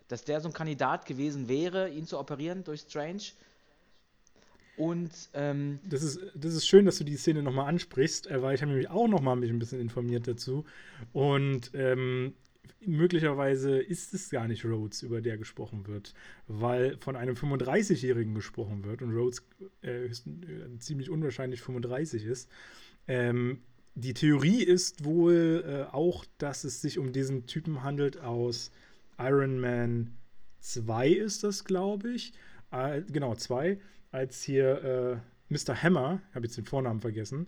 [0.09, 3.23] dass der so ein Kandidat gewesen wäre, ihn zu operieren durch Strange.
[4.77, 8.55] Und ähm, das, ist, das ist schön, dass du die Szene nochmal ansprichst, äh, weil
[8.55, 10.65] ich habe mich auch nochmal mich ein bisschen informiert dazu.
[11.13, 12.35] Und ähm,
[12.85, 16.15] möglicherweise ist es gar nicht Rhodes, über der gesprochen wird,
[16.47, 19.43] weil von einem 35-Jährigen gesprochen wird und Rhodes
[19.83, 20.11] äh, äh,
[20.79, 22.49] ziemlich unwahrscheinlich 35 ist.
[23.07, 23.61] Ähm,
[23.95, 28.71] die Theorie ist wohl äh, auch, dass es sich um diesen Typen handelt aus
[29.19, 30.17] Iron Man
[30.61, 32.33] 2 ist das, glaube ich.
[32.71, 33.79] Äh, genau, 2,
[34.13, 35.21] als hier
[35.51, 35.83] äh, Mr.
[35.83, 37.47] Hammer, habe jetzt den Vornamen vergessen,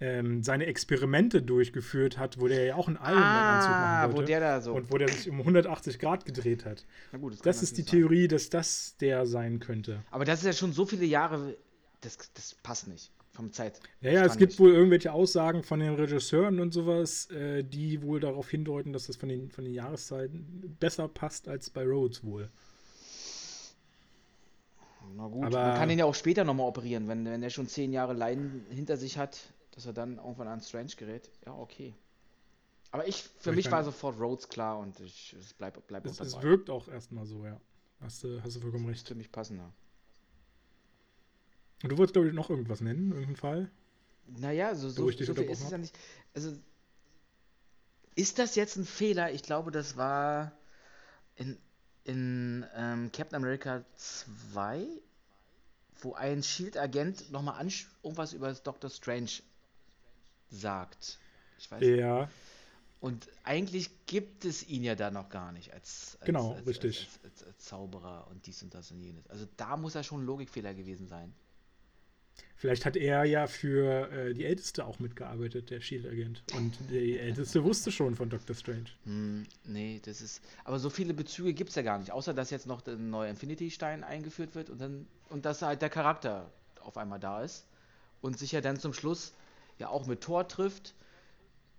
[0.00, 4.22] ähm, seine Experimente durchgeführt hat, wo der ja auch einen Iron Man-Anzug ah, machen wollte.
[4.22, 4.72] wo der da so.
[4.72, 6.86] Und wo der sich um 180 Grad gedreht hat.
[7.12, 7.90] Na gut, das Das ist die sein.
[7.90, 10.02] Theorie, dass das der sein könnte.
[10.10, 11.56] Aber das ist ja schon so viele Jahre.
[12.00, 13.10] Das, das passt nicht.
[13.32, 13.80] Vom Zeit.
[14.00, 14.60] Ja, ja, es gibt nicht.
[14.60, 19.16] wohl irgendwelche Aussagen von den Regisseuren und sowas, äh, die wohl darauf hindeuten, dass das
[19.16, 22.50] von den, von den Jahreszeiten besser passt als bei Rhodes wohl.
[25.16, 27.66] Na gut, Aber- man kann ihn ja auch später nochmal operieren, wenn, wenn er schon
[27.68, 29.38] zehn Jahre Leiden hinter sich hat,
[29.72, 31.30] dass er dann irgendwann an Strange gerät.
[31.46, 31.94] Ja, okay.
[32.92, 36.20] Aber ich, für ich mich war sofort Rhodes klar und ich, es bleibt bleib Es,
[36.20, 36.44] auch es dabei.
[36.44, 37.60] wirkt auch erstmal so, ja.
[38.00, 39.08] Hast du, hast du vollkommen ist recht.
[39.08, 39.72] für mich passender.
[41.82, 43.70] Und du wolltest, glaube ich, noch irgendwas nennen, irgendeinen Fall?
[44.26, 45.96] Naja, so, so, so viel ist es ja nicht.
[46.34, 46.56] Also,
[48.14, 49.32] ist das jetzt ein Fehler?
[49.32, 50.52] Ich glaube, das war
[51.36, 51.58] in,
[52.04, 54.86] in ähm, Captain America 2,
[56.00, 57.66] wo ein Shield-Agent nochmal
[58.02, 59.30] irgendwas über Doctor Strange
[60.50, 61.18] sagt.
[61.58, 62.28] Ich weiß Ja,
[63.00, 67.08] Und eigentlich gibt es ihn ja da noch gar nicht als, als, Genau, als, richtig.
[67.24, 69.26] Als, als, Zauberer und dies und das und jenes.
[69.28, 71.32] Also da muss er schon ein Logikfehler gewesen sein.
[72.56, 76.42] vielleicht hat er ja für äh, die Älteste auch mitgearbeitet, der Shield-Agent.
[76.56, 78.86] Und die Älteste wusste schon von Doctor Strange.
[79.04, 80.42] Hm, nee, das ist.
[80.64, 83.30] Aber so viele Bezüge gibt es ja gar nicht, außer dass jetzt noch der neue
[83.30, 86.50] Infinity-Stein eingeführt wird und dann und dass halt der Charakter
[86.80, 87.66] auf einmal da ist
[88.20, 89.32] und sich ja dann zum Schluss
[89.80, 90.94] ja auch mit Thor trifft.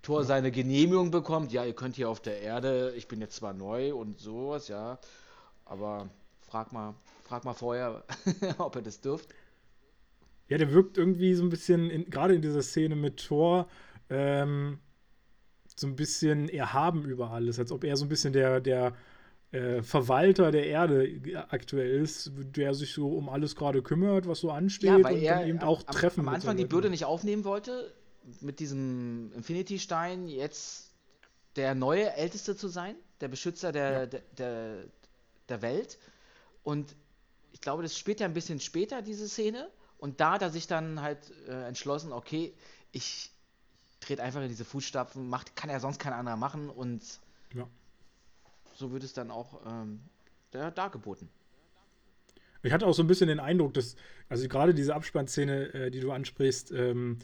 [0.01, 3.53] Thor seine Genehmigung bekommt, ja, ihr könnt hier auf der Erde, ich bin jetzt zwar
[3.53, 4.99] neu und sowas, ja,
[5.63, 6.09] aber
[6.39, 8.03] frag mal, frag mal vorher,
[8.57, 9.29] ob ihr das dürft.
[10.47, 13.67] Ja, der wirkt irgendwie so ein bisschen, gerade in dieser Szene mit Thor,
[14.09, 14.79] ähm,
[15.75, 18.93] so ein bisschen erhaben über alles, als ob er so ein bisschen der, der
[19.51, 24.51] äh, Verwalter der Erde aktuell ist, der sich so um alles gerade kümmert, was so
[24.51, 27.05] ansteht Ja, weil und er dann eben auch am, Treffen am Anfang die Bürde nicht
[27.05, 27.93] aufnehmen wollte,
[28.39, 30.91] mit diesem Infinity-Stein jetzt
[31.55, 34.05] der neue Älteste zu sein, der Beschützer der, Ja.
[34.05, 34.77] der, der,
[35.49, 35.99] der Welt.
[36.63, 36.95] Und
[37.51, 39.69] ich glaube, das spielt ja ein bisschen später, diese Szene.
[39.97, 42.53] Und da hat er sich dann halt äh, entschlossen, okay,
[42.91, 43.31] ich
[43.99, 47.01] trete einfach in diese Fußstapfen, macht, kann ja sonst kein anderer machen und
[47.53, 47.67] Ja.
[48.75, 50.01] So wird es dann auch ähm,
[50.51, 51.29] da, dargeboten.
[52.63, 53.95] Ich hatte auch so ein bisschen den Eindruck, dass,
[54.29, 57.17] also gerade diese Abspannszene, äh, die du ansprichst, ähm,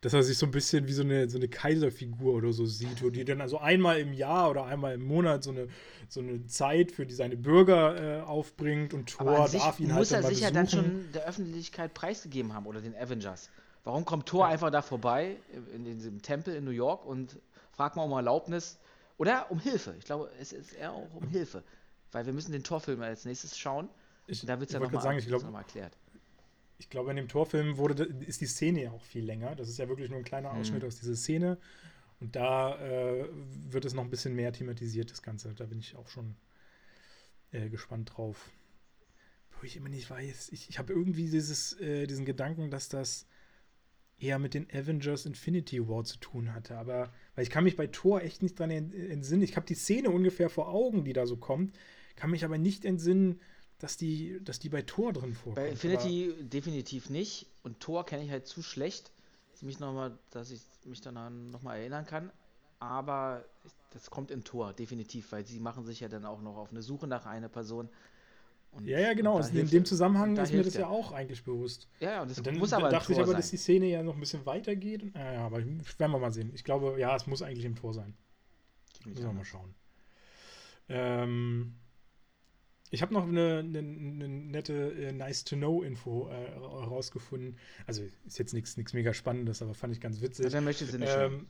[0.00, 3.02] dass er sich so ein bisschen wie so eine, so eine Kaiserfigur oder so sieht,
[3.02, 5.68] wo die dann also einmal im Jahr oder einmal im Monat so eine,
[6.08, 10.12] so eine Zeit für die seine Bürger äh, aufbringt und Thor darf ihn muss halt
[10.12, 13.50] er dann mal sich ja dann schon der Öffentlichkeit preisgegeben haben oder den Avengers.
[13.84, 15.36] Warum kommt Thor einfach da vorbei
[15.74, 17.36] in, in diesem Tempel in New York und
[17.72, 18.78] fragt mal um Erlaubnis
[19.20, 19.94] oder um Hilfe?
[19.98, 21.62] Ich glaube, es ist eher auch um Hilfe,
[22.12, 23.88] weil wir müssen den Torfilm als nächstes schauen.
[24.26, 25.96] Ich, Und da wird es ja nochmal sagen, ich glaube, noch mal erklärt.
[26.78, 29.54] ich glaube, in dem Torfilm wurde, ist die Szene ja auch viel länger.
[29.56, 30.88] Das ist ja wirklich nur ein kleiner Ausschnitt Mhm.
[30.88, 31.58] aus dieser Szene.
[32.20, 33.26] Und da äh,
[33.70, 35.54] wird es noch ein bisschen mehr thematisiert, das Ganze.
[35.54, 36.36] Da bin ich auch schon
[37.52, 38.50] äh, gespannt drauf.
[39.50, 43.26] Wo ich immer nicht weiß, ich, ich habe irgendwie dieses, äh, diesen Gedanken, dass das
[44.20, 46.76] eher mit den Avengers Infinity War zu tun hatte.
[46.78, 49.42] Aber, weil ich kann mich bei Thor echt nicht dran ent- entsinnen.
[49.42, 51.76] Ich habe die Szene ungefähr vor Augen, die da so kommt,
[52.16, 53.40] kann mich aber nicht entsinnen,
[53.78, 55.56] dass die, dass die bei Thor drin vorkommt.
[55.56, 59.10] Bei Aber- Infinity definitiv nicht und Thor kenne ich halt zu schlecht,
[59.52, 62.30] dass, mich noch mal, dass ich mich daran nochmal erinnern kann.
[62.78, 63.44] Aber
[63.92, 66.82] das kommt in Tor, definitiv, weil sie machen sich ja dann auch noch auf eine
[66.82, 67.88] Suche nach einer Person.
[68.72, 69.40] Und, Ja, ja, genau.
[69.40, 71.88] da in dem Zusammenhang da ist mir das ja auch eigentlich bewusst.
[71.98, 73.36] Ja, ja, und das Und dann muss aber dachte ich aber, sein.
[73.36, 75.10] dass die Szene ja noch ein bisschen weitergeht.
[75.14, 76.52] Ja, ja, aber werden wir mal sehen.
[76.54, 78.14] Ich glaube, ja, es muss eigentlich im Tor sein.
[79.04, 79.74] Müssen wir mal schauen.
[80.88, 81.74] Ähm,
[82.90, 87.56] ich habe noch eine, eine, eine nette äh, Nice-to-Know-Info äh, herausgefunden.
[87.86, 90.44] Also ist jetzt nichts mega Spannendes, aber fand ich ganz witzig.
[90.44, 91.12] Ja, dann möchtest du nicht.
[91.16, 91.46] Ähm,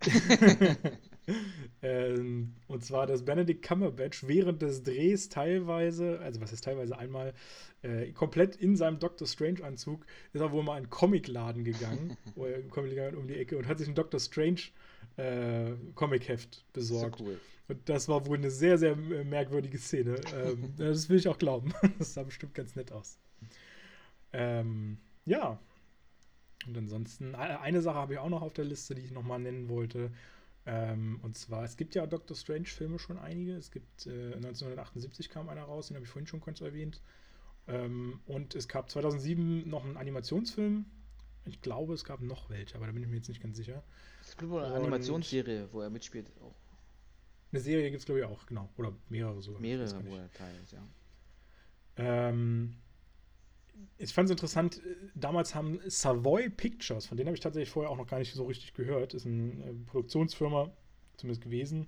[1.82, 7.34] ähm, und zwar, dass Benedict Cumberbatch während des Drehs teilweise, also was ist teilweise einmal,
[7.82, 12.46] äh, komplett in seinem Doctor Strange-Anzug, ist er wohl mal in einen Comicladen gegangen, wo
[12.46, 14.60] er im Comicladen um die Ecke und hat sich ein Doctor Strange
[15.16, 17.20] äh, Comicheft ist so besorgt.
[17.20, 17.40] cool.
[17.68, 20.20] Und das war wohl eine sehr, sehr äh, merkwürdige Szene.
[20.34, 21.72] ähm, das will ich auch glauben.
[21.98, 23.18] Das sah bestimmt ganz nett aus.
[24.32, 25.58] Ähm, ja.
[26.66, 29.68] Und ansonsten, eine Sache habe ich auch noch auf der Liste, die ich nochmal nennen
[29.68, 30.10] wollte.
[30.64, 33.54] Ähm, und zwar, es gibt ja Doctor Strange-Filme schon einige.
[33.54, 37.00] Es gibt äh, 1978 kam einer raus, den habe ich vorhin schon kurz erwähnt.
[37.68, 40.86] Ähm, und es gab 2007 noch einen Animationsfilm.
[41.44, 43.84] Ich glaube, es gab noch welche, aber da bin ich mir jetzt nicht ganz sicher.
[44.22, 46.32] Es gibt eine Animationsserie, wo er mitspielt.
[46.40, 46.54] Auch.
[47.52, 48.68] Eine Serie gibt es, glaube ich, auch, genau.
[48.76, 49.60] Oder mehrere sogar.
[49.60, 50.82] Mehrere, wo er teilt, ja.
[51.96, 52.76] Ähm,
[53.98, 54.82] ich fand es interessant,
[55.14, 58.44] damals haben Savoy Pictures, von denen habe ich tatsächlich vorher auch noch gar nicht so
[58.44, 60.70] richtig gehört, ist eine äh, Produktionsfirma
[61.16, 61.86] zumindest gewesen.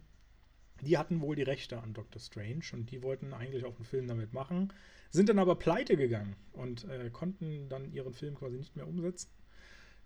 [0.81, 4.07] Die hatten wohl die Rechte an Doctor Strange und die wollten eigentlich auch einen Film
[4.07, 4.73] damit machen,
[5.11, 9.31] sind dann aber pleite gegangen und äh, konnten dann ihren Film quasi nicht mehr umsetzen.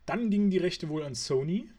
[0.06, 1.70] Dann gingen die Rechte wohl an Sony.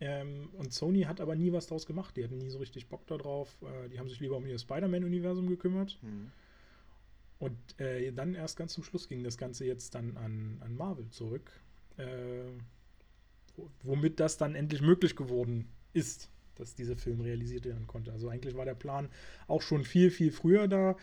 [0.00, 2.16] Ähm, und Sony hat aber nie was draus gemacht.
[2.16, 3.56] Die hatten nie so richtig Bock darauf.
[3.62, 5.98] Äh, die haben sich lieber um ihr Spider-Man-Universum gekümmert.
[6.02, 6.30] Mhm.
[7.38, 11.08] Und äh, dann erst ganz zum Schluss ging das Ganze jetzt dann an, an Marvel
[11.10, 11.50] zurück.
[11.96, 12.50] Äh,
[13.82, 18.12] womit das dann endlich möglich geworden ist, dass dieser Film realisiert werden konnte.
[18.12, 19.08] Also eigentlich war der Plan
[19.46, 20.96] auch schon viel, viel früher da.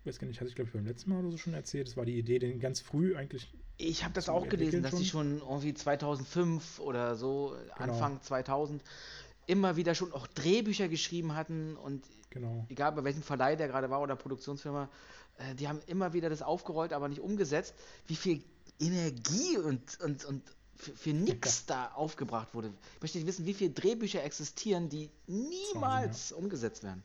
[0.00, 1.88] Ich weiß gar nicht, hatte ich glaube ich beim letzten Mal oder so schon erzählt.
[1.88, 3.52] Es war die Idee, den ganz früh eigentlich.
[3.78, 7.92] Ich habe das auch gelesen, dass sie schon irgendwie 2005 oder so, genau.
[7.92, 8.82] Anfang 2000,
[9.46, 12.66] immer wieder schon auch Drehbücher geschrieben hatten und genau.
[12.68, 14.88] egal bei welchem Verleih der gerade war oder Produktionsfirma,
[15.38, 17.74] äh, die haben immer wieder das aufgerollt, aber nicht umgesetzt,
[18.06, 18.42] wie viel
[18.80, 20.42] Energie und, und, und
[20.76, 22.72] für, für nichts da aufgebracht wurde.
[22.96, 26.36] Ich möchte nicht wissen, wie viele Drehbücher existieren, die niemals ja.
[26.36, 27.02] umgesetzt werden.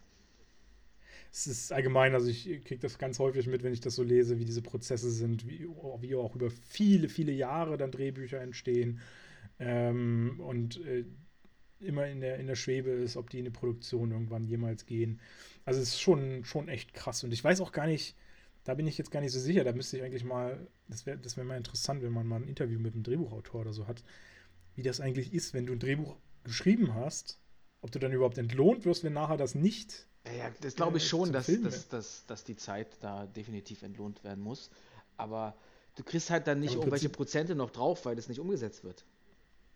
[1.31, 4.39] Es ist allgemein, also ich kriege das ganz häufig mit, wenn ich das so lese,
[4.39, 5.67] wie diese Prozesse sind, wie,
[5.99, 9.01] wie auch über viele, viele Jahre dann Drehbücher entstehen
[9.59, 11.05] ähm, und äh,
[11.79, 15.19] immer in der, in der Schwebe ist, ob die in die Produktion irgendwann jemals gehen.
[15.65, 17.23] Also es ist schon, schon echt krass.
[17.23, 18.15] Und ich weiß auch gar nicht,
[18.63, 19.63] da bin ich jetzt gar nicht so sicher.
[19.63, 22.47] Da müsste ich eigentlich mal, das wäre das wär mal interessant, wenn man mal ein
[22.47, 24.03] Interview mit einem Drehbuchautor oder so hat,
[24.75, 27.39] wie das eigentlich ist, wenn du ein Drehbuch geschrieben hast,
[27.81, 30.07] ob du dann überhaupt entlohnt wirst, wenn nachher das nicht.
[30.37, 34.23] Ja, das glaube ich äh, schon, dass, dass, dass, dass die Zeit da definitiv entlohnt
[34.23, 34.69] werden muss.
[35.15, 35.55] Aber
[35.95, 39.05] du kriegst halt dann nicht irgendwelche Prozente noch drauf, weil das nicht umgesetzt wird.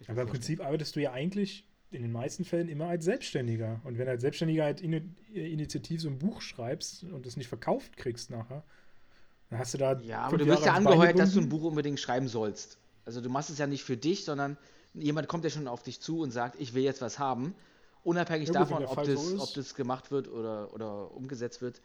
[0.08, 3.82] Aber im Prinzip arbeitest du ja eigentlich in den meisten Fällen immer als Selbstständiger.
[3.84, 7.48] Und wenn du als Selbstständiger halt in, initiativ so ein Buch schreibst und es nicht
[7.48, 8.64] verkauft kriegst nachher,
[9.50, 10.00] dann hast du da.
[10.00, 12.78] Ja, aber du wirst ja angeheuert, dass du ein Buch unbedingt schreiben sollst.
[13.06, 14.58] Also du machst es ja nicht für dich, sondern
[14.94, 17.54] jemand kommt ja schon auf dich zu und sagt, ich will jetzt was haben.
[18.04, 21.82] Unabhängig ja, davon, ob das, so ob das gemacht wird oder, oder umgesetzt wird.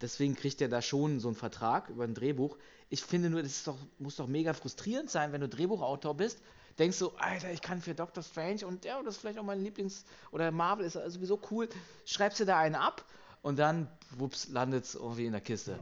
[0.00, 2.56] Deswegen kriegt er da schon so einen Vertrag über ein Drehbuch.
[2.88, 6.40] Ich finde nur, das doch, muss doch mega frustrierend sein, wenn du Drehbuchautor bist
[6.78, 9.62] denkst du, Alter, ich kann für Doctor Strange und ja, das ist vielleicht auch mein
[9.62, 11.68] Lieblings- oder Marvel ist sowieso cool,
[12.04, 13.04] schreibst du da einen ab
[13.42, 15.78] und dann, wups, landet es irgendwie in der Kiste.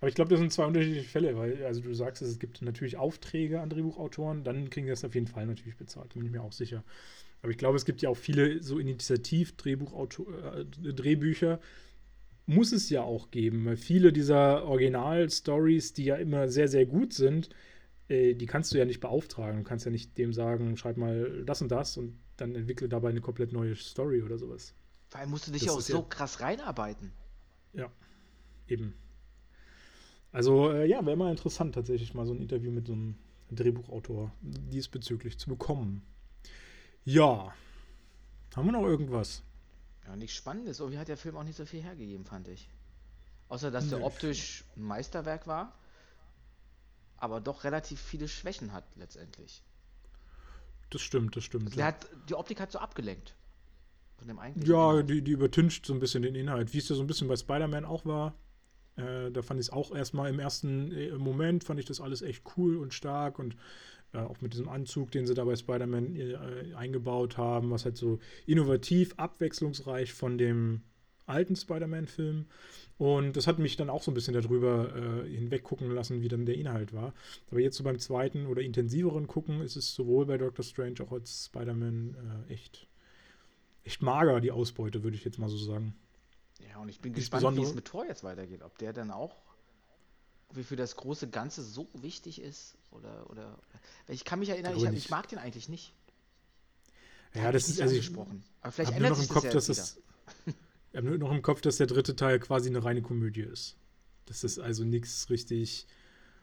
[0.00, 2.96] Aber ich glaube, das sind zwei unterschiedliche Fälle, weil, also du sagst, es gibt natürlich
[2.96, 6.42] Aufträge an Drehbuchautoren, dann kriegen die das auf jeden Fall natürlich bezahlt, bin ich mir
[6.42, 6.84] auch sicher.
[7.42, 11.58] Aber ich glaube, es gibt ja auch viele so Initiativ-Drehbücher, äh,
[12.46, 17.14] muss es ja auch geben, weil viele dieser Original-Stories, die ja immer sehr, sehr gut
[17.14, 17.48] sind,
[18.08, 19.62] äh, die kannst du ja nicht beauftragen.
[19.62, 23.10] Du kannst ja nicht dem sagen, schreib mal das und das und dann entwickle dabei
[23.10, 24.74] eine komplett neue Story oder sowas.
[25.08, 27.12] Vor allem musst du dich das ja auch so ja, krass reinarbeiten.
[27.72, 27.90] Ja,
[28.66, 28.94] eben.
[30.32, 33.14] Also, äh, ja, wäre mal interessant, tatsächlich mal so ein Interview mit so einem
[33.52, 36.02] Drehbuchautor diesbezüglich zu bekommen.
[37.04, 37.54] Ja.
[38.56, 39.42] Haben wir noch irgendwas?
[40.04, 40.80] Ja, nichts Spannendes.
[40.80, 42.68] Irgendwie hat der Film auch nicht so viel hergegeben, fand ich.
[43.48, 45.78] Außer, dass der optisch ein Meisterwerk war
[47.24, 49.62] aber doch relativ viele Schwächen hat letztendlich.
[50.90, 51.66] Das stimmt, das stimmt.
[51.66, 51.86] Also ja.
[51.86, 53.34] hat, die Optik hat so abgelenkt.
[54.18, 56.94] Von dem eigentlichen ja, die, die übertüncht so ein bisschen den Inhalt, wie es ja
[56.94, 58.34] so ein bisschen bei Spider-Man auch war.
[58.96, 62.22] Äh, da fand ich es auch erstmal im ersten äh, Moment, fand ich das alles
[62.22, 63.56] echt cool und stark und
[64.12, 67.96] äh, auch mit diesem Anzug, den sie da bei Spider-Man äh, eingebaut haben, was halt
[67.96, 70.82] so innovativ, abwechslungsreich von dem
[71.26, 72.46] alten Spider-Man-Film.
[72.96, 76.46] Und das hat mich dann auch so ein bisschen darüber äh, hinweggucken lassen, wie dann
[76.46, 77.12] der Inhalt war.
[77.50, 81.12] Aber jetzt so beim zweiten oder intensiveren Gucken ist es sowohl bei Doctor Strange auch
[81.12, 82.86] als Spider-Man äh, echt,
[83.82, 85.96] echt mager, die Ausbeute, würde ich jetzt mal so sagen.
[86.68, 88.62] Ja, und ich bin gespannt, wie es mit Tor jetzt weitergeht.
[88.62, 89.42] Ob der dann auch,
[90.52, 92.76] wie für das große Ganze so wichtig ist.
[92.92, 93.58] Oder, oder.
[94.06, 95.92] Ich kann mich erinnern, ich, ich, mag den eigentlich nicht.
[97.34, 98.44] Ja, das ist also gesprochen.
[98.60, 99.98] Aber vielleicht ändert sich das Kopf, ja dass das
[100.94, 103.76] Ich habe nur noch im Kopf, dass der dritte Teil quasi eine reine Komödie ist.
[104.26, 105.88] Das ist also nichts richtig.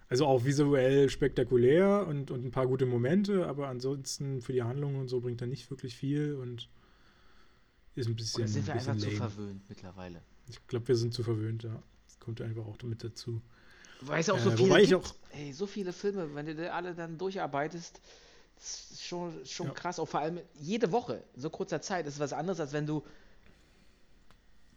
[0.09, 4.97] Also auch visuell spektakulär und, und ein paar gute Momente, aber ansonsten für die Handlung
[4.97, 6.67] und so bringt er nicht wirklich viel und
[7.95, 8.41] ist ein bisschen.
[8.43, 8.99] Oder sind wir einfach lame.
[8.99, 10.21] zu verwöhnt mittlerweile?
[10.49, 11.81] Ich glaube, wir sind zu verwöhnt, ja.
[12.09, 13.41] Das kommt einfach auch damit dazu.
[14.01, 15.05] Weil es auch so Äh, viele wobei ich gibt.
[15.05, 18.01] auch- Ey, so viele Filme, wenn du die alle dann durcharbeitest,
[18.57, 19.73] ist schon, schon Ja.
[19.73, 19.97] krass.
[19.97, 23.01] Auch vor allem jede Woche, in so kurzer Zeit, ist was anderes, als wenn du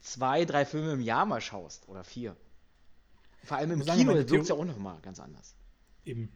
[0.05, 1.89] zwei, drei Filme im Jahr mal schaust.
[1.89, 2.37] Oder vier.
[3.43, 5.57] Vor allem im sagen, Kino meine wirkt es ja auch nochmal ganz anders.
[6.05, 6.31] Eben.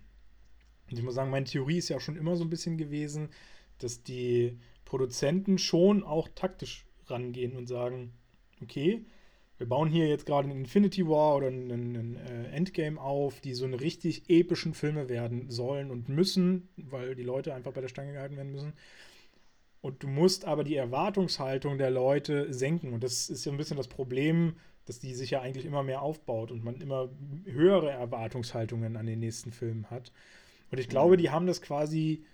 [0.91, 3.31] Und ich muss sagen, meine Theorie ist ja schon immer so ein bisschen gewesen,
[3.79, 8.15] dass die Produzenten schon auch taktisch rangehen und sagen,
[8.63, 9.07] okay,
[9.59, 13.55] wir bauen hier jetzt gerade einen Infinity War oder einen, einen äh, Endgame auf, die
[13.55, 17.89] so eine richtig epischen Filme werden sollen und müssen, weil die Leute einfach bei der
[17.89, 18.73] Stange gehalten werden müssen.
[19.81, 22.93] Und du musst aber die Erwartungshaltung der Leute senken.
[22.93, 24.57] Und das ist ja ein bisschen das Problem,
[24.87, 27.11] dass die sich ja eigentlich immer mehr aufbaut und man immer
[27.45, 30.13] höhere Erwartungshaltungen an den nächsten Film hat.
[30.71, 32.25] Und ich glaube, die haben das quasi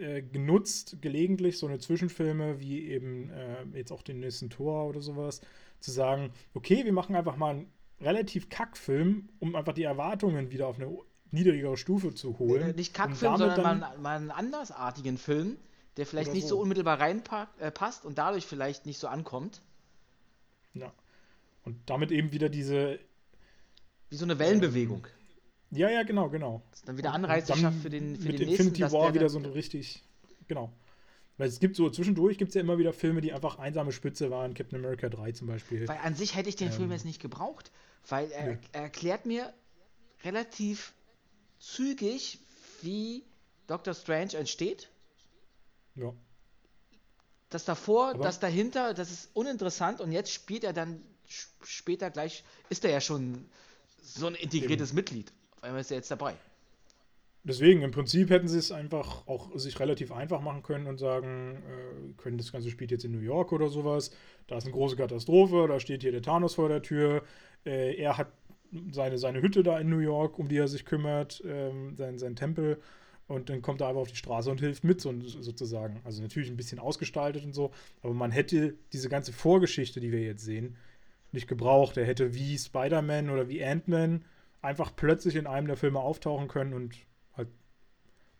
[0.00, 5.00] äh, genutzt, gelegentlich so eine Zwischenfilme wie eben äh, jetzt auch den nächsten Tor oder
[5.00, 5.40] sowas,
[5.80, 10.68] zu sagen, okay, wir machen einfach mal einen relativ Kackfilm, um einfach die Erwartungen wieder
[10.68, 10.88] auf eine
[11.30, 12.70] niedrigere Stufe zu holen.
[12.70, 15.56] Äh, nicht Kackfilm, sondern dann- mal, mal einen andersartigen Film,
[15.98, 16.56] der vielleicht Oder nicht so.
[16.56, 19.60] so unmittelbar reinpasst äh, und dadurch vielleicht nicht so ankommt.
[20.72, 20.92] Ja.
[21.64, 22.98] Und damit eben wieder diese.
[24.08, 25.06] Wie so eine Wellenbewegung.
[25.70, 26.62] Ja, ja, genau, genau.
[26.70, 28.80] Das dann wieder Anreize schafft für den, für mit den Infinity nächsten.
[28.80, 30.02] dass War der wieder so ein richtig.
[30.46, 30.72] Genau.
[31.36, 34.30] Weil es gibt so, zwischendurch gibt es ja immer wieder Filme, die einfach einsame Spitze
[34.30, 34.54] waren.
[34.54, 35.86] Captain America 3 zum Beispiel.
[35.86, 37.70] Weil an sich hätte ich den Film Ähm, jetzt nicht gebraucht,
[38.08, 39.52] weil er, er erklärt mir
[40.24, 40.94] relativ
[41.58, 42.38] zügig,
[42.82, 43.24] wie
[43.66, 44.88] Doctor Strange entsteht.
[45.98, 46.12] Ja.
[47.50, 51.02] Das davor, Aber- das dahinter, das ist uninteressant und jetzt spielt er dann
[51.62, 53.46] später gleich, ist er ja schon
[54.02, 55.32] so ein integriertes Mitglied.
[55.56, 56.34] Auf einmal ist er jetzt dabei.
[57.44, 61.56] Deswegen, im Prinzip hätten sie es einfach auch sich relativ einfach machen können und sagen,
[61.56, 64.10] äh, können das Ganze spielt jetzt in New York oder sowas.
[64.48, 67.22] Da ist eine große Katastrophe, da steht hier der Thanos vor der Tür.
[67.64, 68.32] Äh, er hat
[68.92, 72.36] seine, seine Hütte da in New York, um die er sich kümmert, ähm, sein, sein
[72.36, 72.82] Tempel.
[73.28, 76.00] Und dann kommt er einfach auf die Straße und hilft mit, so, sozusagen.
[76.04, 77.70] Also natürlich ein bisschen ausgestaltet und so,
[78.02, 80.76] aber man hätte diese ganze Vorgeschichte, die wir jetzt sehen,
[81.30, 81.98] nicht gebraucht.
[81.98, 84.24] Er hätte wie Spider-Man oder wie Ant-Man
[84.62, 86.94] einfach plötzlich in einem der Filme auftauchen können und
[87.36, 87.48] halt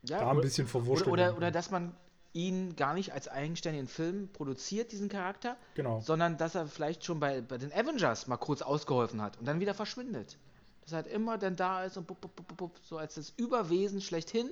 [0.05, 1.12] Ja, da ein oder- bisschen verwurschtelt.
[1.12, 1.94] Oder, oder, oder dass man
[2.32, 6.01] ihn gar nicht als eigenständigen Film produziert, diesen Charakter, Genau.
[6.01, 9.60] sondern dass er vielleicht schon bei, bei den Avengers mal kurz ausgeholfen hat und dann
[9.60, 10.39] wieder verschwindet.
[10.82, 14.01] Dass er halt immer dann da ist und bup, bup, bup, so als das Überwesen
[14.01, 14.48] schlechthin,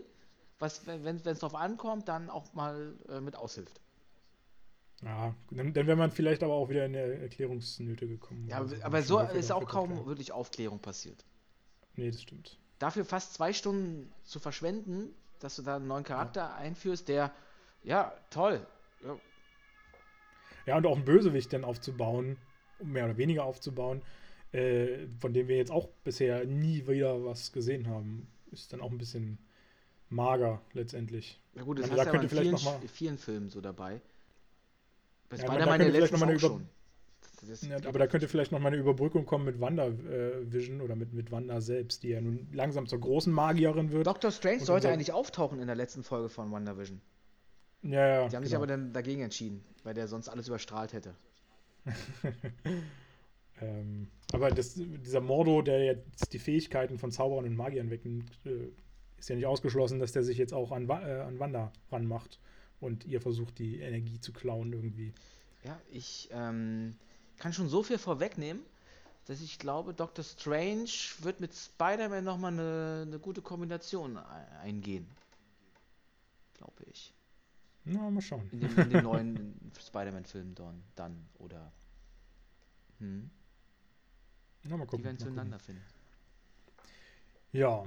[0.59, 3.81] was, wenn es drauf ankommt, dann auch mal äh, mit aushilft.
[5.03, 8.49] Ja, dann, dann wäre man vielleicht aber auch wieder in eine Erklärungsnöte gekommen.
[8.49, 10.07] Ja, oder aber, so ist auch kaum werden.
[10.07, 11.25] wirklich Aufklärung passiert.
[11.97, 12.59] Nee, das stimmt.
[12.79, 17.33] Dafür fast zwei Stunden zu verschwenden, dass du da einen neuen Charakter einführst, der,
[17.83, 18.67] ja, toll.
[19.05, 19.17] Ja,
[20.67, 22.39] Ja, und auch einen Bösewicht dann aufzubauen,
[22.83, 24.03] mehr oder weniger aufzubauen,
[24.53, 28.91] äh, von dem wir jetzt auch bisher nie wieder was gesehen haben, ist dann auch
[28.91, 29.39] ein bisschen
[30.11, 31.41] mager letztendlich.
[31.55, 33.51] Na gut, das Man- hast da ja könnte in vielen, vielleicht noch mal- vielen Filmen
[33.51, 34.01] so dabei.
[35.29, 36.69] Bei Ja, Spider-Man der vielleicht mal auch schon.
[37.49, 40.81] Das- Ja, aber da könnte vielleicht noch mal eine Überbrückung kommen mit Wanda äh, Vision
[40.81, 44.07] oder mit, mit Wanda selbst, die ja nun langsam zur großen Magierin wird.
[44.07, 47.01] Doctor Strange sollte eigentlich auftauchen in der letzten Folge von WandaVision.
[47.83, 48.29] Ja, ja.
[48.29, 48.61] Die haben sich genau.
[48.63, 51.15] aber dann dagegen entschieden, weil der sonst alles überstrahlt hätte.
[53.63, 58.69] Ähm, aber das, dieser Mordo, der jetzt die Fähigkeiten von Zauberern und Magiern wegnimmt, äh,
[59.19, 62.39] ist ja nicht ausgeschlossen, dass der sich jetzt auch an, äh, an Wanda ranmacht
[62.81, 65.13] und ihr versucht, die Energie zu klauen irgendwie.
[65.65, 66.97] Ja, ich ähm,
[67.39, 68.63] kann schon so viel vorwegnehmen,
[69.27, 70.89] dass ich glaube, Doctor Strange
[71.21, 75.07] wird mit Spider-Man nochmal eine, eine gute Kombination ei- eingehen.
[76.55, 77.13] Glaube ich.
[77.85, 78.49] Na, mal schauen.
[78.53, 81.29] In dem, in dem neuen Spider-Man-Film dann, dann.
[81.39, 81.73] Oder.
[82.99, 83.31] Hm,
[84.65, 85.05] Na, mal die gucken.
[85.05, 85.35] werden mal gucken.
[85.35, 85.83] zueinander finden.
[87.53, 87.85] Ja.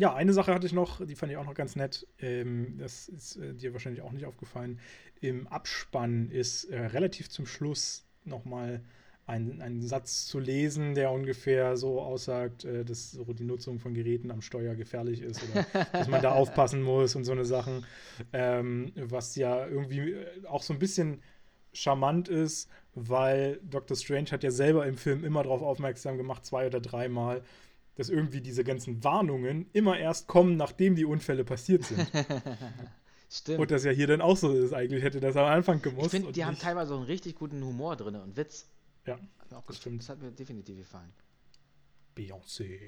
[0.00, 2.06] Ja, eine Sache hatte ich noch, die fand ich auch noch ganz nett.
[2.20, 4.80] Ähm, das ist äh, dir wahrscheinlich auch nicht aufgefallen.
[5.20, 8.80] Im Abspann ist äh, relativ zum Schluss nochmal
[9.26, 13.92] ein, ein Satz zu lesen, der ungefähr so aussagt, äh, dass so die Nutzung von
[13.92, 17.84] Geräten am Steuer gefährlich ist oder dass man da aufpassen muss und so eine Sachen.
[18.32, 21.20] Ähm, was ja irgendwie äh, auch so ein bisschen
[21.74, 23.98] charmant ist, weil Dr.
[23.98, 27.42] Strange hat ja selber im Film immer darauf aufmerksam gemacht, zwei oder dreimal,
[28.00, 32.10] dass irgendwie diese ganzen Warnungen immer erst kommen, nachdem die Unfälle passiert sind.
[33.30, 33.60] Stimmt.
[33.60, 34.72] und das ja hier dann auch so ist.
[34.72, 36.06] Eigentlich hätte das am Anfang gemusst.
[36.06, 38.70] ich finde, die haben teilweise so einen richtig guten Humor drin und Witz.
[39.06, 40.00] Ja, Hat mir auch das stimmt.
[40.00, 41.12] Das hat mir definitiv gefallen.
[42.16, 42.78] Beyoncé.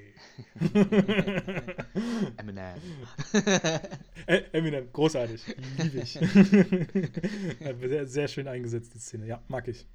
[2.37, 2.81] Eminem.
[4.25, 5.43] Äh, Eminem, großartig.
[5.77, 6.13] Liebe ich.
[7.81, 9.27] Sehr, sehr schön eingesetzt, die Szene.
[9.27, 9.85] Ja, mag ich.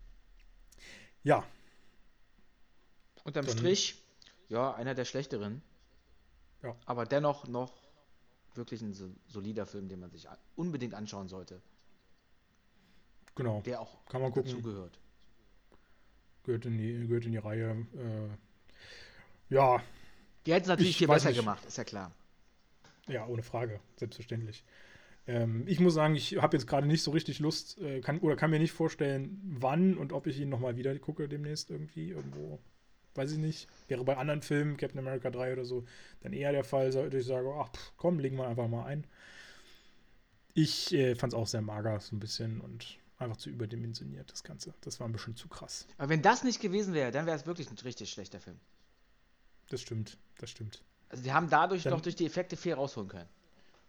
[1.25, 1.45] Ja,
[3.29, 3.97] Unterm Strich,
[4.49, 5.63] ja, einer der schlechteren.
[6.63, 6.77] Ja.
[6.87, 7.73] Aber dennoch noch
[8.55, 8.95] wirklich ein
[9.29, 10.27] solider Film, den man sich
[10.57, 11.63] unbedingt anschauen sollte.
[13.35, 13.63] Genau.
[13.63, 14.51] Der auch Kann man gucken.
[14.51, 14.99] dazugehört.
[16.43, 17.87] Gehört in die, gehört in die Reihe.
[17.95, 19.83] Äh, ja.
[20.45, 21.39] Die hätten es natürlich viel besser nicht.
[21.39, 22.13] gemacht, ist ja klar.
[23.07, 24.65] Ja, ohne Frage, selbstverständlich.
[25.27, 28.35] Ähm, ich muss sagen, ich habe jetzt gerade nicht so richtig Lust äh, kann, oder
[28.35, 32.59] kann mir nicht vorstellen, wann und ob ich ihn nochmal wieder gucke demnächst irgendwie irgendwo.
[33.19, 33.69] Weiß ich nicht.
[33.89, 35.85] Wäre bei anderen Filmen, Captain America 3 oder so,
[36.21, 39.05] dann eher der Fall, sollte ich sagen, ach pff, komm, legen wir einfach mal ein.
[40.55, 44.45] Ich äh, fand es auch sehr mager, so ein bisschen und einfach zu überdimensioniert, das
[44.45, 44.73] Ganze.
[44.83, 45.89] Das war ein bisschen zu krass.
[45.97, 48.61] Aber wenn das nicht gewesen wäre, dann wäre es wirklich ein richtig schlechter Film.
[49.69, 50.85] Das stimmt, das stimmt.
[51.09, 53.29] Also die haben dadurch dann, noch durch die Effekte viel rausholen können.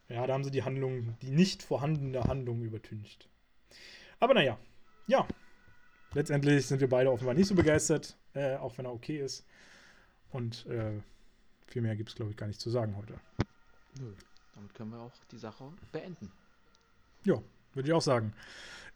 [0.08, 3.30] Ja, da haben sie die Handlung, die nicht vorhandene Handlung übertüncht.
[4.20, 4.58] Aber naja,
[5.06, 5.28] ja.
[6.14, 9.45] Letztendlich sind wir beide offenbar nicht so begeistert, äh, auch wenn er okay ist.
[10.32, 11.02] Und äh,
[11.68, 13.14] viel mehr gibt es, glaube ich, gar nicht zu sagen heute.
[13.99, 14.14] Nö.
[14.56, 16.32] Damit können wir auch die Sache beenden.
[17.26, 17.41] Ja,
[17.74, 18.34] würde ich auch sagen.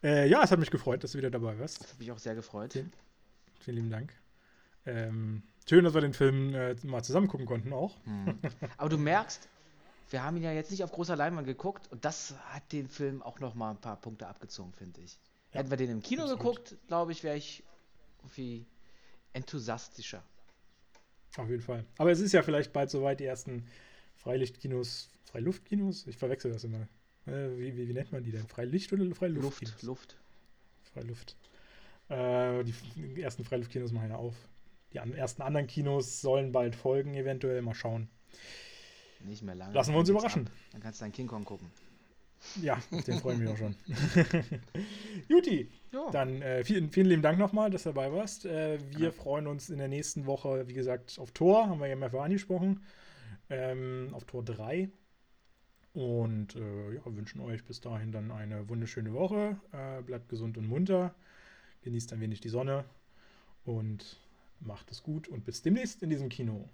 [0.02, 1.82] Äh, ja, es hat mich gefreut, dass du wieder dabei warst.
[1.82, 2.74] Das hat mich auch sehr gefreut.
[2.74, 2.94] Vielen,
[3.60, 4.14] vielen lieben Dank.
[4.86, 7.96] Ähm, schön, dass wir den Film äh, mal zusammen gucken konnten auch.
[8.06, 8.38] Hm.
[8.78, 9.48] Aber du merkst,
[10.10, 13.22] wir haben ihn ja jetzt nicht auf großer Leinwand geguckt und das hat den Film
[13.22, 15.18] auch noch mal ein paar Punkte abgezogen, finde ich.
[15.52, 17.64] Ja, Hätten wir den im Kino geguckt, glaube ich, wäre ich
[18.20, 18.66] irgendwie
[19.34, 20.24] enthusiastischer.
[21.38, 21.86] Auf jeden Fall.
[21.98, 23.66] Aber es ist ja vielleicht bald soweit, die ersten
[24.16, 26.08] Freilichtkinos, Freiluftkinos?
[26.08, 26.88] Ich verwechsel das immer.
[27.26, 28.48] Äh, wie, wie, wie, nennt man die denn?
[28.48, 29.62] Freilicht oder Freiluft?
[29.62, 30.18] Luft, Luft.
[30.94, 31.36] Freiluft.
[32.10, 34.36] Äh, die ersten Freiluftkinos machen ja auf.
[34.92, 37.62] Die an, ersten anderen Kinos sollen bald folgen, eventuell.
[37.62, 38.10] Mal schauen.
[39.22, 39.74] Nicht mehr lange.
[39.74, 40.48] Lassen wir uns überraschen.
[40.48, 40.54] Ab.
[40.72, 41.72] Dann kannst du deinen King Kong gucken.
[42.62, 43.76] Ja, auf den freuen wir auch schon.
[45.28, 46.10] Juti, ja.
[46.12, 48.46] dann äh, vielen, vielen lieben Dank nochmal, dass du dabei warst.
[48.46, 49.12] Äh, wir ja.
[49.12, 52.82] freuen uns in der nächsten Woche, wie gesagt, auf Tor, haben wir ja mehrfach angesprochen,
[53.50, 54.90] ähm, auf Tor 3.
[55.94, 59.58] Und äh, ja, wünschen euch bis dahin dann eine wunderschöne Woche.
[59.72, 61.14] Äh, bleibt gesund und munter.
[61.84, 62.86] Genießt ein wenig die Sonne
[63.66, 64.20] und
[64.60, 66.70] macht es gut und bis demnächst in diesem Kino.